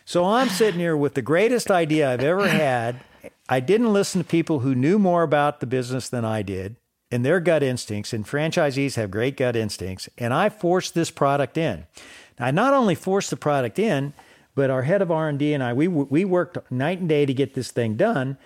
So 0.04 0.24
I'm 0.24 0.48
sitting 0.48 0.80
here 0.80 0.96
with 0.96 1.14
the 1.14 1.22
greatest 1.22 1.70
idea 1.70 2.12
I've 2.12 2.24
ever 2.24 2.48
had. 2.48 3.02
I 3.48 3.60
didn't 3.60 3.92
listen 3.92 4.20
to 4.20 4.26
people 4.26 4.58
who 4.60 4.74
knew 4.74 4.98
more 4.98 5.22
about 5.22 5.60
the 5.60 5.66
business 5.66 6.08
than 6.08 6.24
I 6.24 6.42
did. 6.42 6.74
and 7.10 7.24
their 7.24 7.38
gut 7.40 7.62
instincts, 7.62 8.12
and 8.12 8.24
franchisees 8.26 8.96
have 8.96 9.10
great 9.10 9.36
gut 9.36 9.54
instincts, 9.56 10.08
and 10.18 10.34
I 10.34 10.48
forced 10.48 10.94
this 10.94 11.10
product 11.10 11.56
in. 11.56 11.86
I 12.38 12.50
not 12.50 12.74
only 12.74 12.94
forced 12.94 13.30
the 13.30 13.36
product 13.36 13.78
in, 13.78 14.12
but 14.54 14.70
our 14.70 14.82
head 14.82 15.02
of 15.02 15.10
R&D 15.10 15.52
and 15.52 15.62
I, 15.62 15.72
we, 15.72 15.86
we 15.86 16.24
worked 16.24 16.58
night 16.70 16.98
and 16.98 17.08
day 17.08 17.24
to 17.26 17.32
get 17.34 17.54
this 17.54 17.70
thing 17.70 17.94
done, 17.96 18.38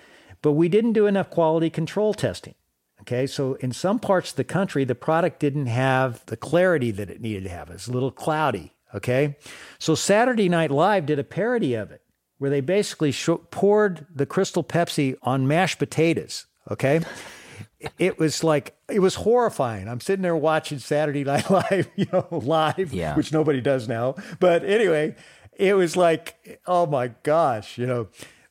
but 0.43 0.53
we 0.53 0.69
didn't 0.69 0.93
do 0.93 1.07
enough 1.07 1.31
quality 1.31 1.71
control 1.71 2.15
testing. 2.15 2.55
Okay, 3.03 3.27
so 3.27 3.55
in 3.55 3.73
some 3.73 3.99
parts 3.99 4.31
of 4.31 4.37
the 4.37 4.45
country, 4.45 4.85
the 4.85 4.95
product 4.95 5.41
didn't 5.41 5.67
have 5.67 6.25
the 6.27 6.37
clarity 6.37 6.91
that 6.91 7.09
it 7.09 7.21
needed 7.21 7.45
to 7.45 7.51
have. 7.51 7.71
It 7.71 7.75
was 7.75 7.89
a 7.89 7.93
little 7.93 8.11
cloudy. 8.11 8.75
Okay, 8.95 9.37
so 9.79 9.95
Saturday 9.95 10.49
Night 10.49 10.71
Live 10.71 11.07
did 11.07 11.19
a 11.19 11.25
parody 11.25 11.75
of 11.75 11.91
it 11.93 12.03
where 12.39 12.51
they 12.51 12.61
basically 12.61 13.13
sh- 13.13 13.29
poured 13.51 14.07
the 14.15 14.27
Crystal 14.27 14.65
Pepsi 14.65 15.17
on 15.23 15.47
mashed 15.47 15.79
potatoes. 15.79 16.47
Okay, 16.71 17.01
it 17.99 18.19
was 18.19 18.45
like 18.45 18.77
it 18.89 19.01
was 19.01 19.17
horrifying. 19.17 19.89
I'm 19.89 20.01
sitting 20.01 20.23
there 20.23 20.37
watching 20.37 20.79
Saturday 20.79 21.25
Night 21.25 21.51
Live, 21.51 21.89
you 21.97 22.07
know, 22.13 22.27
live, 22.31 22.93
yeah. 22.93 23.17
which 23.17 23.33
nobody 23.33 23.61
does 23.61 23.89
now. 23.89 24.17
But 24.39 24.65
anyway, 24.65 25.17
it 25.57 25.75
was 25.75 25.97
like, 25.97 26.61
oh 26.67 26.87
my 26.87 27.09
gosh, 27.23 27.79
you 27.79 27.87
know. 27.87 28.09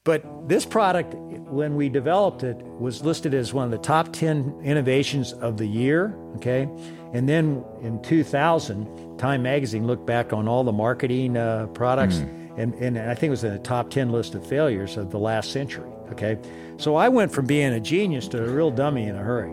But 0.10 0.50
this 0.50 0.66
product, 0.66 1.14
when 1.14 1.76
we 1.76 1.88
developed 1.88 2.42
it, 2.42 2.58
was 2.80 3.06
listed 3.06 3.36
as 3.36 3.54
one 3.54 3.66
of 3.66 3.70
the 3.70 3.78
top 3.78 4.12
10 4.12 4.60
innovations 4.64 5.34
of 5.34 5.58
the 5.58 5.68
year. 5.68 6.18
Okay. 6.38 6.68
And 7.14 7.30
then 7.30 7.64
in 7.84 8.02
2000, 8.02 9.20
Time 9.20 9.44
Magazine 9.44 9.86
looked 9.86 10.08
back 10.08 10.34
on 10.34 10.48
all 10.48 10.64
the 10.64 10.72
marketing 10.72 11.38
uh, 11.38 11.68
products, 11.76 12.16
mm. 12.16 12.58
and, 12.58 12.74
and 12.74 12.98
I 12.98 13.14
think 13.14 13.28
it 13.28 13.30
was 13.30 13.44
in 13.44 13.54
the 13.54 13.60
top 13.60 13.92
10 13.92 14.12
list 14.12 14.34
of 14.34 14.44
failures 14.44 14.98
of 14.98 15.12
the 15.12 15.20
last 15.20 15.52
century. 15.52 15.92
Okay. 16.12 16.40
So 16.78 16.96
I 16.96 17.08
went 17.08 17.32
from 17.32 17.46
being 17.46 17.74
a 17.74 17.80
genius 17.80 18.28
to 18.30 18.44
a 18.44 18.50
real 18.50 18.72
dummy 18.72 19.04
in 19.04 19.16
a 19.16 19.22
hurry. 19.22 19.52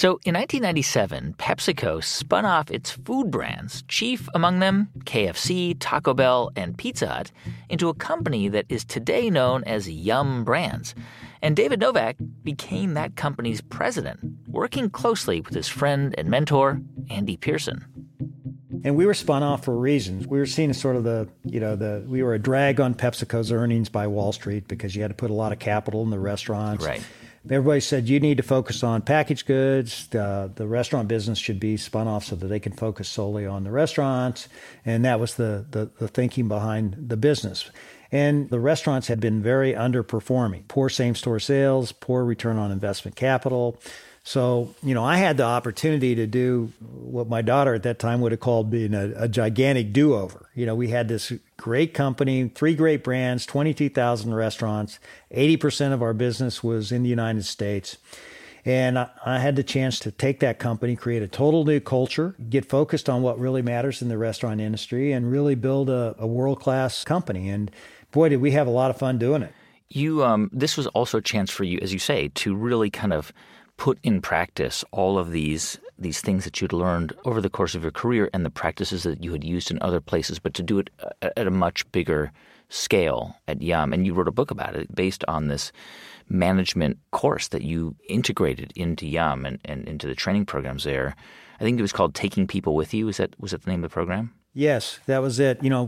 So 0.00 0.12
in 0.24 0.32
1997, 0.32 1.34
PepsiCo 1.36 2.02
spun 2.02 2.46
off 2.46 2.70
its 2.70 2.90
food 2.90 3.30
brands, 3.30 3.84
chief 3.86 4.30
among 4.34 4.60
them 4.60 4.88
KFC, 5.00 5.76
Taco 5.78 6.14
Bell, 6.14 6.50
and 6.56 6.78
Pizza 6.78 7.06
Hut, 7.06 7.30
into 7.68 7.90
a 7.90 7.94
company 7.94 8.48
that 8.48 8.64
is 8.70 8.82
today 8.82 9.28
known 9.28 9.62
as 9.64 9.90
Yum 9.90 10.42
Brands. 10.42 10.94
And 11.42 11.54
David 11.54 11.80
Novak 11.80 12.16
became 12.42 12.94
that 12.94 13.14
company's 13.14 13.60
president, 13.60 14.20
working 14.48 14.88
closely 14.88 15.42
with 15.42 15.52
his 15.52 15.68
friend 15.68 16.14
and 16.16 16.30
mentor, 16.30 16.80
Andy 17.10 17.36
Pearson. 17.36 17.84
And 18.82 18.96
we 18.96 19.04
were 19.04 19.12
spun 19.12 19.42
off 19.42 19.66
for 19.66 19.76
reasons. 19.76 20.26
We 20.26 20.38
were 20.38 20.46
seen 20.46 20.70
as 20.70 20.80
sort 20.80 20.96
of 20.96 21.04
the, 21.04 21.28
you 21.44 21.60
know, 21.60 21.76
the 21.76 22.06
we 22.08 22.22
were 22.22 22.32
a 22.32 22.38
drag 22.38 22.80
on 22.80 22.94
PepsiCo's 22.94 23.52
earnings 23.52 23.90
by 23.90 24.06
Wall 24.06 24.32
Street 24.32 24.66
because 24.66 24.96
you 24.96 25.02
had 25.02 25.10
to 25.10 25.14
put 25.14 25.30
a 25.30 25.34
lot 25.34 25.52
of 25.52 25.58
capital 25.58 26.02
in 26.02 26.08
the 26.08 26.18
restaurants. 26.18 26.86
Right. 26.86 27.04
Everybody 27.48 27.80
said 27.80 28.06
you 28.06 28.20
need 28.20 28.36
to 28.36 28.42
focus 28.42 28.82
on 28.82 29.00
packaged 29.00 29.46
goods. 29.46 30.08
The 30.08 30.52
restaurant 30.58 31.08
business 31.08 31.38
should 31.38 31.58
be 31.58 31.78
spun 31.78 32.06
off 32.06 32.24
so 32.24 32.36
that 32.36 32.48
they 32.48 32.60
can 32.60 32.72
focus 32.72 33.08
solely 33.08 33.46
on 33.46 33.64
the 33.64 33.70
restaurants. 33.70 34.48
And 34.84 35.04
that 35.06 35.18
was 35.18 35.36
the, 35.36 35.64
the, 35.70 35.90
the 35.98 36.08
thinking 36.08 36.48
behind 36.48 36.96
the 37.08 37.16
business. 37.16 37.70
And 38.12 38.50
the 38.50 38.60
restaurants 38.60 39.06
had 39.08 39.20
been 39.20 39.42
very 39.42 39.72
underperforming 39.72 40.68
poor 40.68 40.90
same 40.90 41.14
store 41.14 41.40
sales, 41.40 41.92
poor 41.92 42.24
return 42.24 42.58
on 42.58 42.70
investment 42.70 43.16
capital. 43.16 43.80
So, 44.22 44.74
you 44.82 44.94
know, 44.94 45.04
I 45.04 45.16
had 45.16 45.38
the 45.38 45.44
opportunity 45.44 46.14
to 46.14 46.26
do 46.26 46.72
what 46.80 47.28
my 47.28 47.40
daughter 47.40 47.74
at 47.74 47.82
that 47.84 47.98
time 47.98 48.20
would 48.20 48.32
have 48.32 48.40
called 48.40 48.70
being 48.70 48.94
a, 48.94 49.12
a 49.16 49.28
gigantic 49.28 49.92
do 49.92 50.14
over. 50.14 50.50
You 50.54 50.66
know, 50.66 50.74
we 50.74 50.88
had 50.88 51.08
this 51.08 51.32
great 51.56 51.94
company, 51.94 52.48
three 52.54 52.74
great 52.74 53.02
brands, 53.02 53.46
22,000 53.46 54.34
restaurants. 54.34 54.98
80% 55.34 55.92
of 55.92 56.02
our 56.02 56.12
business 56.12 56.62
was 56.62 56.92
in 56.92 57.02
the 57.02 57.08
United 57.08 57.44
States. 57.44 57.96
And 58.66 58.98
I, 58.98 59.08
I 59.24 59.38
had 59.38 59.56
the 59.56 59.62
chance 59.62 59.98
to 60.00 60.10
take 60.10 60.40
that 60.40 60.58
company, 60.58 60.96
create 60.96 61.22
a 61.22 61.28
total 61.28 61.64
new 61.64 61.80
culture, 61.80 62.34
get 62.50 62.66
focused 62.66 63.08
on 63.08 63.22
what 63.22 63.38
really 63.38 63.62
matters 63.62 64.02
in 64.02 64.08
the 64.08 64.18
restaurant 64.18 64.60
industry, 64.60 65.12
and 65.12 65.32
really 65.32 65.54
build 65.54 65.88
a, 65.88 66.14
a 66.18 66.26
world 66.26 66.60
class 66.60 67.04
company. 67.04 67.48
And 67.48 67.70
boy, 68.12 68.28
did 68.28 68.40
we 68.42 68.50
have 68.50 68.66
a 68.66 68.70
lot 68.70 68.90
of 68.90 68.98
fun 68.98 69.18
doing 69.18 69.42
it. 69.42 69.54
You, 69.88 70.22
um, 70.22 70.50
this 70.52 70.76
was 70.76 70.86
also 70.88 71.18
a 71.18 71.22
chance 71.22 71.50
for 71.50 71.64
you, 71.64 71.78
as 71.80 71.92
you 71.92 71.98
say, 71.98 72.28
to 72.28 72.54
really 72.54 72.90
kind 72.90 73.12
of 73.12 73.32
put 73.80 73.98
in 74.02 74.20
practice 74.20 74.84
all 74.92 75.18
of 75.18 75.30
these 75.30 75.78
these 75.98 76.20
things 76.20 76.44
that 76.44 76.60
you'd 76.60 76.72
learned 76.72 77.14
over 77.24 77.40
the 77.40 77.50
course 77.50 77.74
of 77.74 77.82
your 77.82 77.90
career 77.90 78.28
and 78.34 78.44
the 78.44 78.50
practices 78.50 79.02
that 79.02 79.24
you 79.24 79.32
had 79.32 79.42
used 79.42 79.70
in 79.70 79.78
other 79.80 80.00
places, 80.00 80.38
but 80.38 80.54
to 80.54 80.62
do 80.62 80.78
it 80.78 80.90
uh, 81.02 81.28
at 81.36 81.46
a 81.46 81.50
much 81.50 81.90
bigger 81.90 82.30
scale 82.68 83.34
at 83.48 83.62
Yum. 83.62 83.92
And 83.92 84.06
you 84.06 84.14
wrote 84.14 84.28
a 84.28 84.32
book 84.32 84.50
about 84.50 84.76
it 84.76 84.94
based 84.94 85.24
on 85.28 85.48
this 85.48 85.72
management 86.28 86.98
course 87.10 87.48
that 87.48 87.62
you 87.62 87.96
integrated 88.08 88.72
into 88.76 89.06
Yum 89.06 89.46
and, 89.46 89.58
and 89.64 89.88
into 89.88 90.06
the 90.06 90.14
training 90.14 90.46
programs 90.46 90.84
there. 90.84 91.16
I 91.58 91.64
think 91.64 91.78
it 91.78 91.82
was 91.82 91.92
called 91.92 92.14
Taking 92.14 92.46
People 92.46 92.74
With 92.74 92.92
You. 92.92 93.08
Is 93.08 93.16
that 93.16 93.34
was 93.40 93.50
that 93.52 93.62
the 93.62 93.70
name 93.70 93.82
of 93.82 93.90
the 93.90 93.94
program? 93.94 94.32
Yes, 94.52 94.98
that 95.06 95.22
was 95.22 95.38
it. 95.38 95.62
You 95.62 95.70
know, 95.70 95.86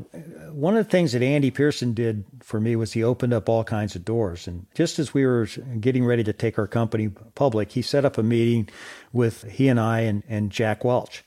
one 0.53 0.77
of 0.77 0.85
the 0.85 0.91
things 0.91 1.13
that 1.13 1.23
Andy 1.23 1.51
Pearson 1.51 1.95
did 1.95 2.25
for 2.41 2.61
me 2.61 2.77
was 2.77 2.93
he 2.93 3.03
opened 3.03 3.33
up 3.33 3.49
all 3.49 3.65
kinds 3.65 3.97
of 3.97 4.05
doors. 4.05 4.47
And 4.47 4.67
just 4.75 4.99
as 4.99 5.13
we 5.13 5.27
were 5.27 5.49
getting 5.81 6.05
ready 6.05 6.23
to 6.23 6.33
take 6.33 6.59
our 6.59 6.69
company 6.69 7.09
public, 7.09 7.73
he 7.73 7.83
set 7.83 8.05
up 8.05 8.19
a 8.19 8.23
meeting 8.23 8.69
with 9.13 9.43
he 9.51 9.69
and 9.69 9.81
I 9.81 10.01
and, 10.01 10.23
and 10.29 10.51
Jack 10.51 10.85
Welch. 10.85 11.25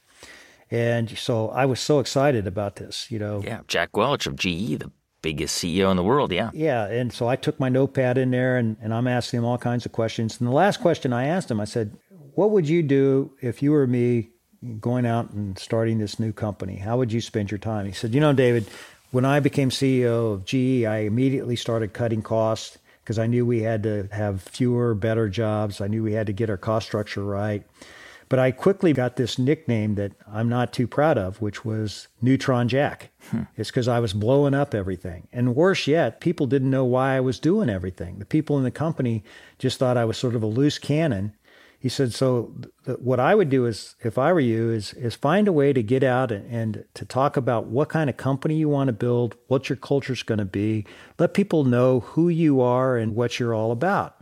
And 0.72 1.18
so 1.18 1.50
I 1.50 1.66
was 1.66 1.80
so 1.80 2.00
excited 2.00 2.48
about 2.48 2.78
this, 2.78 3.12
you 3.12 3.20
know. 3.20 3.42
Yeah, 3.44 3.62
Jack 3.68 3.98
Welch 3.98 4.26
of 4.28 4.36
GE, 4.38 4.80
the 4.80 4.92
biggest 5.22 5.62
CEO 5.62 5.92
in 5.92 5.98
the 5.98 6.04
world, 6.04 6.32
yeah. 6.32 6.52
Yeah, 6.54 6.86
and 6.86 7.12
so 7.12 7.28
I 7.28 7.36
took 7.36 7.60
my 7.60 7.70
notepad 7.70 8.18
in 8.18 8.32
there 8.32 8.58
and, 8.58 8.78
and 8.82 8.94
I'm 8.94 9.08
asking 9.08 9.40
him 9.40 9.46
all 9.46 9.58
kinds 9.58 9.86
of 9.86 9.92
questions. 9.92 10.40
And 10.40 10.48
the 10.48 10.54
last 10.54 10.80
question 10.80 11.12
I 11.12 11.26
asked 11.26 11.52
him, 11.52 11.60
I 11.60 11.66
said, 11.66 11.98
What 12.34 12.52
would 12.52 12.68
you 12.70 12.82
do 12.82 13.34
if 13.42 13.62
you 13.62 13.72
were 13.72 13.86
me 13.88 14.30
going 14.80 15.06
out 15.06 15.32
and 15.32 15.58
starting 15.58 16.00
this 16.00 16.20
new 16.20 16.32
company? 16.32 16.78
How 16.78 16.98
would 16.98 17.12
you 17.12 17.22
spend 17.22 17.52
your 17.52 17.58
time? 17.58 17.86
He 17.86 17.92
said, 17.92 18.14
You 18.14 18.22
know, 18.22 18.34
David, 18.34 18.68
when 19.12 19.26
I 19.26 19.40
became 19.40 19.70
CEO 19.70 20.34
of 20.34 20.46
GE, 20.46 20.86
I 20.86 21.00
immediately 21.00 21.56
started 21.56 21.94
cutting 21.94 22.22
costs 22.22 22.78
because 23.04 23.20
I 23.20 23.28
knew 23.28 23.46
we 23.46 23.62
had 23.62 23.84
to 23.84 24.10
have 24.12 24.42
fewer, 24.42 24.96
better 24.96 25.30
jobs. 25.30 25.80
I 25.80 25.88
knew 25.88 26.04
we 26.04 26.14
had 26.14 26.28
to 26.28 26.34
get 26.34 26.50
our 26.50 26.58
cost 26.58 26.88
structure 26.88 27.24
right. 27.24 27.64
But 28.28 28.40
I 28.40 28.52
quickly 28.52 28.92
got 28.92 29.16
this 29.16 29.38
nickname 29.38 29.96
that 29.96 30.14
I'm 30.28 30.50
not 30.50 30.74
too 30.74 30.88
proud 30.88 31.18
of, 31.18 31.42
which 31.42 31.64
was 31.64 32.08
Neutron 32.22 32.68
Jack. 32.68 33.12
Hmm. 33.30 33.44
It's 33.56 33.70
because 33.70 33.88
I 33.88 34.00
was 34.00 34.14
blowing 34.14 34.56
up 34.56 34.74
everything. 34.74 35.28
And 35.32 35.56
worse 35.56 35.86
yet, 35.86 36.20
people 36.20 36.48
didn't 36.48 36.72
know 36.72 36.86
why 36.86 37.16
I 37.16 37.20
was 37.20 37.40
doing 37.40 37.70
everything. 37.70 38.18
The 38.18 38.26
people 38.26 38.58
in 38.58 38.64
the 38.64 38.72
company 38.72 39.24
just 39.60 39.78
thought 39.78 39.98
I 39.98 40.06
was 40.06 40.18
sort 40.18 40.36
of 40.36 40.42
a 40.42 40.48
loose 40.48 40.80
cannon 40.80 41.34
he 41.86 41.90
said, 41.90 42.16
so 42.16 42.52
th- 42.88 42.98
what 42.98 43.20
I 43.20 43.36
would 43.36 43.52
do 43.52 43.68
is, 43.68 43.94
if 44.04 44.18
I 44.18 44.34
were 44.34 44.40
you, 44.40 44.72
is 44.72 44.94
is 44.94 45.14
find 45.14 45.48
a 45.48 45.52
way 45.52 45.72
to 45.72 45.84
get 45.84 46.04
out 46.04 46.32
and, 46.32 46.52
and 46.52 46.84
to 46.96 47.06
talk 47.06 47.38
about 47.38 47.68
what 47.68 47.90
kind 47.90 48.10
of 48.10 48.18
company 48.18 48.56
you 48.56 48.68
want 48.68 48.88
to 48.88 48.92
build, 48.92 49.36
what 49.50 49.70
your 49.70 49.76
culture 49.76 50.14
is 50.14 50.24
going 50.24 50.40
to 50.40 50.46
be. 50.46 50.84
Let 51.20 51.36
people 51.36 51.64
know 51.64 52.00
who 52.00 52.28
you 52.28 52.60
are 52.60 52.98
and 52.98 53.14
what 53.14 53.40
you're 53.40 53.54
all 53.54 53.72
about. 53.72 54.16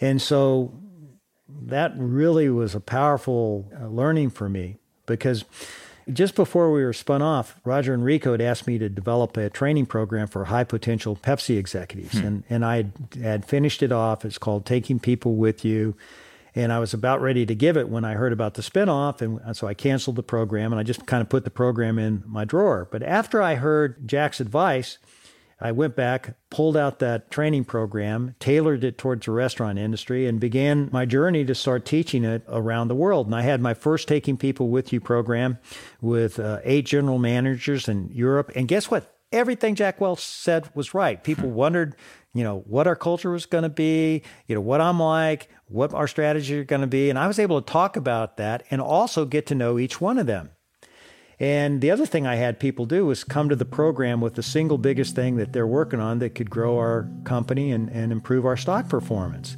And 0.00 0.22
so 0.22 0.72
that 1.66 1.92
really 1.98 2.48
was 2.48 2.74
a 2.74 2.80
powerful 2.80 3.70
uh, 3.78 3.88
learning 3.88 4.30
for 4.30 4.48
me 4.48 4.78
because 5.04 5.44
just 6.14 6.34
before 6.34 6.72
we 6.72 6.82
were 6.82 6.94
spun 6.94 7.20
off, 7.20 7.60
Roger 7.64 7.92
Enrico 7.92 8.32
had 8.32 8.40
asked 8.40 8.66
me 8.66 8.78
to 8.78 8.88
develop 8.88 9.36
a 9.36 9.50
training 9.50 9.84
program 9.84 10.28
for 10.28 10.46
high 10.46 10.64
potential 10.64 11.14
Pepsi 11.14 11.58
executives. 11.58 12.18
Hmm. 12.18 12.26
And, 12.26 12.44
and 12.48 12.64
I 12.64 12.86
had 13.22 13.44
finished 13.44 13.82
it 13.82 13.92
off. 13.92 14.24
It's 14.24 14.38
called 14.38 14.64
Taking 14.64 14.98
People 14.98 15.34
With 15.36 15.62
You. 15.62 15.94
And 16.54 16.72
I 16.72 16.78
was 16.78 16.94
about 16.94 17.20
ready 17.20 17.44
to 17.46 17.54
give 17.54 17.76
it 17.76 17.88
when 17.88 18.04
I 18.04 18.14
heard 18.14 18.32
about 18.32 18.54
the 18.54 18.62
spinoff. 18.62 19.20
And 19.20 19.56
so 19.56 19.66
I 19.66 19.74
canceled 19.74 20.16
the 20.16 20.22
program 20.22 20.72
and 20.72 20.78
I 20.78 20.84
just 20.84 21.06
kind 21.06 21.20
of 21.20 21.28
put 21.28 21.44
the 21.44 21.50
program 21.50 21.98
in 21.98 22.22
my 22.26 22.44
drawer. 22.44 22.88
But 22.90 23.02
after 23.02 23.42
I 23.42 23.56
heard 23.56 24.06
Jack's 24.06 24.40
advice, 24.40 24.98
I 25.60 25.72
went 25.72 25.96
back, 25.96 26.34
pulled 26.50 26.76
out 26.76 26.98
that 26.98 27.30
training 27.30 27.64
program, 27.64 28.34
tailored 28.38 28.84
it 28.84 28.98
towards 28.98 29.26
the 29.26 29.32
restaurant 29.32 29.78
industry, 29.78 30.26
and 30.26 30.40
began 30.40 30.88
my 30.92 31.06
journey 31.06 31.44
to 31.44 31.54
start 31.54 31.84
teaching 31.84 32.24
it 32.24 32.44
around 32.48 32.88
the 32.88 32.94
world. 32.94 33.26
And 33.26 33.34
I 33.34 33.42
had 33.42 33.60
my 33.60 33.72
first 33.72 34.08
Taking 34.08 34.36
People 34.36 34.68
With 34.68 34.92
You 34.92 35.00
program 35.00 35.58
with 36.00 36.38
uh, 36.38 36.60
eight 36.64 36.86
general 36.86 37.18
managers 37.18 37.88
in 37.88 38.10
Europe. 38.12 38.52
And 38.54 38.68
guess 38.68 38.90
what? 38.90 39.16
Everything 39.32 39.74
Jack 39.74 40.00
Welch 40.00 40.20
said 40.20 40.68
was 40.74 40.92
right. 40.92 41.22
People 41.22 41.50
wondered, 41.50 41.96
you 42.34 42.42
know, 42.42 42.64
what 42.66 42.86
our 42.86 42.96
culture 42.96 43.30
was 43.30 43.46
going 43.46 43.62
to 43.62 43.68
be, 43.70 44.22
you 44.46 44.54
know, 44.54 44.60
what 44.60 44.80
I'm 44.80 45.00
like, 45.00 45.48
what 45.68 45.94
our 45.94 46.08
strategy 46.08 46.58
are 46.58 46.64
going 46.64 46.80
to 46.80 46.86
be. 46.86 47.08
And 47.08 47.18
I 47.18 47.26
was 47.26 47.38
able 47.38 47.62
to 47.62 47.72
talk 47.72 47.96
about 47.96 48.36
that 48.36 48.64
and 48.70 48.80
also 48.80 49.24
get 49.24 49.46
to 49.46 49.54
know 49.54 49.78
each 49.78 50.00
one 50.00 50.18
of 50.18 50.26
them. 50.26 50.50
And 51.40 51.80
the 51.80 51.90
other 51.90 52.06
thing 52.06 52.26
I 52.26 52.36
had 52.36 52.60
people 52.60 52.86
do 52.86 53.06
was 53.06 53.24
come 53.24 53.48
to 53.48 53.56
the 53.56 53.64
program 53.64 54.20
with 54.20 54.34
the 54.34 54.42
single 54.42 54.78
biggest 54.78 55.14
thing 55.14 55.36
that 55.36 55.52
they're 55.52 55.66
working 55.66 56.00
on 56.00 56.18
that 56.20 56.34
could 56.34 56.50
grow 56.50 56.78
our 56.78 57.08
company 57.24 57.72
and, 57.72 57.88
and 57.90 58.12
improve 58.12 58.44
our 58.46 58.56
stock 58.56 58.88
performance. 58.88 59.56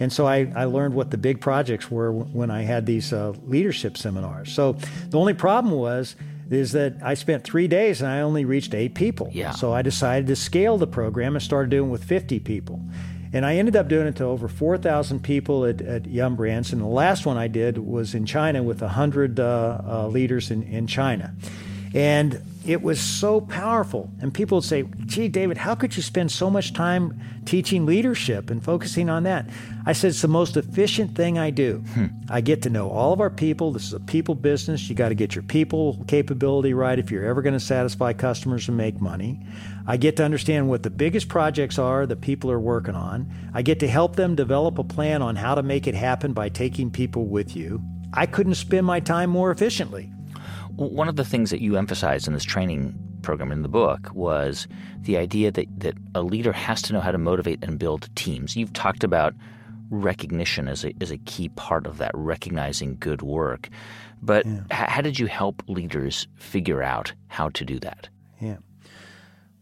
And 0.00 0.12
so 0.12 0.26
I, 0.26 0.50
I 0.56 0.64
learned 0.64 0.94
what 0.94 1.10
the 1.10 1.18
big 1.18 1.40
projects 1.40 1.90
were 1.90 2.12
when 2.12 2.50
I 2.50 2.62
had 2.62 2.86
these 2.86 3.12
uh, 3.12 3.34
leadership 3.46 3.96
seminars. 3.96 4.52
So 4.52 4.72
the 5.10 5.18
only 5.18 5.34
problem 5.34 5.74
was 5.74 6.16
is 6.50 6.72
that 6.72 6.94
I 7.02 7.14
spent 7.14 7.44
three 7.44 7.68
days 7.68 8.00
and 8.00 8.10
I 8.10 8.20
only 8.20 8.44
reached 8.44 8.74
eight 8.74 8.94
people. 8.94 9.30
Yeah. 9.32 9.52
So 9.52 9.72
I 9.72 9.82
decided 9.82 10.26
to 10.28 10.36
scale 10.36 10.78
the 10.78 10.86
program 10.86 11.36
and 11.36 11.42
started 11.42 11.70
doing 11.70 11.88
it 11.88 11.92
with 11.92 12.04
50 12.04 12.40
people. 12.40 12.80
And 13.32 13.44
I 13.44 13.56
ended 13.56 13.74
up 13.74 13.88
doing 13.88 14.06
it 14.06 14.16
to 14.16 14.24
over 14.24 14.46
4,000 14.46 15.20
people 15.20 15.64
at, 15.64 15.82
at 15.82 16.06
Yum 16.06 16.36
Brands. 16.36 16.72
And 16.72 16.80
the 16.80 16.86
last 16.86 17.26
one 17.26 17.36
I 17.36 17.48
did 17.48 17.78
was 17.78 18.14
in 18.14 18.26
China 18.26 18.62
with 18.62 18.80
100 18.80 19.40
uh, 19.40 19.80
uh, 19.84 20.06
leaders 20.06 20.52
in, 20.52 20.62
in 20.62 20.86
China. 20.86 21.34
And 21.94 22.40
it 22.64 22.82
was 22.82 23.00
so 23.00 23.40
powerful. 23.40 24.10
And 24.20 24.32
people 24.32 24.58
would 24.58 24.64
say, 24.64 24.84
gee, 25.06 25.28
David, 25.28 25.56
how 25.56 25.74
could 25.74 25.96
you 25.96 26.02
spend 26.02 26.30
so 26.30 26.48
much 26.48 26.72
time 26.72 27.20
teaching 27.44 27.86
leadership 27.86 28.50
and 28.50 28.62
focusing 28.62 29.10
on 29.10 29.24
that? 29.24 29.46
I 29.86 29.92
said, 29.92 30.10
it's 30.10 30.22
the 30.22 30.28
most 30.28 30.56
efficient 30.56 31.14
thing 31.14 31.38
I 31.38 31.50
do. 31.50 31.78
Hmm. 31.92 32.06
I 32.30 32.40
get 32.40 32.62
to 32.62 32.70
know 32.70 32.88
all 32.88 33.12
of 33.12 33.20
our 33.20 33.28
people. 33.28 33.70
This 33.70 33.84
is 33.84 33.92
a 33.92 34.00
people 34.00 34.34
business. 34.34 34.88
You 34.88 34.94
got 34.94 35.10
to 35.10 35.14
get 35.14 35.34
your 35.34 35.42
people 35.42 36.02
capability 36.08 36.72
right 36.72 36.98
if 36.98 37.10
you're 37.10 37.26
ever 37.26 37.42
going 37.42 37.52
to 37.52 37.60
satisfy 37.60 38.14
customers 38.14 38.66
and 38.66 38.78
make 38.78 39.00
money. 39.00 39.40
I 39.86 39.98
get 39.98 40.16
to 40.16 40.24
understand 40.24 40.70
what 40.70 40.84
the 40.84 40.90
biggest 40.90 41.28
projects 41.28 41.78
are 41.78 42.06
that 42.06 42.22
people 42.22 42.50
are 42.50 42.60
working 42.60 42.94
on. 42.94 43.30
I 43.52 43.60
get 43.60 43.78
to 43.80 43.88
help 43.88 44.16
them 44.16 44.34
develop 44.34 44.78
a 44.78 44.84
plan 44.84 45.20
on 45.20 45.36
how 45.36 45.54
to 45.54 45.62
make 45.62 45.86
it 45.86 45.94
happen 45.94 46.32
by 46.32 46.48
taking 46.48 46.90
people 46.90 47.26
with 47.26 47.54
you. 47.54 47.82
I 48.14 48.24
couldn't 48.24 48.54
spend 48.54 48.86
my 48.86 49.00
time 49.00 49.28
more 49.28 49.50
efficiently. 49.50 50.10
One 50.76 51.08
of 51.08 51.16
the 51.16 51.24
things 51.24 51.50
that 51.50 51.60
you 51.60 51.76
emphasized 51.76 52.26
in 52.26 52.32
this 52.32 52.44
training 52.44 52.98
program 53.22 53.52
in 53.52 53.62
the 53.62 53.68
book 53.68 54.10
was 54.14 54.66
the 55.00 55.18
idea 55.18 55.50
that, 55.50 55.66
that 55.78 55.94
a 56.14 56.22
leader 56.22 56.52
has 56.52 56.80
to 56.82 56.92
know 56.92 57.00
how 57.00 57.10
to 57.10 57.18
motivate 57.18 57.62
and 57.62 57.78
build 57.78 58.08
teams. 58.16 58.56
You've 58.56 58.72
talked 58.72 59.04
about 59.04 59.34
recognition 59.94 60.68
as 60.68 60.84
a, 60.84 60.92
as 61.00 61.10
a 61.10 61.18
key 61.18 61.48
part 61.50 61.86
of 61.86 61.98
that, 61.98 62.10
recognizing 62.14 62.96
good 62.98 63.22
work. 63.22 63.68
But 64.20 64.46
yeah. 64.46 64.60
h- 64.70 64.88
how 64.88 65.00
did 65.00 65.18
you 65.18 65.26
help 65.26 65.62
leaders 65.68 66.26
figure 66.36 66.82
out 66.82 67.12
how 67.28 67.50
to 67.50 67.64
do 67.64 67.78
that? 67.80 68.08
Yeah. 68.40 68.58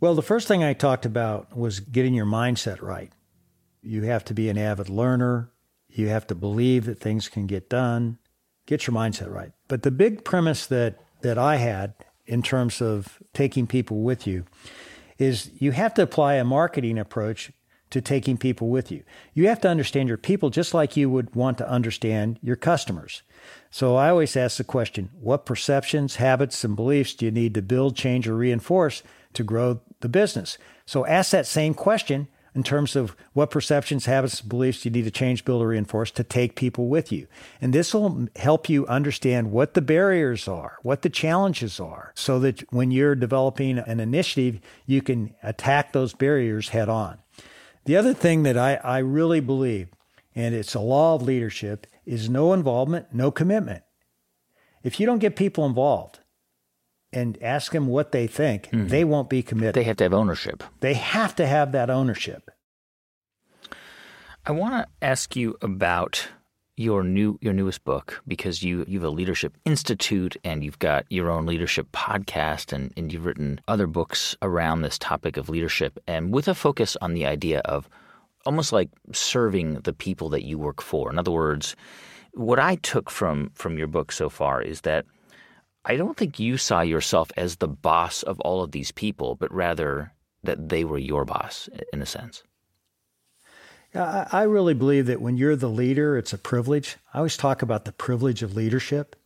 Well, 0.01 0.15
the 0.15 0.23
first 0.23 0.49
thing 0.49 0.65
I 0.65 0.73
talked 0.73 1.07
about 1.07 1.57
was 1.57 1.81
getting 1.81 2.15
your 2.15 2.27
mindset 2.27 2.83
right. 2.83 3.13
You 3.83 4.03
have 4.03 4.25
to 4.27 4.35
be 4.35 4.49
an 4.49 4.59
avid 4.59 4.89
learner. 4.89 5.51
You 5.89 6.09
have 6.09 6.27
to 6.29 6.35
believe 6.35 6.87
that 6.87 6.99
things 6.99 7.29
can 7.29 7.47
get 7.47 7.69
done. 7.69 8.19
Get 8.67 8.87
your 8.87 8.95
mindset 8.95 9.33
right. 9.33 9.53
But 9.69 9.83
the 9.83 9.91
big 9.91 10.25
premise 10.25 10.67
that, 10.67 10.99
that 11.21 11.39
I 11.39 11.57
had 11.57 11.95
in 12.27 12.43
terms 12.43 12.81
of 12.81 13.21
taking 13.33 13.67
people 13.67 14.03
with 14.03 14.27
you 14.27 14.45
is 15.19 15.51
you 15.59 15.73
have 15.73 15.95
to 15.95 16.03
apply 16.03 16.35
a 16.35 16.45
marketing 16.45 16.99
approach 16.99 17.53
to 17.93 18.01
taking 18.01 18.37
people 18.37 18.69
with 18.69 18.91
you. 18.91 19.03
You 19.35 19.49
have 19.49 19.61
to 19.63 19.69
understand 19.69 20.09
your 20.09 20.19
people 20.19 20.51
just 20.51 20.75
like 20.75 20.97
you 20.97 21.09
would 21.09 21.35
want 21.35 21.59
to 21.59 21.69
understand 21.69 22.39
your 22.43 22.57
customers. 22.57 23.23
So 23.71 23.97
I 23.97 24.11
always 24.11 24.37
ask 24.37 24.57
the 24.57 24.65
question 24.65 25.11
what 25.21 25.47
perceptions, 25.47 26.17
habits, 26.17 26.65
and 26.65 26.77
beliefs 26.77 27.15
do 27.15 27.27
you 27.27 27.31
need 27.31 27.55
to 27.55 27.63
build, 27.63 27.97
change, 27.97 28.29
or 28.29 28.37
reinforce 28.37 29.03
to 29.35 29.45
grow 29.45 29.81
the 30.01 30.09
business? 30.09 30.59
So 30.87 31.07
ask 31.07 31.31
that 31.31 31.47
same 31.47 31.75
question 31.75 32.29
in 32.55 32.63
terms 32.63 32.97
of 32.97 33.17
what 33.33 33.51
perceptions, 33.51 34.07
habits, 34.07 34.41
beliefs 34.43 34.85
you 34.85 34.91
need 34.91 35.05
to 35.05 35.11
change, 35.11 35.45
build, 35.45 35.63
or 35.63 35.69
reinforce 35.69 36.11
to 36.11 36.25
take 36.25 36.55
people 36.55 36.89
with 36.89 37.11
you. 37.11 37.27
And 37.61 37.73
this 37.73 37.95
will 37.95 38.29
help 38.37 38.69
you 38.69 38.87
understand 38.87 39.51
what 39.51 39.75
the 39.75 39.81
barriers 39.81 40.47
are, 40.47 40.77
what 40.83 41.03
the 41.03 41.11
challenges 41.11 41.81
are, 41.81 42.13
so 42.15 42.39
that 42.41 42.61
when 42.73 42.91
you're 42.91 43.15
developing 43.15 43.79
an 43.79 44.01
initiative, 44.01 44.61
you 44.87 45.01
can 45.01 45.35
attack 45.43 45.93
those 45.93 46.13
barriers 46.13 46.71
head 46.71 46.89
on. 46.89 47.22
The 47.85 47.97
other 47.97 48.15
thing 48.15 48.43
that 48.45 48.57
I, 48.57 48.75
I 48.77 48.99
really 48.99 49.41
believe, 49.41 49.89
and 50.35 50.55
it's 50.55 50.75
a 50.75 50.81
law 50.81 51.15
of 51.15 51.23
leadership, 51.23 51.87
is 52.07 52.29
no 52.29 52.53
involvement, 52.53 53.07
no 53.13 53.31
commitment. 53.31 53.83
If 54.83 54.99
you 54.99 55.07
don't 55.07 55.19
get 55.19 55.37
people 55.37 55.67
involved, 55.67 56.21
and 57.13 57.39
ask 57.43 57.73
them 57.73 57.87
what 57.87 58.13
they 58.13 58.27
think, 58.27 58.65
mm-hmm. 58.67 58.89
they 58.89 59.05
won't 59.05 59.29
be 59.29 59.43
committed. 59.43 59.75
They 59.75 59.85
have 59.85 59.97
to 59.99 60.05
have 60.05 60.15
ownership. 60.15 60.65
They 60.81 60.95
have 60.95 61.37
to 61.37 61.47
have 61.47 61.73
that 61.73 61.91
ownership. 61.91 62.51
I 64.47 64.53
want 64.53 64.75
to 64.75 65.07
ask 65.07 65.37
you 65.37 65.57
about 65.61 66.29
your 66.77 67.03
new 67.03 67.39
your 67.43 67.53
newest 67.53 67.85
book 67.85 68.23
because 68.27 68.63
you 68.63 68.85
you 68.89 68.99
have 68.99 69.09
a 69.09 69.11
leadership 69.11 69.57
institute 69.65 70.37
and 70.43 70.65
you've 70.65 70.79
got 70.79 71.05
your 71.11 71.31
own 71.31 71.45
leadership 71.45 71.87
podcast 71.93 72.73
and, 72.73 72.93
and 72.97 73.13
you've 73.13 73.27
written 73.27 73.61
other 73.69 73.87
books 73.87 74.37
around 74.41 74.81
this 74.81 74.99
topic 74.99 75.37
of 75.37 75.51
leadership 75.51 75.99
and 76.07 76.33
with 76.33 76.49
a 76.49 76.55
focus 76.55 76.97
on 77.03 77.13
the 77.13 77.27
idea 77.27 77.61
of 77.67 77.89
almost 78.47 78.73
like 78.73 78.89
serving 79.13 79.75
the 79.81 79.93
people 79.93 80.29
that 80.31 80.45
you 80.45 80.59
work 80.59 80.83
for. 80.83 81.11
In 81.11 81.19
other 81.19 81.31
words, 81.31 81.77
what 82.33 82.59
I 82.59 82.77
took 82.77 83.11
from 83.11 83.51
from 83.55 83.77
your 83.77 83.87
book 83.87 84.11
so 84.11 84.31
far 84.31 84.63
is 84.63 84.81
that 84.83 85.05
I 85.85 85.97
don't 85.97 86.17
think 86.17 86.39
you 86.39 86.57
saw 86.57 86.81
yourself 86.81 87.31
as 87.37 87.57
the 87.57 87.69
boss 87.69 88.23
of 88.23 88.41
all 88.41 88.63
of 88.63 88.73
these 88.73 88.93
people, 88.93 89.35
but 89.35 89.53
rather 89.53 90.13
that 90.45 90.69
they 90.69 90.85
were 90.85 90.99
your 90.99 91.25
boss 91.25 91.69
in 91.93 92.01
a 92.01 92.07
sense. 92.07 92.43
I 93.95 94.43
really 94.43 94.75
believe 94.75 95.07
that 95.07 95.21
when 95.21 95.37
you're 95.37 95.57
the 95.57 95.69
leader, 95.69 96.17
it's 96.17 96.33
a 96.33 96.39
privilege. 96.39 96.97
I 97.13 97.19
always 97.19 97.37
talk 97.37 97.61
about 97.61 97.85
the 97.85 97.93
privilege 97.93 98.43
of 98.43 98.57
leadership. 98.57 99.17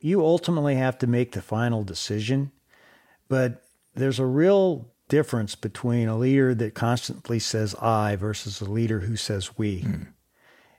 You 0.00 0.22
ultimately 0.24 0.74
have 0.74 0.98
to 0.98 1.06
make 1.06 1.32
the 1.32 1.40
final 1.40 1.82
decision, 1.82 2.52
but 3.28 3.64
there's 3.94 4.18
a 4.18 4.26
real 4.26 4.90
difference 5.08 5.54
between 5.54 6.08
a 6.08 6.18
leader 6.18 6.54
that 6.54 6.74
constantly 6.74 7.38
says 7.38 7.74
I 7.76 8.16
versus 8.16 8.60
a 8.60 8.70
leader 8.70 9.00
who 9.00 9.16
says 9.16 9.56
we. 9.56 9.82
Mm. 9.82 10.08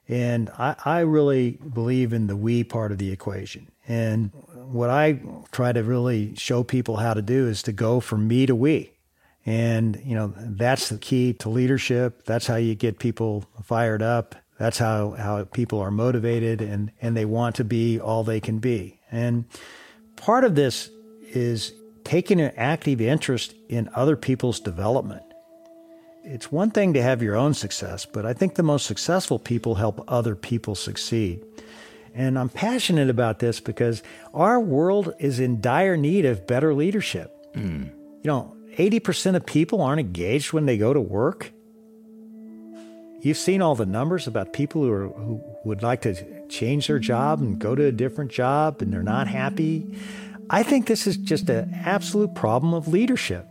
And 0.08 0.50
I, 0.58 0.76
I 0.86 1.00
really 1.00 1.52
believe 1.52 2.14
in 2.14 2.28
the 2.28 2.36
we 2.36 2.64
part 2.64 2.92
of 2.92 2.98
the 2.98 3.12
equation. 3.12 3.72
And 3.88 4.32
what 4.54 4.90
I 4.90 5.20
try 5.52 5.72
to 5.72 5.84
really 5.84 6.36
show 6.36 6.64
people 6.64 6.98
how 6.98 7.14
to 7.14 7.22
do 7.22 7.48
is 7.48 7.64
to 7.64 7.72
go 7.72 8.00
from 8.00 8.28
me 8.28 8.46
to 8.46 8.56
we. 8.56 8.92
And, 9.48 10.00
you 10.06 10.14
know, 10.14 10.34
that's 10.38 10.90
the 10.90 11.00
key 11.00 11.34
to 11.34 11.50
leadership. 11.50 12.26
That's 12.26 12.46
how 12.46 12.58
you 12.58 12.76
get 12.76 13.00
people 13.00 13.46
fired 13.64 14.04
up. 14.04 14.36
That's 14.60 14.78
how, 14.78 15.12
how 15.12 15.44
people 15.46 15.80
are 15.80 15.92
motivated 15.92 16.62
and, 16.62 16.92
and 17.02 17.18
they 17.18 17.26
want 17.26 17.56
to 17.56 17.64
be 17.64 18.00
all 18.00 18.24
they 18.24 18.40
can 18.40 18.60
be. 18.60 19.00
And 19.12 19.46
part 20.18 20.44
of 20.44 20.54
this 20.56 20.90
is 21.30 21.74
taking 22.04 22.42
an 22.42 22.52
active 22.56 23.02
interest 23.02 23.56
in 23.70 23.90
other 23.96 24.16
people's 24.16 24.60
development 24.60 25.24
it's 26.28 26.52
one 26.52 26.72
thing 26.72 26.94
to 26.94 27.02
have 27.02 27.24
your 27.24 27.36
own 27.36 27.54
success, 27.54 28.06
but 28.06 28.26
I 28.26 28.34
think 28.34 28.56
the 28.56 28.64
most 28.64 28.86
successful 28.86 29.40
people 29.40 29.76
help 29.76 30.04
other 30.08 30.36
people 30.36 30.76
succeed. 30.76 31.44
And 32.14 32.38
I'm 32.38 32.50
passionate 32.50 33.10
about 33.10 33.40
this 33.40 33.60
because 33.60 34.04
our 34.34 34.60
world 34.60 35.14
is 35.20 35.40
in 35.40 35.62
dire 35.62 35.96
need 35.96 36.26
of 36.26 36.46
better 36.46 36.74
leadership. 36.74 37.34
Mm. 37.54 37.92
You 38.24 38.26
know, 38.26 38.57
80% 38.78 39.36
of 39.36 39.46
people 39.46 39.82
aren't 39.82 40.00
engaged 40.00 40.54
when 40.54 40.66
they 40.66 40.78
go 40.78 40.94
to 40.94 41.02
work. 41.02 41.52
You've 43.22 43.38
seen 43.38 43.62
all 43.62 43.74
the 43.74 43.88
numbers 43.88 44.28
about 44.28 44.54
people 44.54 44.84
who, 44.84 44.92
are, 44.92 45.08
who 45.08 45.42
would 45.64 45.82
like 45.82 46.04
to 46.04 46.48
change 46.48 46.88
their 46.88 47.00
job 47.00 47.42
and 47.42 47.58
go 47.58 47.74
to 47.74 47.86
a 47.86 47.92
different 47.92 48.32
job 48.32 48.82
and 48.82 48.94
they're 48.94 49.02
not 49.02 49.28
happy. 49.28 49.98
I 50.52 50.62
think 50.62 50.86
this 50.86 51.08
is 51.08 51.18
just 51.18 51.50
an 51.50 51.74
absolute 51.74 52.36
problem 52.36 52.74
of 52.74 52.88
leadership. 52.88 53.48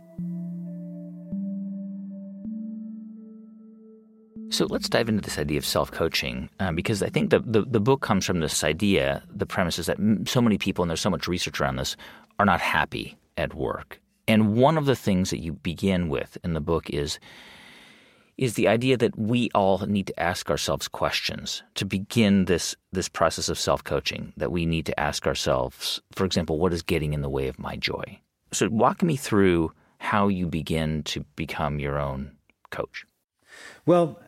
So 4.49 4.65
let's 4.65 4.87
dive 4.87 5.09
into 5.09 5.21
this 5.21 5.37
idea 5.37 5.57
of 5.57 5.65
self 5.65 5.91
coaching 5.91 6.49
um, 6.61 6.73
because 6.73 7.03
I 7.03 7.09
think 7.09 7.31
the, 7.31 7.39
the, 7.39 7.63
the, 7.63 7.81
book 7.81 8.01
comes 8.01 8.25
from 8.25 8.39
this 8.39 8.63
idea. 8.63 9.21
The 9.29 9.45
premise 9.45 9.77
is 9.77 9.87
that 9.87 9.97
so 10.25 10.41
many 10.41 10.57
people, 10.57 10.83
and 10.83 10.89
there's 10.89 11.01
so 11.01 11.09
much 11.09 11.27
research 11.27 11.59
around 11.59 11.75
this, 11.75 11.97
are 12.39 12.45
not 12.45 12.61
happy 12.61 13.17
at 13.35 13.53
work. 13.53 13.99
And 14.27 14.55
one 14.55 14.77
of 14.77 14.85
the 14.85 14.95
things 14.95 15.29
that 15.29 15.41
you 15.41 15.53
begin 15.53 16.09
with 16.09 16.37
in 16.43 16.53
the 16.53 16.61
book 16.61 16.89
is 16.89 17.19
is 18.37 18.53
the 18.53 18.67
idea 18.67 18.95
that 18.95 19.17
we 19.17 19.49
all 19.55 19.79
need 19.87 20.05
to 20.05 20.19
ask 20.19 20.51
ourselves 20.51 20.87
questions 20.87 21.63
to 21.73 21.85
begin 21.85 22.45
this 22.45 22.75
this 22.91 23.09
process 23.09 23.49
of 23.49 23.59
self 23.59 23.83
coaching. 23.83 24.33
That 24.37 24.51
we 24.51 24.65
need 24.65 24.85
to 24.87 24.99
ask 24.99 25.25
ourselves, 25.25 26.01
for 26.13 26.25
example, 26.25 26.59
what 26.59 26.73
is 26.73 26.81
getting 26.81 27.13
in 27.13 27.21
the 27.21 27.29
way 27.29 27.47
of 27.47 27.59
my 27.59 27.75
joy? 27.75 28.19
So 28.51 28.69
walk 28.69 29.01
me 29.01 29.15
through 29.15 29.71
how 29.99 30.27
you 30.27 30.47
begin 30.47 31.03
to 31.03 31.25
become 31.35 31.79
your 31.79 31.97
own 31.97 32.31
coach. 32.69 33.05
Well, 33.85 34.19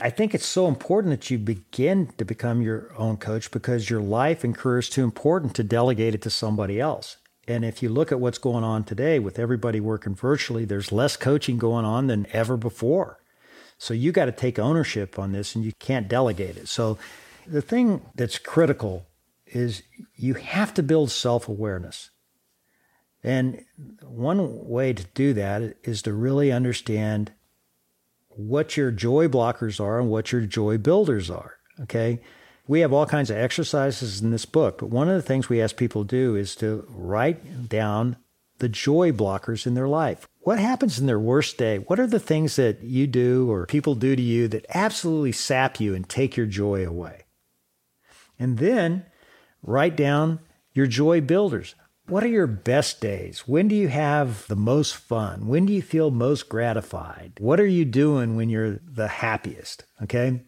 I 0.00 0.10
think 0.10 0.34
it's 0.34 0.46
so 0.46 0.68
important 0.68 1.12
that 1.12 1.30
you 1.30 1.38
begin 1.38 2.12
to 2.18 2.24
become 2.24 2.62
your 2.62 2.92
own 2.96 3.16
coach 3.16 3.50
because 3.50 3.88
your 3.88 4.00
life 4.00 4.44
and 4.44 4.54
career 4.54 4.78
is 4.78 4.90
too 4.90 5.04
important 5.04 5.54
to 5.56 5.64
delegate 5.64 6.14
it 6.14 6.22
to 6.22 6.30
somebody 6.30 6.80
else. 6.80 7.16
And 7.46 7.64
if 7.64 7.82
you 7.82 7.88
look 7.88 8.10
at 8.10 8.20
what's 8.20 8.38
going 8.38 8.64
on 8.64 8.84
today 8.84 9.18
with 9.18 9.38
everybody 9.38 9.80
working 9.80 10.14
virtually, 10.14 10.64
there's 10.64 10.92
less 10.92 11.16
coaching 11.16 11.58
going 11.58 11.84
on 11.84 12.06
than 12.06 12.26
ever 12.32 12.56
before. 12.56 13.18
So 13.78 13.92
you 13.92 14.12
got 14.12 14.26
to 14.26 14.32
take 14.32 14.58
ownership 14.58 15.18
on 15.18 15.32
this 15.32 15.54
and 15.54 15.64
you 15.64 15.72
can't 15.78 16.08
delegate 16.08 16.56
it. 16.56 16.68
So 16.68 16.98
the 17.46 17.62
thing 17.62 18.02
that's 18.14 18.38
critical 18.38 19.06
is 19.46 19.82
you 20.16 20.34
have 20.34 20.72
to 20.74 20.82
build 20.82 21.10
self 21.10 21.48
awareness. 21.48 22.10
And 23.22 23.64
one 24.02 24.68
way 24.68 24.92
to 24.92 25.04
do 25.14 25.32
that 25.34 25.76
is 25.82 26.02
to 26.02 26.12
really 26.12 26.52
understand 26.52 27.32
what 28.28 28.76
your 28.76 28.90
joy 28.90 29.28
blockers 29.28 29.80
are 29.80 29.98
and 29.98 30.10
what 30.10 30.32
your 30.32 30.42
joy 30.42 30.78
builders 30.78 31.30
are. 31.30 31.56
Okay. 31.82 32.20
We 32.66 32.80
have 32.80 32.92
all 32.92 33.06
kinds 33.06 33.30
of 33.30 33.36
exercises 33.36 34.22
in 34.22 34.30
this 34.30 34.46
book, 34.46 34.78
but 34.78 34.88
one 34.88 35.08
of 35.08 35.14
the 35.14 35.22
things 35.22 35.48
we 35.48 35.60
ask 35.60 35.76
people 35.76 36.04
to 36.04 36.08
do 36.08 36.36
is 36.36 36.56
to 36.56 36.86
write 36.88 37.68
down 37.68 38.16
the 38.58 38.68
joy 38.68 39.12
blockers 39.12 39.66
in 39.66 39.74
their 39.74 39.88
life. 39.88 40.28
what 40.40 40.58
happens 40.58 40.98
in 40.98 41.06
their 41.06 41.18
worst 41.18 41.56
day? 41.58 41.78
What 41.78 41.98
are 41.98 42.06
the 42.06 42.20
things 42.20 42.56
that 42.56 42.82
you 42.82 43.06
do 43.06 43.50
or 43.50 43.66
people 43.66 43.94
do 43.94 44.14
to 44.14 44.22
you 44.22 44.46
that 44.48 44.66
absolutely 44.74 45.32
sap 45.32 45.80
you 45.80 45.94
and 45.94 46.08
take 46.08 46.36
your 46.36 46.46
joy 46.46 46.86
away? 46.86 47.24
And 48.38 48.58
then 48.58 49.06
write 49.62 49.96
down 49.96 50.40
your 50.72 50.86
joy 50.86 51.20
builders. 51.20 51.74
What 52.06 52.22
are 52.22 52.28
your 52.28 52.46
best 52.46 53.00
days? 53.00 53.48
When 53.48 53.68
do 53.68 53.74
you 53.74 53.88
have 53.88 54.46
the 54.48 54.56
most 54.56 54.94
fun? 54.94 55.46
When 55.46 55.64
do 55.64 55.72
you 55.72 55.80
feel 55.80 56.10
most 56.10 56.50
gratified? 56.50 57.32
What 57.38 57.58
are 57.58 57.66
you 57.66 57.86
doing 57.86 58.36
when 58.36 58.50
you're 58.50 58.80
the 58.84 59.08
happiest? 59.08 59.84
Okay. 60.02 60.42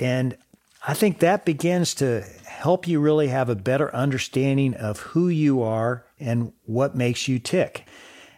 And 0.00 0.36
I 0.86 0.94
think 0.94 1.18
that 1.18 1.44
begins 1.44 1.94
to 1.94 2.22
help 2.46 2.86
you 2.86 3.00
really 3.00 3.28
have 3.28 3.48
a 3.48 3.54
better 3.54 3.94
understanding 3.94 4.74
of 4.74 5.00
who 5.00 5.28
you 5.28 5.62
are 5.62 6.06
and 6.20 6.52
what 6.64 6.94
makes 6.94 7.26
you 7.26 7.38
tick. 7.38 7.86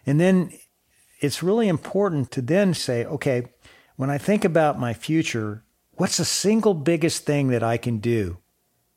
And 0.04 0.20
then 0.20 0.52
it's 1.20 1.42
really 1.42 1.68
important 1.68 2.30
to 2.32 2.42
then 2.42 2.74
say, 2.74 3.04
okay, 3.04 3.48
when 3.96 4.10
I 4.10 4.18
think 4.18 4.44
about 4.44 4.78
my 4.78 4.94
future, 4.94 5.64
what's 5.92 6.18
the 6.18 6.24
single 6.24 6.74
biggest 6.74 7.24
thing 7.24 7.48
that 7.48 7.62
I 7.62 7.76
can 7.76 7.98
do 7.98 8.38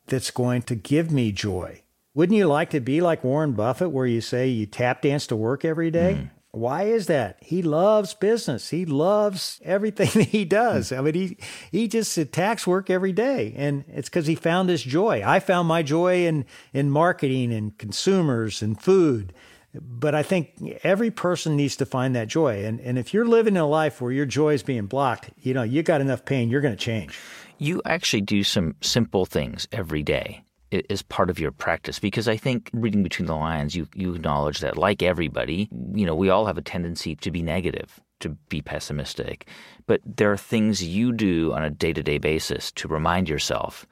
that's 0.06 0.32
going 0.32 0.62
to 0.64 0.76
give 0.76 1.12
me 1.12 1.32
joy? 1.32 1.84
Wouldn't 2.14 2.38
you 2.38 2.48
like 2.48 2.70
to 2.72 2.80
be 2.80 3.02
like 3.02 3.24
Warren 3.24 3.54
Buffett, 3.54 3.92
where 3.92 4.06
you 4.06 4.22
say 4.22 4.48
you 4.48 4.66
tap 4.66 5.02
dance 5.02 5.26
to 5.28 5.36
work 5.36 5.64
every 5.64 5.90
day? 5.90 6.18
Mm. 6.20 6.30
Why 6.52 6.84
is 6.84 7.06
that? 7.08 7.38
He 7.42 7.62
loves 7.62 8.16
business. 8.16 8.70
He 8.70 8.86
loves 8.86 9.62
everything 9.64 10.10
that 10.14 10.30
he 10.30 10.46
does. 10.46 10.90
Hmm. 10.90 10.96
I 10.96 11.02
mean, 11.02 11.14
he 11.14 11.38
he 11.72 11.88
just 11.88 12.18
attacks 12.18 12.66
work 12.66 12.90
every 12.90 13.12
day, 13.12 13.54
and 13.56 13.84
it's 13.88 14.10
because 14.10 14.28
he 14.28 14.36
found 14.36 14.70
his 14.70 14.84
joy. 14.84 15.22
I 15.26 15.40
found 15.40 15.68
my 15.68 15.84
joy 15.84 16.26
in 16.26 16.46
in 16.74 16.90
marketing 16.90 17.54
and 17.54 17.78
consumers 17.78 18.62
and 18.62 18.80
food. 18.80 19.34
But 19.76 20.16
I 20.16 20.24
think 20.24 20.80
every 20.84 21.12
person 21.12 21.56
needs 21.56 21.76
to 21.76 21.86
find 21.86 22.16
that 22.16 22.28
joy. 22.28 22.66
And 22.66 22.80
and 22.80 22.98
if 22.98 23.14
you're 23.14 23.28
living 23.28 23.56
a 23.56 23.68
life 23.68 24.02
where 24.02 24.12
your 24.12 24.26
joy 24.26 24.54
is 24.56 24.64
being 24.64 24.88
blocked, 24.88 25.30
you 25.42 25.54
know, 25.54 25.62
you 25.62 25.84
got 25.84 26.02
enough 26.02 26.26
pain, 26.26 26.50
you're 26.50 26.62
going 26.62 26.76
to 26.76 26.84
change. 26.84 27.20
You 27.60 27.82
actually 27.86 28.22
do 28.22 28.44
some 28.44 28.76
simple 28.82 29.26
things 29.28 29.68
every 29.72 30.02
day 30.02 30.44
is 30.72 31.02
part 31.02 31.30
of 31.30 31.40
your 31.40 31.52
practice 31.52 32.00
because 32.00 32.28
I 32.28 32.38
think 32.38 32.70
reading 32.74 33.04
between 33.04 33.26
the 33.26 33.36
lines, 33.36 33.76
you 33.76 33.88
you 33.94 34.14
acknowledge 34.14 34.60
that 34.60 34.78
like 34.78 35.02
everybody, 35.02 35.70
you 35.94 36.06
know, 36.06 36.16
we 36.16 36.30
all 36.30 36.46
have 36.46 36.58
a 36.58 36.62
tendency 36.62 37.16
to 37.16 37.32
be 37.32 37.42
negative, 37.42 38.00
to 38.20 38.30
be 38.50 38.62
pessimistic, 38.62 39.48
but 39.88 40.02
there 40.06 40.32
are 40.32 40.38
things 40.38 40.84
you 40.84 41.12
do 41.12 41.54
on 41.54 41.64
a 41.64 41.70
day 41.70 41.94
to 41.94 42.04
day 42.04 42.18
basis 42.18 42.72
to 42.74 42.88
remind 42.88 43.30
yourself 43.30 43.88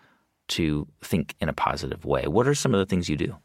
to 0.49 0.87
think 1.01 1.35
in 1.41 1.49
a 1.49 1.53
positive 1.53 2.05
way. 2.05 2.27
What 2.27 2.47
are 2.47 2.55
some 2.55 2.73
of 2.73 2.79
the 2.79 2.85
things 2.85 3.09
you 3.09 3.17
do? 3.17 3.35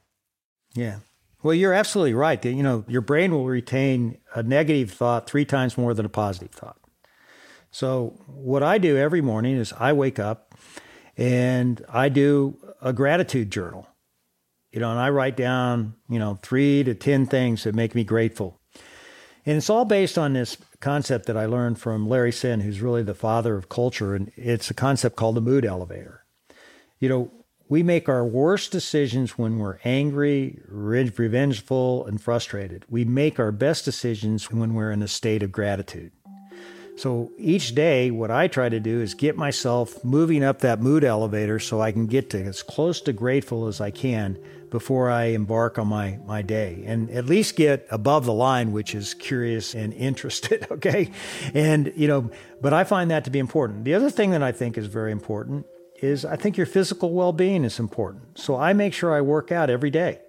Yeah. 0.75 0.99
Well, 1.43 1.55
you're 1.55 1.73
absolutely 1.73 2.15
right. 2.15 2.43
You 2.45 2.63
know, 2.63 2.85
your 2.87 3.01
brain 3.01 3.33
will 3.33 3.47
retain 3.47 4.19
a 4.35 4.43
negative 4.43 4.93
thought 4.93 5.29
three 5.29 5.45
times 5.45 5.77
more 5.77 5.93
than 5.93 6.07
a 6.07 6.09
positive 6.09 6.53
thought. 6.53 6.77
So, 7.73 8.15
what 8.27 8.63
I 8.63 8.79
do 8.79 8.97
every 8.97 9.23
morning 9.23 9.57
is 9.57 9.73
I 9.73 9.93
wake 9.93 10.19
up 10.19 10.55
and 11.17 11.85
I 11.89 12.09
do 12.09 12.57
a 12.81 12.93
gratitude 12.93 13.51
journal. 13.51 13.87
You 14.71 14.81
know, 14.81 14.91
and 14.91 14.99
I 14.99 15.11
write 15.11 15.37
down, 15.37 15.95
you 16.09 16.19
know, 16.19 16.39
three 16.43 16.83
to 16.85 16.95
10 16.95 17.27
things 17.27 17.65
that 17.65 17.75
make 17.75 17.95
me 17.95 18.05
grateful. 18.05 18.59
And 19.45 19.57
it's 19.57 19.69
all 19.69 19.85
based 19.85 20.17
on 20.17 20.33
this 20.33 20.57
concept 20.81 21.27
that 21.27 21.37
I 21.37 21.47
learned 21.47 21.79
from 21.79 22.09
Larry 22.09 22.33
Senn, 22.33 22.61
who's 22.61 22.81
really 22.81 23.03
the 23.03 23.15
father 23.15 23.57
of 23.57 23.69
culture. 23.69 24.15
And 24.15 24.33
it's 24.37 24.71
a 24.71 24.75
concept 24.75 25.17
called 25.17 25.35
the 25.35 25.43
mood 25.43 25.67
elevator. 25.67 26.25
You 27.01 27.09
know, 27.09 27.31
we 27.69 27.83
make 27.83 28.09
our 28.09 28.25
worst 28.25 28.71
decisions 28.71 29.37
when 29.37 29.59
we're 29.59 29.79
angry, 29.85 30.61
revengeful, 30.69 32.07
and 32.07 32.21
frustrated. 32.21 32.85
We 32.89 33.05
make 33.05 33.41
our 33.41 33.53
best 33.53 33.85
decisions 33.85 34.51
when 34.51 34.75
we're 34.75 34.93
in 34.93 35.03
a 35.03 35.09
state 35.09 35.43
of 35.43 35.53
gratitude. 35.53 36.13
So 36.97 37.33
each 37.39 37.75
day, 37.75 38.11
what 38.11 38.31
I 38.31 38.49
try 38.49 38.69
to 38.69 38.79
do 38.79 39.01
is 39.01 39.15
get 39.15 39.37
myself 39.37 40.05
moving 40.05 40.45
up 40.45 40.61
that 40.61 40.81
mood 40.81 41.05
elevator 41.05 41.59
so 41.59 41.81
I 41.81 41.91
can 41.91 42.07
get 42.07 42.31
to 42.31 42.43
as 42.43 42.63
close 42.63 43.01
to 43.03 43.13
grateful 43.13 43.67
as 43.67 43.81
I 43.81 43.91
can 43.91 44.39
before 44.71 45.11
I 45.11 45.27
embark 45.27 45.79
on 45.79 45.87
my, 45.87 46.19
my 46.27 46.43
day 46.43 46.83
and 46.87 47.11
at 47.11 47.27
least 47.27 47.57
get 47.57 47.87
above 47.91 48.25
the 48.25 48.33
line, 48.33 48.73
which 48.73 48.95
is 48.95 49.15
curious 49.15 49.75
and 49.75 49.93
interested. 49.95 50.67
Okay. 50.71 51.11
And, 51.55 51.93
you 51.97 52.09
know, 52.09 52.31
but 52.61 52.73
I 52.73 52.85
find 52.85 53.11
that 53.11 53.25
to 53.25 53.31
be 53.31 53.39
important. 53.39 53.85
The 53.85 53.95
other 53.95 54.11
thing 54.11 54.31
that 54.31 54.43
I 54.43 54.53
think 54.53 54.79
is 54.79 54.87
very 54.87 55.13
important 55.13 55.67
is 56.01 56.25
I 56.25 56.37
think 56.37 56.57
your 56.57 56.67
physical 56.67 57.13
well 57.13 57.33
being 57.33 57.65
is 57.65 57.79
important. 57.79 58.39
So 58.39 58.57
I 58.57 58.73
make 58.73 58.93
sure 58.93 59.15
I 59.15 59.21
work 59.21 59.53
out 59.53 59.71
every 59.71 59.91
day 59.91 60.21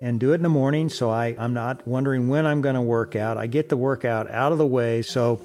and 0.00 0.18
do 0.18 0.32
it 0.32 0.36
in 0.36 0.42
the 0.42 0.48
morning 0.48 0.88
so 0.88 1.10
I, 1.10 1.36
I'm 1.38 1.52
not 1.52 1.86
wondering 1.86 2.28
when 2.28 2.46
I'm 2.46 2.62
going 2.62 2.74
to 2.74 2.80
work 2.80 3.16
out. 3.16 3.36
I 3.36 3.46
get 3.46 3.68
the 3.68 3.76
workout 3.76 4.30
out 4.30 4.52
of 4.52 4.58
the 4.58 4.66
way. 4.66 5.02
So, 5.02 5.40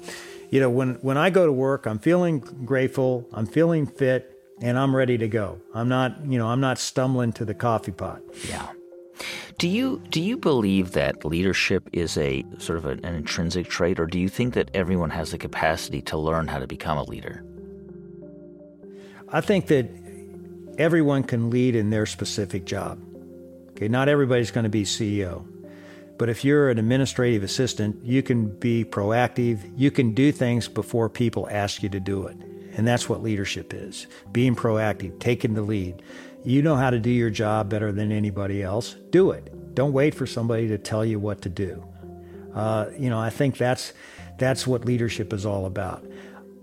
you 0.50 0.60
know, 0.60 0.70
when, 0.70 0.94
when 0.96 1.16
I 1.16 1.30
go 1.30 1.46
to 1.46 1.52
work, 1.52 1.86
I'm 1.86 1.98
feeling 1.98 2.40
grateful, 2.40 3.28
I'm 3.32 3.46
feeling 3.46 3.86
fit, 3.86 4.32
and 4.60 4.78
I'm 4.78 4.94
ready 4.94 5.18
to 5.18 5.28
go. 5.28 5.60
I'm 5.74 5.88
not, 5.88 6.24
you 6.26 6.38
know, 6.38 6.48
I'm 6.48 6.60
not 6.60 6.78
stumbling 6.78 7.32
to 7.34 7.44
the 7.44 7.54
coffee 7.54 7.92
pot. 7.92 8.22
Yeah. 8.48 8.68
Do 9.58 9.68
you 9.68 10.02
do 10.10 10.20
you 10.20 10.36
believe 10.36 10.92
that 10.92 11.24
leadership 11.24 11.88
is 11.92 12.18
a 12.18 12.44
sort 12.58 12.78
of 12.78 12.84
an, 12.84 13.02
an 13.04 13.14
intrinsic 13.14 13.68
trait, 13.68 13.98
or 13.98 14.06
do 14.06 14.18
you 14.18 14.28
think 14.28 14.52
that 14.54 14.70
everyone 14.74 15.08
has 15.10 15.30
the 15.30 15.38
capacity 15.38 16.02
to 16.02 16.18
learn 16.18 16.46
how 16.48 16.58
to 16.58 16.66
become 16.66 16.98
a 16.98 17.04
leader? 17.04 17.42
I 19.30 19.40
think 19.40 19.68
that 19.68 19.88
everyone 20.78 21.22
can 21.22 21.48
lead 21.48 21.74
in 21.74 21.88
their 21.88 22.04
specific 22.04 22.66
job. 22.66 23.00
Okay, 23.70 23.88
not 23.88 24.08
everybody's 24.08 24.50
going 24.50 24.64
to 24.64 24.70
be 24.70 24.84
CEO. 24.84 25.46
But 26.18 26.28
if 26.28 26.44
you're 26.44 26.70
an 26.70 26.78
administrative 26.78 27.42
assistant, 27.42 28.04
you 28.04 28.22
can 28.22 28.46
be 28.46 28.84
proactive. 28.84 29.70
You 29.76 29.90
can 29.90 30.14
do 30.14 30.32
things 30.32 30.68
before 30.68 31.08
people 31.08 31.48
ask 31.50 31.82
you 31.82 31.88
to 31.90 32.00
do 32.00 32.26
it. 32.26 32.36
And 32.76 32.86
that's 32.86 33.08
what 33.08 33.22
leadership 33.22 33.72
is 33.74 34.06
being 34.32 34.54
proactive, 34.54 35.18
taking 35.18 35.54
the 35.54 35.62
lead. 35.62 36.02
You 36.44 36.62
know 36.62 36.76
how 36.76 36.90
to 36.90 36.98
do 36.98 37.10
your 37.10 37.30
job 37.30 37.68
better 37.68 37.90
than 37.92 38.12
anybody 38.12 38.62
else. 38.62 38.94
Do 39.10 39.30
it. 39.30 39.74
Don't 39.74 39.92
wait 39.92 40.14
for 40.14 40.26
somebody 40.26 40.68
to 40.68 40.78
tell 40.78 41.04
you 41.04 41.18
what 41.18 41.42
to 41.42 41.48
do. 41.48 41.84
Uh, 42.54 42.86
you 42.98 43.10
know, 43.10 43.18
I 43.18 43.30
think 43.30 43.58
that's 43.58 43.92
that's 44.38 44.66
what 44.66 44.84
leadership 44.84 45.32
is 45.32 45.44
all 45.44 45.66
about. 45.66 46.04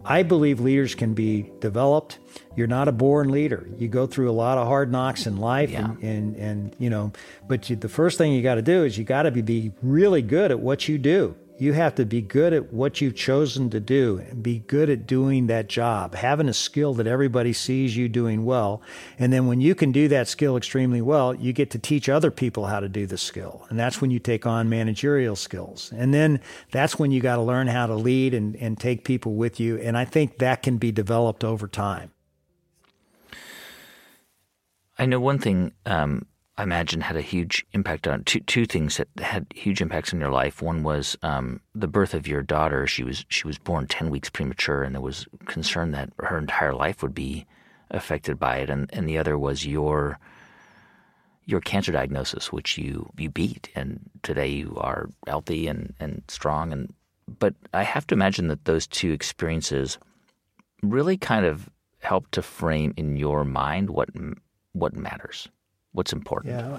I 0.05 0.23
believe 0.23 0.59
leaders 0.59 0.95
can 0.95 1.13
be 1.13 1.51
developed. 1.59 2.19
You're 2.55 2.67
not 2.67 2.87
a 2.87 2.91
born 2.91 3.29
leader. 3.29 3.67
You 3.77 3.87
go 3.87 4.05
through 4.05 4.29
a 4.29 4.33
lot 4.33 4.57
of 4.57 4.67
hard 4.67 4.91
knocks 4.91 5.25
in 5.25 5.37
life, 5.37 5.71
yeah. 5.71 5.85
and, 5.85 6.03
and, 6.03 6.35
and 6.35 6.75
you 6.77 6.89
know. 6.89 7.11
But 7.47 7.69
you, 7.69 7.75
the 7.75 7.89
first 7.89 8.17
thing 8.17 8.33
you 8.33 8.41
got 8.41 8.55
to 8.55 8.61
do 8.61 8.83
is 8.83 8.97
you 8.97 9.03
got 9.03 9.23
to 9.23 9.31
be, 9.31 9.41
be 9.41 9.71
really 9.81 10.21
good 10.21 10.51
at 10.51 10.59
what 10.59 10.87
you 10.87 10.97
do. 10.97 11.35
You 11.63 11.71
have 11.71 11.95
to 11.95 12.05
be 12.05 12.21
good 12.21 12.51
at 12.51 12.73
what 12.73 12.99
you've 12.99 13.15
chosen 13.15 13.69
to 13.69 13.79
do 13.79 14.21
and 14.29 14.43
be 14.43 14.59
good 14.59 14.89
at 14.89 15.07
doing 15.07 15.47
that 15.47 15.69
job, 15.69 16.13
having 16.13 16.49
a 16.49 16.53
skill 16.53 16.93
that 16.95 17.07
everybody 17.07 17.53
sees 17.53 17.95
you 17.95 18.09
doing 18.09 18.43
well. 18.43 18.81
And 19.17 19.31
then 19.31 19.47
when 19.47 19.61
you 19.61 19.73
can 19.73 19.93
do 19.93 20.09
that 20.09 20.27
skill 20.27 20.57
extremely 20.57 21.01
well, 21.01 21.33
you 21.33 21.53
get 21.53 21.71
to 21.71 21.79
teach 21.79 22.09
other 22.09 22.31
people 22.31 22.65
how 22.65 22.81
to 22.81 22.89
do 22.89 23.05
the 23.05 23.17
skill. 23.17 23.65
And 23.69 23.79
that's 23.79 24.01
when 24.01 24.11
you 24.11 24.19
take 24.19 24.45
on 24.45 24.67
managerial 24.67 25.37
skills. 25.37 25.93
And 25.95 26.13
then 26.13 26.41
that's 26.71 26.99
when 26.99 27.11
you 27.11 27.21
got 27.21 27.37
to 27.37 27.41
learn 27.41 27.67
how 27.67 27.85
to 27.87 27.95
lead 27.95 28.33
and, 28.33 28.57
and 28.57 28.77
take 28.77 29.05
people 29.05 29.35
with 29.35 29.57
you. 29.57 29.77
And 29.77 29.97
I 29.97 30.03
think 30.03 30.39
that 30.39 30.63
can 30.63 30.75
be 30.75 30.91
developed 30.91 31.45
over 31.45 31.69
time. 31.69 32.11
I 34.99 35.05
know 35.05 35.21
one 35.21 35.39
thing 35.39 35.71
um, 35.85 36.25
I 36.55 36.63
imagine 36.63 37.01
had 37.01 37.15
a 37.15 37.21
huge 37.21 37.65
impact 37.73 38.07
on 38.07 38.23
two 38.25 38.39
two 38.41 38.65
things 38.65 38.97
that 38.97 39.07
had 39.19 39.47
huge 39.55 39.81
impacts 39.81 40.13
in 40.13 40.19
your 40.19 40.29
life. 40.29 40.61
One 40.61 40.83
was 40.83 41.17
um, 41.23 41.61
the 41.73 41.87
birth 41.87 42.13
of 42.13 42.27
your 42.27 42.43
daughter. 42.43 42.85
She 42.85 43.03
was 43.03 43.25
she 43.27 43.47
was 43.47 43.57
born 43.57 43.87
ten 43.87 44.11
weeks 44.11 44.29
premature, 44.29 44.83
and 44.83 44.93
there 44.93 45.01
was 45.01 45.25
concern 45.45 45.91
that 45.91 46.11
her 46.19 46.37
entire 46.37 46.73
life 46.73 47.01
would 47.01 47.15
be 47.15 47.47
affected 47.89 48.39
by 48.39 48.57
it. 48.57 48.69
And 48.69 48.87
and 48.93 49.09
the 49.09 49.17
other 49.17 49.37
was 49.37 49.65
your 49.65 50.19
your 51.45 51.59
cancer 51.59 51.91
diagnosis, 51.91 52.51
which 52.51 52.77
you 52.77 53.09
you 53.17 53.31
beat, 53.31 53.69
and 53.75 53.99
today 54.21 54.49
you 54.49 54.75
are 54.77 55.09
healthy 55.25 55.67
and 55.67 55.95
and 55.99 56.21
strong. 56.27 56.71
And 56.71 56.93
but 57.39 57.55
I 57.73 57.81
have 57.81 58.05
to 58.07 58.15
imagine 58.15 58.47
that 58.49 58.65
those 58.65 58.85
two 58.85 59.11
experiences 59.11 59.97
really 60.83 61.17
kind 61.17 61.47
of 61.47 61.67
helped 61.99 62.33
to 62.33 62.43
frame 62.43 62.93
in 62.95 63.17
your 63.17 63.43
mind 63.43 63.89
what 63.89 64.09
what 64.73 64.93
matters 64.93 65.47
What's 65.93 66.13
important? 66.13 66.53
Yeah, 66.53 66.77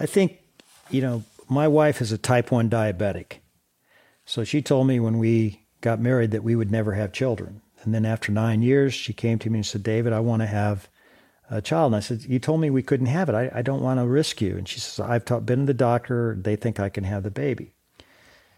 I 0.00 0.06
think 0.06 0.38
you 0.90 1.02
know 1.02 1.24
my 1.48 1.68
wife 1.68 2.00
is 2.00 2.12
a 2.12 2.18
type 2.18 2.50
one 2.50 2.70
diabetic, 2.70 3.38
so 4.24 4.44
she 4.44 4.62
told 4.62 4.86
me 4.86 4.98
when 4.98 5.18
we 5.18 5.66
got 5.80 6.00
married 6.00 6.30
that 6.30 6.42
we 6.42 6.56
would 6.56 6.70
never 6.70 6.94
have 6.94 7.12
children. 7.12 7.60
And 7.82 7.94
then 7.94 8.04
after 8.04 8.32
nine 8.32 8.62
years, 8.62 8.94
she 8.94 9.12
came 9.12 9.38
to 9.40 9.50
me 9.50 9.58
and 9.58 9.66
said, 9.66 9.82
"David, 9.82 10.12
I 10.12 10.20
want 10.20 10.42
to 10.42 10.46
have." 10.46 10.88
a 11.50 11.62
child. 11.62 11.92
And 11.92 11.96
I 11.96 12.00
said, 12.00 12.24
You 12.24 12.38
told 12.38 12.60
me 12.60 12.70
we 12.70 12.82
couldn't 12.82 13.06
have 13.06 13.28
it. 13.28 13.34
I, 13.34 13.50
I 13.54 13.62
don't 13.62 13.82
want 13.82 14.00
to 14.00 14.06
risk 14.06 14.40
you. 14.40 14.56
And 14.56 14.68
she 14.68 14.80
says, 14.80 15.00
I've 15.00 15.24
ta- 15.24 15.40
been 15.40 15.60
to 15.60 15.66
the 15.66 15.74
doctor. 15.74 16.36
They 16.40 16.56
think 16.56 16.80
I 16.80 16.88
can 16.88 17.04
have 17.04 17.22
the 17.22 17.30
baby. 17.30 17.72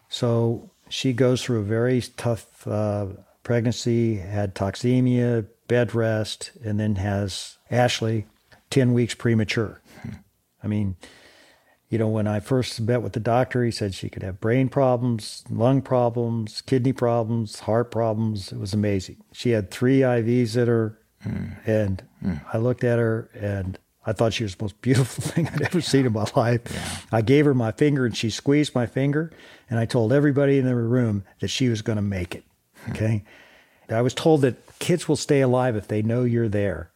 So 0.09 0.70
she 0.88 1.12
goes 1.12 1.42
through 1.42 1.61
a 1.61 1.64
very 1.64 2.01
tough 2.16 2.66
uh, 2.66 3.07
pregnancy, 3.42 4.16
had 4.16 4.55
toxemia, 4.55 5.46
bed 5.68 5.94
rest, 5.94 6.53
and 6.64 6.80
then 6.80 6.96
has 6.96 7.59
Ashley. 7.70 8.26
10 8.71 8.93
weeks 8.93 9.14
premature. 9.14 9.81
I 10.62 10.66
mean, 10.66 10.97
You 11.91 11.97
know, 11.97 12.09
when 12.09 12.27
I 12.27 12.41
first 12.41 12.79
met 12.83 13.01
with 13.01 13.14
the 13.14 13.21
doctor, 13.21 13.64
he 13.64 13.71
said 13.71 13.95
she 13.95 14.11
could 14.11 14.23
have 14.23 14.41
brain 14.41 14.69
problems, 14.69 15.43
lung 15.49 15.81
problems, 15.81 16.61
kidney 16.61 16.93
problems, 16.93 17.61
heart 17.61 17.91
problems. 17.91 18.53
It 18.53 18.59
was 18.59 18.75
amazing. 18.75 19.16
She 19.33 19.51
had 19.51 19.71
three 19.71 20.01
IVs 20.01 20.55
at 20.61 20.69
her, 20.69 20.99
mm. 21.27 21.57
and 21.66 22.03
mm. 22.23 22.43
I 22.53 22.59
looked 22.59 22.85
at 22.85 22.99
her 22.99 23.31
and 23.33 23.79
I 24.05 24.12
thought 24.12 24.35
she 24.35 24.43
was 24.43 24.55
the 24.55 24.64
most 24.64 24.81
beautiful 24.83 25.25
thing 25.33 25.49
I'd 25.49 25.62
ever 25.62 25.81
seen 25.81 26.05
in 26.05 26.12
my 26.12 26.27
life. 26.37 26.61
Yeah. 26.71 26.99
I 27.11 27.23
gave 27.23 27.47
her 27.47 27.55
my 27.55 27.73
finger 27.73 28.05
and 28.05 28.16
she 28.16 28.29
squeezed 28.29 28.75
my 28.75 28.85
finger, 28.85 29.33
and 29.71 29.79
I 29.79 29.87
told 29.87 30.12
everybody 30.12 30.59
in 30.59 30.66
the 30.66 30.77
room 30.77 31.25
that 31.41 31.49
she 31.49 31.71
was 31.71 31.81
going 31.81 31.97
to 31.97 32.03
make 32.03 32.35
it. 32.35 32.45
Okay. 32.91 33.25
I 33.91 34.03
was 34.03 34.12
told 34.12 34.43
that 34.43 34.79
kids 34.79 35.09
will 35.09 35.16
stay 35.16 35.41
alive 35.41 35.75
if 35.75 35.89
they 35.89 36.03
know 36.03 36.25
you're 36.25 36.49
there. 36.51 36.91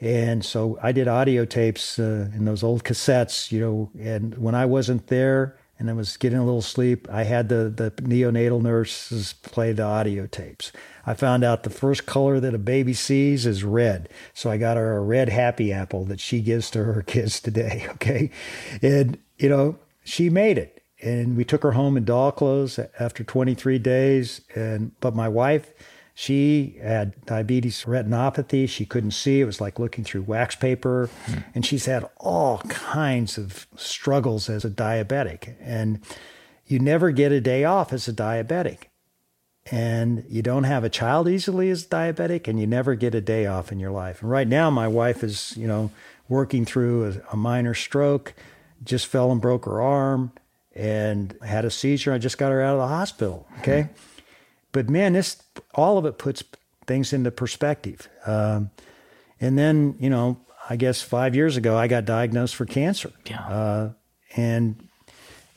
And 0.00 0.44
so 0.44 0.78
I 0.82 0.92
did 0.92 1.08
audio 1.08 1.44
tapes 1.44 1.98
uh, 1.98 2.30
in 2.34 2.46
those 2.46 2.62
old 2.62 2.84
cassettes, 2.84 3.52
you 3.52 3.60
know, 3.60 3.90
and 4.00 4.36
when 4.38 4.54
I 4.54 4.64
wasn't 4.64 5.08
there 5.08 5.58
and 5.78 5.90
I 5.90 5.92
was 5.92 6.16
getting 6.16 6.38
a 6.38 6.44
little 6.44 6.62
sleep, 6.62 7.06
I 7.10 7.24
had 7.24 7.50
the, 7.50 7.72
the 7.74 7.90
neonatal 8.02 8.62
nurses 8.62 9.34
play 9.42 9.72
the 9.72 9.82
audio 9.82 10.26
tapes. 10.26 10.72
I 11.06 11.14
found 11.14 11.44
out 11.44 11.64
the 11.64 11.70
first 11.70 12.06
color 12.06 12.40
that 12.40 12.54
a 12.54 12.58
baby 12.58 12.94
sees 12.94 13.44
is 13.44 13.62
red. 13.62 14.08
So 14.32 14.50
I 14.50 14.56
got 14.56 14.78
her 14.78 14.96
a 14.96 15.00
red 15.00 15.28
happy 15.28 15.70
apple 15.72 16.06
that 16.06 16.20
she 16.20 16.40
gives 16.40 16.70
to 16.70 16.84
her 16.84 17.02
kids 17.06 17.40
today. 17.40 17.86
Okay. 18.00 18.30
And, 18.80 19.18
you 19.36 19.48
know, 19.48 19.78
she 20.04 20.30
made 20.30 20.56
it. 20.56 20.82
And 21.02 21.36
we 21.36 21.44
took 21.44 21.62
her 21.62 21.72
home 21.72 21.96
in 21.98 22.04
doll 22.04 22.32
clothes 22.32 22.78
after 22.98 23.22
23 23.24 23.78
days. 23.78 24.40
And, 24.54 24.92
but 25.00 25.14
my 25.14 25.28
wife, 25.28 25.72
she 26.14 26.78
had 26.82 27.24
diabetes 27.24 27.84
retinopathy. 27.84 28.68
She 28.68 28.84
couldn't 28.84 29.12
see. 29.12 29.40
It 29.40 29.44
was 29.44 29.60
like 29.60 29.78
looking 29.78 30.04
through 30.04 30.22
wax 30.22 30.54
paper. 30.54 31.08
Mm. 31.26 31.44
And 31.54 31.66
she's 31.66 31.86
had 31.86 32.08
all 32.18 32.58
kinds 32.68 33.38
of 33.38 33.66
struggles 33.76 34.50
as 34.50 34.64
a 34.64 34.70
diabetic. 34.70 35.54
And 35.60 36.00
you 36.66 36.78
never 36.78 37.10
get 37.10 37.32
a 37.32 37.40
day 37.40 37.64
off 37.64 37.92
as 37.92 38.08
a 38.08 38.12
diabetic. 38.12 38.84
And 39.70 40.24
you 40.28 40.42
don't 40.42 40.64
have 40.64 40.84
a 40.84 40.88
child 40.88 41.28
easily 41.28 41.70
as 41.70 41.86
diabetic, 41.86 42.48
and 42.48 42.58
you 42.58 42.66
never 42.66 42.94
get 42.94 43.14
a 43.14 43.20
day 43.20 43.46
off 43.46 43.70
in 43.70 43.78
your 43.78 43.90
life. 43.90 44.22
And 44.22 44.30
right 44.30 44.48
now, 44.48 44.70
my 44.70 44.88
wife 44.88 45.22
is, 45.22 45.54
you 45.56 45.68
know, 45.68 45.90
working 46.28 46.64
through 46.64 47.04
a, 47.30 47.34
a 47.34 47.36
minor 47.36 47.74
stroke, 47.74 48.34
just 48.82 49.06
fell 49.06 49.30
and 49.30 49.40
broke 49.40 49.66
her 49.66 49.80
arm, 49.80 50.32
and 50.74 51.36
had 51.44 51.64
a 51.64 51.70
seizure. 51.70 52.12
I 52.12 52.18
just 52.18 52.38
got 52.38 52.52
her 52.52 52.62
out 52.62 52.74
of 52.74 52.80
the 52.80 52.88
hospital. 52.88 53.46
Okay. 53.58 53.82
Mm 53.82 54.09
but 54.72 54.88
man, 54.88 55.12
this 55.12 55.42
all 55.74 55.98
of 55.98 56.06
it 56.06 56.18
puts 56.18 56.44
things 56.86 57.12
into 57.12 57.30
perspective. 57.30 58.08
Um, 58.26 58.70
and 59.40 59.58
then, 59.58 59.96
you 59.98 60.10
know, 60.10 60.38
I 60.68 60.76
guess 60.76 61.02
five 61.02 61.34
years 61.34 61.56
ago, 61.56 61.76
I 61.76 61.86
got 61.86 62.04
diagnosed 62.04 62.54
for 62.54 62.66
cancer. 62.66 63.12
Yeah. 63.26 63.40
Uh, 63.40 63.90
and 64.36 64.88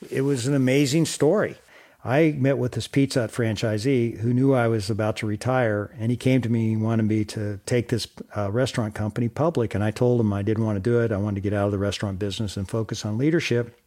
it 0.09 0.21
was 0.21 0.47
an 0.47 0.55
amazing 0.55 1.05
story. 1.05 1.57
I 2.05 2.35
met 2.37 2.57
with 2.57 2.73
this 2.73 2.87
Pizza 2.87 3.21
Hut 3.21 3.31
franchisee 3.31 4.17
who 4.17 4.33
knew 4.33 4.53
I 4.53 4.67
was 4.67 4.89
about 4.89 5.15
to 5.17 5.25
retire, 5.25 5.95
and 5.97 6.11
he 6.11 6.17
came 6.17 6.41
to 6.41 6.49
me 6.49 6.73
and 6.73 6.83
wanted 6.83 7.03
me 7.03 7.23
to 7.25 7.61
take 7.65 7.89
this 7.89 8.07
uh, 8.35 8.51
restaurant 8.51 8.93
company 8.93 9.29
public. 9.29 9.73
And 9.73 9.83
I 9.83 9.91
told 9.91 10.19
him 10.19 10.33
I 10.33 10.41
didn't 10.41 10.65
want 10.65 10.75
to 10.75 10.81
do 10.81 10.99
it. 10.99 11.13
I 11.13 11.17
wanted 11.17 11.35
to 11.35 11.41
get 11.41 11.53
out 11.53 11.67
of 11.67 11.71
the 11.71 11.77
restaurant 11.77 12.19
business 12.19 12.57
and 12.57 12.67
focus 12.67 13.05
on 13.05 13.17
leadership. 13.17 13.79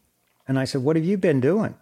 And 0.48 0.58
I 0.58 0.64
said, 0.64 0.82
What 0.82 0.96
have 0.96 1.04
you 1.04 1.18
been 1.18 1.40
doing? 1.40 1.74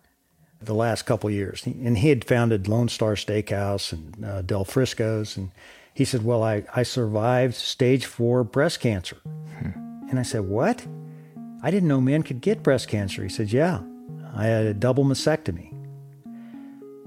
The 0.66 0.74
last 0.74 1.02
couple 1.02 1.30
years. 1.30 1.64
And 1.66 1.98
he 1.98 2.08
had 2.08 2.24
founded 2.24 2.68
Lone 2.68 2.88
Star 2.88 3.14
Steakhouse 3.14 3.92
and 3.92 4.24
uh, 4.24 4.42
Del 4.42 4.64
Frisco's. 4.64 5.36
And 5.36 5.50
he 5.92 6.04
said, 6.04 6.24
Well, 6.24 6.42
I, 6.42 6.64
I 6.74 6.82
survived 6.82 7.54
stage 7.54 8.06
four 8.06 8.44
breast 8.44 8.80
cancer. 8.80 9.16
Hmm. 9.24 10.08
And 10.10 10.18
I 10.18 10.22
said, 10.22 10.42
What? 10.42 10.86
I 11.62 11.70
didn't 11.70 11.88
know 11.88 12.00
men 12.00 12.22
could 12.22 12.40
get 12.40 12.62
breast 12.62 12.88
cancer. 12.88 13.22
He 13.22 13.28
said, 13.28 13.52
Yeah, 13.52 13.80
I 14.34 14.44
had 14.46 14.66
a 14.66 14.74
double 14.74 15.04
mastectomy. 15.04 15.72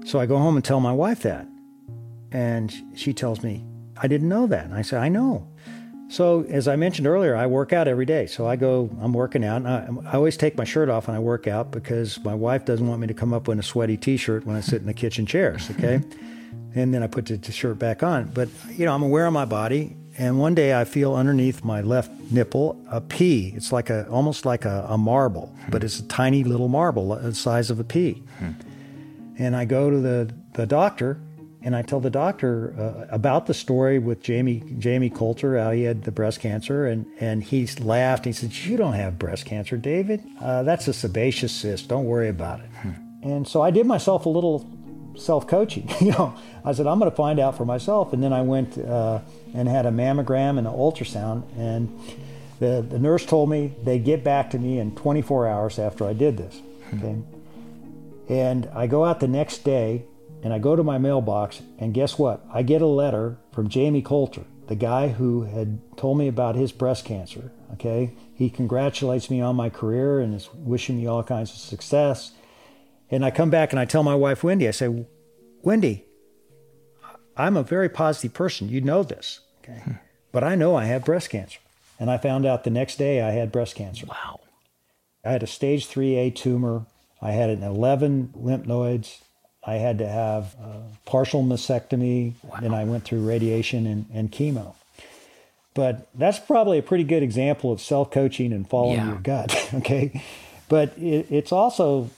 So 0.04 0.18
I 0.18 0.26
go 0.26 0.38
home 0.38 0.56
and 0.56 0.64
tell 0.64 0.80
my 0.80 0.92
wife 0.92 1.22
that. 1.22 1.46
And 2.32 2.74
she 2.94 3.12
tells 3.12 3.42
me, 3.42 3.64
I 3.96 4.06
didn't 4.06 4.28
know 4.28 4.46
that. 4.46 4.64
And 4.64 4.74
I 4.74 4.82
said, 4.82 5.00
I 5.00 5.08
know. 5.08 5.48
So, 6.10 6.44
as 6.48 6.66
I 6.68 6.76
mentioned 6.76 7.06
earlier, 7.06 7.36
I 7.36 7.46
work 7.46 7.74
out 7.74 7.86
every 7.86 8.06
day. 8.06 8.26
So 8.26 8.46
I 8.46 8.56
go, 8.56 8.88
I'm 9.00 9.12
working 9.12 9.44
out. 9.44 9.56
And 9.56 9.68
I, 9.68 10.10
I, 10.10 10.16
always 10.16 10.38
take 10.38 10.56
my 10.56 10.64
shirt 10.64 10.88
off 10.88 11.06
when 11.06 11.14
I 11.14 11.18
work 11.18 11.46
out 11.46 11.70
because 11.70 12.18
my 12.24 12.34
wife 12.34 12.64
doesn't 12.64 12.86
want 12.88 13.00
me 13.02 13.06
to 13.08 13.14
come 13.14 13.34
up 13.34 13.46
in 13.48 13.58
a 13.58 13.62
sweaty 13.62 13.98
t 13.98 14.16
shirt 14.16 14.46
when 14.46 14.56
I 14.56 14.60
sit 14.60 14.80
in 14.80 14.86
the 14.86 14.94
kitchen 14.94 15.26
chairs. 15.26 15.70
Okay. 15.78 16.02
and 16.74 16.92
then 16.92 17.02
I 17.02 17.06
put 17.06 17.26
the 17.26 17.52
shirt 17.52 17.78
back 17.78 18.02
on. 18.02 18.30
But, 18.34 18.48
you 18.70 18.84
know, 18.84 18.94
I'm 18.94 19.02
aware 19.02 19.26
of 19.26 19.32
my 19.32 19.44
body. 19.44 19.96
And 20.16 20.40
one 20.40 20.54
day 20.54 20.78
I 20.78 20.84
feel 20.84 21.14
underneath 21.14 21.62
my 21.62 21.82
left 21.82 22.10
nipple 22.32 22.80
a 22.90 23.00
pea. 23.00 23.52
It's 23.54 23.70
like 23.70 23.90
a, 23.90 24.08
almost 24.08 24.44
like 24.44 24.64
a, 24.64 24.86
a 24.88 24.98
marble, 24.98 25.54
but 25.68 25.84
it's 25.84 26.00
a 26.00 26.08
tiny 26.08 26.42
little 26.42 26.68
marble 26.68 27.14
the 27.14 27.34
size 27.34 27.70
of 27.70 27.78
a 27.78 27.84
pea. 27.84 28.22
Hmm. 28.38 28.50
And 29.38 29.54
I 29.54 29.66
go 29.66 29.90
to 29.90 30.00
the, 30.00 30.34
the 30.54 30.66
doctor 30.66 31.20
and 31.62 31.74
I 31.74 31.82
tell 31.82 32.00
the 32.00 32.10
doctor 32.10 32.74
uh, 32.78 33.06
about 33.14 33.46
the 33.46 33.54
story 33.54 33.98
with 33.98 34.22
Jamie 34.22 34.62
Jamie 34.78 35.10
Coulter, 35.10 35.58
how 35.58 35.72
he 35.72 35.82
had 35.82 36.04
the 36.04 36.12
breast 36.12 36.40
cancer, 36.40 36.86
and 36.86 37.06
and 37.18 37.42
he 37.42 37.66
laughed. 37.80 38.24
He 38.24 38.32
said, 38.32 38.54
"You 38.54 38.76
don't 38.76 38.92
have 38.92 39.18
breast 39.18 39.44
cancer, 39.44 39.76
David. 39.76 40.22
Uh, 40.40 40.62
that's 40.62 40.86
a 40.86 40.92
sebaceous 40.92 41.52
cyst. 41.52 41.88
Don't 41.88 42.04
worry 42.04 42.28
about 42.28 42.60
it." 42.60 42.66
Hmm. 42.82 42.90
And 43.22 43.48
so 43.48 43.60
I 43.60 43.70
did 43.70 43.86
myself 43.86 44.26
a 44.26 44.28
little 44.28 44.68
self-coaching. 45.16 45.90
you 46.00 46.12
know, 46.12 46.36
I 46.64 46.72
said, 46.72 46.86
"I'm 46.86 46.98
going 47.00 47.10
to 47.10 47.16
find 47.16 47.40
out 47.40 47.56
for 47.56 47.64
myself." 47.64 48.12
And 48.12 48.22
then 48.22 48.32
I 48.32 48.42
went 48.42 48.78
uh, 48.78 49.20
and 49.52 49.68
had 49.68 49.84
a 49.84 49.90
mammogram 49.90 50.58
and 50.58 50.66
an 50.66 50.72
ultrasound, 50.72 51.42
and 51.56 51.98
the 52.60 52.86
the 52.88 53.00
nurse 53.00 53.26
told 53.26 53.50
me 53.50 53.74
they'd 53.82 54.04
get 54.04 54.22
back 54.22 54.50
to 54.50 54.58
me 54.58 54.78
in 54.78 54.94
24 54.94 55.48
hours 55.48 55.78
after 55.80 56.06
I 56.06 56.12
did 56.12 56.36
this. 56.36 56.62
Hmm. 56.90 56.98
Okay. 56.98 57.16
And 58.28 58.68
I 58.74 58.86
go 58.86 59.04
out 59.04 59.20
the 59.20 59.28
next 59.28 59.64
day 59.64 60.04
and 60.48 60.54
I 60.54 60.58
go 60.58 60.74
to 60.74 60.82
my 60.82 60.96
mailbox, 60.96 61.60
and 61.78 61.92
guess 61.92 62.18
what? 62.18 62.42
I 62.50 62.62
get 62.62 62.80
a 62.80 62.86
letter 62.86 63.36
from 63.52 63.68
Jamie 63.68 64.00
Coulter, 64.00 64.44
the 64.66 64.76
guy 64.76 65.08
who 65.08 65.42
had 65.42 65.78
told 65.98 66.16
me 66.16 66.26
about 66.26 66.56
his 66.56 66.72
breast 66.72 67.04
cancer. 67.04 67.52
Okay, 67.74 68.14
he 68.32 68.48
congratulates 68.48 69.28
me 69.28 69.42
on 69.42 69.56
my 69.56 69.68
career 69.68 70.20
and 70.20 70.34
is 70.34 70.48
wishing 70.54 70.96
me 70.96 71.06
all 71.06 71.22
kinds 71.22 71.50
of 71.50 71.58
success. 71.58 72.32
And 73.10 73.26
I 73.26 73.30
come 73.30 73.50
back 73.50 73.74
and 73.74 73.78
I 73.78 73.84
tell 73.84 74.02
my 74.02 74.14
wife 74.14 74.42
Wendy, 74.42 74.66
I 74.66 74.70
say, 74.70 75.04
Wendy, 75.60 76.06
I'm 77.36 77.58
a 77.58 77.62
very 77.62 77.90
positive 77.90 78.32
person. 78.32 78.70
You 78.70 78.80
know 78.80 79.02
this, 79.02 79.40
okay? 79.62 79.80
Hmm. 79.80 79.92
But 80.32 80.44
I 80.44 80.54
know 80.54 80.76
I 80.76 80.86
have 80.86 81.04
breast 81.04 81.28
cancer. 81.28 81.58
And 82.00 82.10
I 82.10 82.16
found 82.16 82.46
out 82.46 82.64
the 82.64 82.70
next 82.70 82.96
day 82.96 83.20
I 83.20 83.32
had 83.32 83.52
breast 83.52 83.74
cancer. 83.74 84.06
Wow. 84.06 84.40
I 85.22 85.30
had 85.30 85.42
a 85.42 85.46
stage 85.46 85.86
3A 85.88 86.34
tumor. 86.34 86.86
I 87.20 87.32
had 87.32 87.50
an 87.50 87.62
11 87.62 88.32
lymph 88.34 88.64
nodes 88.64 89.20
I 89.68 89.74
had 89.74 89.98
to 89.98 90.08
have 90.08 90.54
a 90.54 90.82
partial 91.04 91.42
mastectomy, 91.42 92.32
wow. 92.42 92.60
and 92.62 92.74
I 92.74 92.84
went 92.84 93.04
through 93.04 93.28
radiation 93.28 93.86
and, 93.86 94.06
and 94.14 94.32
chemo. 94.32 94.74
But 95.74 96.08
that's 96.14 96.38
probably 96.38 96.78
a 96.78 96.82
pretty 96.82 97.04
good 97.04 97.22
example 97.22 97.70
of 97.70 97.78
self 97.82 98.10
coaching 98.10 98.54
and 98.54 98.66
following 98.66 98.96
yeah. 98.96 99.08
your 99.08 99.18
gut. 99.18 99.68
okay. 99.74 100.24
But 100.70 100.96
it, 100.96 101.30
it's 101.30 101.52
also 101.52 102.08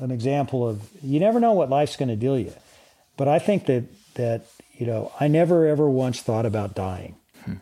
an 0.00 0.10
example 0.10 0.68
of 0.68 0.90
you 1.02 1.18
never 1.20 1.40
know 1.40 1.52
what 1.52 1.70
life's 1.70 1.96
going 1.96 2.10
to 2.10 2.16
deal 2.16 2.38
you. 2.38 2.52
But 3.16 3.28
I 3.28 3.38
think 3.38 3.64
that, 3.64 3.84
that, 4.14 4.44
you 4.74 4.84
know, 4.84 5.10
I 5.18 5.26
never 5.28 5.66
ever 5.66 5.88
once 5.88 6.20
thought 6.20 6.44
about 6.44 6.74
dying. 6.74 7.16
Hmm. 7.46 7.54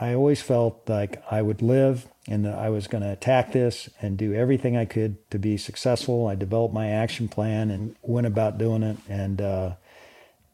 I 0.00 0.14
always 0.14 0.40
felt 0.40 0.88
like 0.88 1.22
I 1.30 1.42
would 1.42 1.60
live 1.60 2.06
and 2.28 2.46
I 2.46 2.70
was 2.70 2.86
going 2.86 3.02
to 3.02 3.12
attack 3.12 3.52
this 3.52 3.88
and 4.00 4.16
do 4.16 4.34
everything 4.34 4.76
I 4.76 4.84
could 4.84 5.30
to 5.30 5.38
be 5.38 5.56
successful. 5.56 6.26
I 6.26 6.34
developed 6.34 6.74
my 6.74 6.88
action 6.90 7.28
plan 7.28 7.70
and 7.70 7.94
went 8.02 8.26
about 8.26 8.58
doing 8.58 8.82
it, 8.82 8.96
and 9.08 9.40
uh, 9.40 9.74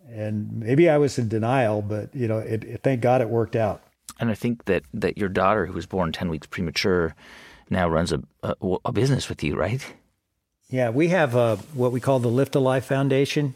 and 0.08 0.60
maybe 0.60 0.88
I 0.88 0.98
was 0.98 1.18
in 1.18 1.28
denial, 1.28 1.82
but 1.82 2.14
you 2.14 2.28
know, 2.28 2.38
it, 2.38 2.64
it, 2.64 2.82
thank 2.82 3.00
God 3.00 3.20
it 3.20 3.28
worked 3.28 3.56
out. 3.56 3.82
And 4.20 4.30
I 4.30 4.34
think 4.34 4.66
that 4.66 4.84
that 4.92 5.16
your 5.16 5.28
daughter, 5.28 5.66
who 5.66 5.72
was 5.72 5.86
born 5.86 6.12
ten 6.12 6.28
weeks 6.28 6.46
premature, 6.46 7.14
now 7.70 7.88
runs 7.88 8.12
a 8.12 8.22
a, 8.42 8.54
a 8.84 8.92
business 8.92 9.28
with 9.28 9.42
you, 9.42 9.56
right? 9.56 9.84
Yeah, 10.68 10.90
we 10.90 11.08
have 11.08 11.36
uh, 11.36 11.56
what 11.74 11.92
we 11.92 12.00
call 12.00 12.18
the 12.18 12.28
Lift 12.28 12.54
a 12.54 12.60
Life 12.60 12.86
Foundation 12.86 13.54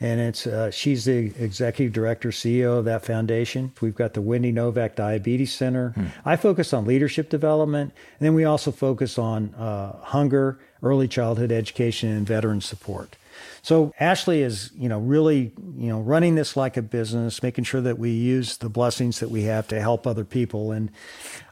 and 0.00 0.20
it's 0.20 0.46
uh, 0.46 0.70
she's 0.70 1.04
the 1.04 1.32
executive 1.38 1.92
director, 1.92 2.28
CEO 2.30 2.78
of 2.78 2.84
that 2.84 3.04
foundation. 3.04 3.72
We've 3.80 3.94
got 3.94 4.14
the 4.14 4.22
Wendy 4.22 4.52
Novak 4.52 4.94
Diabetes 4.94 5.52
Center. 5.52 5.90
Hmm. 5.90 6.06
I 6.24 6.36
focus 6.36 6.72
on 6.72 6.84
leadership 6.84 7.28
development, 7.30 7.92
and 8.18 8.26
then 8.26 8.34
we 8.34 8.44
also 8.44 8.70
focus 8.70 9.18
on 9.18 9.54
uh, 9.54 9.96
hunger, 10.00 10.58
early 10.82 11.08
childhood 11.08 11.50
education, 11.50 12.10
and 12.10 12.26
veteran 12.26 12.60
support. 12.60 13.16
So 13.62 13.92
Ashley 13.98 14.42
is, 14.42 14.70
you 14.76 14.88
know, 14.88 14.98
really, 14.98 15.52
you 15.76 15.88
know, 15.88 16.00
running 16.00 16.36
this 16.36 16.56
like 16.56 16.76
a 16.76 16.82
business, 16.82 17.42
making 17.42 17.64
sure 17.64 17.80
that 17.80 17.98
we 17.98 18.10
use 18.10 18.56
the 18.56 18.68
blessings 18.68 19.20
that 19.20 19.30
we 19.30 19.42
have 19.42 19.66
to 19.68 19.80
help 19.80 20.06
other 20.06 20.24
people, 20.24 20.70
and 20.70 20.90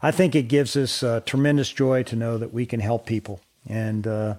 I 0.02 0.12
think 0.12 0.34
it 0.34 0.42
gives 0.42 0.76
us 0.76 1.02
uh, 1.02 1.20
tremendous 1.26 1.70
joy 1.72 2.04
to 2.04 2.16
know 2.16 2.38
that 2.38 2.52
we 2.52 2.64
can 2.64 2.80
help 2.80 3.06
people 3.06 3.40
and 3.68 4.06
uh, 4.06 4.36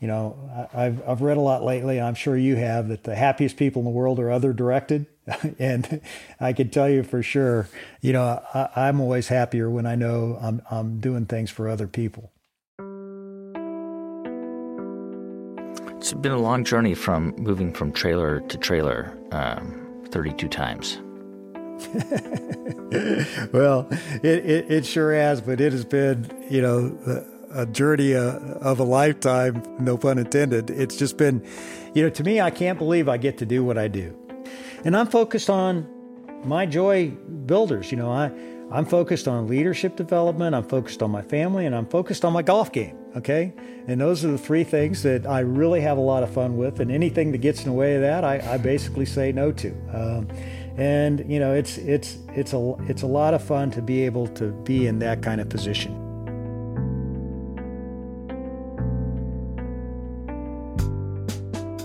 you 0.00 0.08
know, 0.08 0.68
I, 0.74 0.84
have 0.84 1.08
I've 1.08 1.22
read 1.22 1.38
a 1.38 1.40
lot 1.40 1.62
lately, 1.62 1.98
and 1.98 2.06
I'm 2.06 2.14
sure 2.14 2.36
you 2.36 2.56
have, 2.56 2.88
that 2.88 3.04
the 3.04 3.14
happiest 3.14 3.56
people 3.56 3.80
in 3.80 3.84
the 3.84 3.90
world 3.90 4.18
are 4.20 4.30
other 4.30 4.52
directed. 4.52 5.06
and 5.58 6.02
I 6.38 6.52
can 6.52 6.68
tell 6.68 6.88
you 6.88 7.02
for 7.02 7.22
sure, 7.22 7.68
you 8.02 8.12
know, 8.12 8.42
I, 8.54 8.88
am 8.88 9.00
always 9.00 9.28
happier 9.28 9.70
when 9.70 9.86
I 9.86 9.94
know 9.94 10.38
I'm, 10.40 10.62
I'm 10.70 11.00
doing 11.00 11.26
things 11.26 11.50
for 11.50 11.68
other 11.68 11.86
people. 11.86 12.30
It's 15.96 16.12
been 16.12 16.32
a 16.32 16.38
long 16.38 16.62
journey 16.62 16.94
from 16.94 17.34
moving 17.38 17.72
from 17.72 17.90
trailer 17.90 18.40
to 18.40 18.58
trailer 18.58 19.18
um, 19.32 20.04
32 20.10 20.46
times. 20.48 21.00
well, 23.52 23.88
it, 24.22 24.46
it, 24.46 24.70
it, 24.70 24.86
sure 24.86 25.12
has, 25.12 25.40
but 25.40 25.60
it 25.60 25.72
has 25.72 25.84
been, 25.84 26.30
you 26.48 26.62
know, 26.62 26.96
uh, 27.06 27.35
a 27.50 27.66
journey 27.66 28.14
uh, 28.14 28.38
of 28.60 28.78
a 28.80 28.84
lifetime, 28.84 29.62
no 29.78 29.96
pun 29.96 30.18
intended. 30.18 30.70
It's 30.70 30.96
just 30.96 31.16
been, 31.16 31.44
you 31.94 32.02
know, 32.02 32.10
to 32.10 32.24
me, 32.24 32.40
I 32.40 32.50
can't 32.50 32.78
believe 32.78 33.08
I 33.08 33.16
get 33.16 33.38
to 33.38 33.46
do 33.46 33.64
what 33.64 33.78
I 33.78 33.88
do. 33.88 34.16
And 34.84 34.96
I'm 34.96 35.06
focused 35.06 35.50
on 35.50 35.88
my 36.44 36.66
joy 36.66 37.10
builders. 37.46 37.90
You 37.90 37.98
know, 37.98 38.10
I, 38.10 38.30
I'm 38.70 38.84
focused 38.84 39.28
on 39.28 39.46
leadership 39.46 39.96
development, 39.96 40.54
I'm 40.54 40.64
focused 40.64 41.02
on 41.02 41.10
my 41.10 41.22
family, 41.22 41.66
and 41.66 41.74
I'm 41.74 41.86
focused 41.86 42.24
on 42.24 42.32
my 42.32 42.42
golf 42.42 42.72
game. 42.72 42.96
Okay. 43.16 43.54
And 43.86 44.00
those 44.00 44.24
are 44.24 44.30
the 44.30 44.38
three 44.38 44.64
things 44.64 45.02
that 45.04 45.26
I 45.26 45.40
really 45.40 45.80
have 45.80 45.96
a 45.96 46.02
lot 46.02 46.22
of 46.22 46.30
fun 46.30 46.56
with. 46.58 46.80
And 46.80 46.90
anything 46.90 47.32
that 47.32 47.38
gets 47.38 47.60
in 47.60 47.66
the 47.66 47.72
way 47.72 47.94
of 47.94 48.02
that, 48.02 48.24
I, 48.24 48.54
I 48.54 48.58
basically 48.58 49.06
say 49.06 49.32
no 49.32 49.52
to. 49.52 49.70
Um, 49.92 50.28
and 50.76 51.24
you 51.30 51.40
know, 51.40 51.54
it's 51.54 51.78
it's 51.78 52.18
it's 52.34 52.52
a 52.52 52.74
it's 52.86 53.02
a 53.02 53.06
lot 53.06 53.32
of 53.32 53.42
fun 53.42 53.70
to 53.70 53.80
be 53.80 54.02
able 54.02 54.26
to 54.28 54.52
be 54.64 54.86
in 54.86 54.98
that 54.98 55.22
kind 55.22 55.40
of 55.40 55.48
position. 55.48 56.05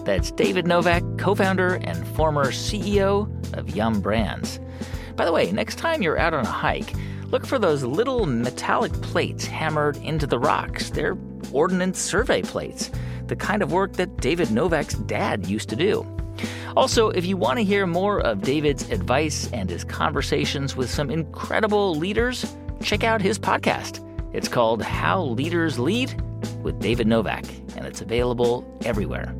That's 0.04 0.32
David 0.32 0.66
Novak, 0.66 1.04
co 1.18 1.36
founder 1.36 1.76
and 1.76 2.08
former 2.16 2.47
CEO 2.47 3.30
of 3.56 3.76
Yum 3.76 4.02
Brands. 4.02 4.60
By 5.16 5.26
the 5.26 5.32
way, 5.32 5.52
next 5.52 5.76
time 5.76 6.02
you're 6.02 6.18
out 6.18 6.34
on 6.34 6.45
a 6.45 6.49
hike, 6.49 6.93
look 7.28 7.45
for 7.45 7.60
those 7.60 7.84
little 7.84 8.26
metallic 8.26 8.91
plates 9.02 9.45
hammered 9.45 9.97
into 9.97 10.26
the 10.26 10.39
rocks. 10.39 10.89
They're 10.89 11.18
ordnance 11.52 11.99
survey 11.99 12.41
plates, 12.41 12.89
the 13.28 13.36
kind 13.36 13.62
of 13.62 13.72
work 13.72 13.93
that 13.93 14.18
David 14.18 14.49
Novak's 14.52 14.95
dad 14.95 15.45
used 15.45 15.70
to 15.70 15.76
do. 15.76 16.06
Also, 16.76 17.10
if 17.10 17.26
you 17.26 17.38
want 17.38 17.60
to 17.60 17.64
hear 17.64 17.86
more 17.86 18.22
of 18.22 18.41
David's 18.41 18.89
advice 18.89 19.49
and 19.52 19.70
his 19.70 19.84
conversations 19.84 20.76
with 20.76 20.89
some 20.89 21.12
incredible 21.12 21.95
leaders, 21.95 22.45
check 22.82 23.04
out 23.04 23.22
his 23.22 23.38
podcast. 23.38 24.06
It's 24.34 24.47
called 24.47 24.82
How 24.82 25.22
Leaders 25.22 25.78
Lead 25.78 26.20
with 26.64 26.80
David 26.80 27.08
Novak, 27.08 27.45
and 27.76 27.86
it's 27.86 28.02
available 28.02 28.66
everywhere. 28.86 29.36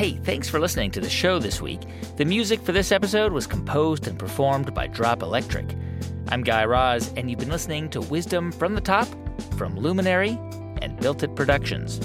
Hey, 0.00 0.12
thanks 0.12 0.48
for 0.48 0.58
listening 0.58 0.90
to 0.92 1.00
the 1.02 1.10
show 1.10 1.38
this 1.38 1.60
week. 1.60 1.82
The 2.16 2.24
music 2.24 2.62
for 2.62 2.72
this 2.72 2.90
episode 2.90 3.34
was 3.34 3.46
composed 3.46 4.08
and 4.08 4.18
performed 4.18 4.72
by 4.72 4.86
Drop 4.86 5.22
Electric. 5.22 5.76
I'm 6.28 6.42
Guy 6.42 6.64
Raz, 6.64 7.12
and 7.18 7.28
you've 7.28 7.38
been 7.38 7.50
listening 7.50 7.90
to 7.90 8.00
Wisdom 8.00 8.50
from 8.50 8.74
the 8.74 8.80
Top 8.80 9.06
from 9.58 9.76
Luminary 9.76 10.38
and 10.80 10.98
Built 11.00 11.22
It 11.22 11.36
Productions. 11.36 12.00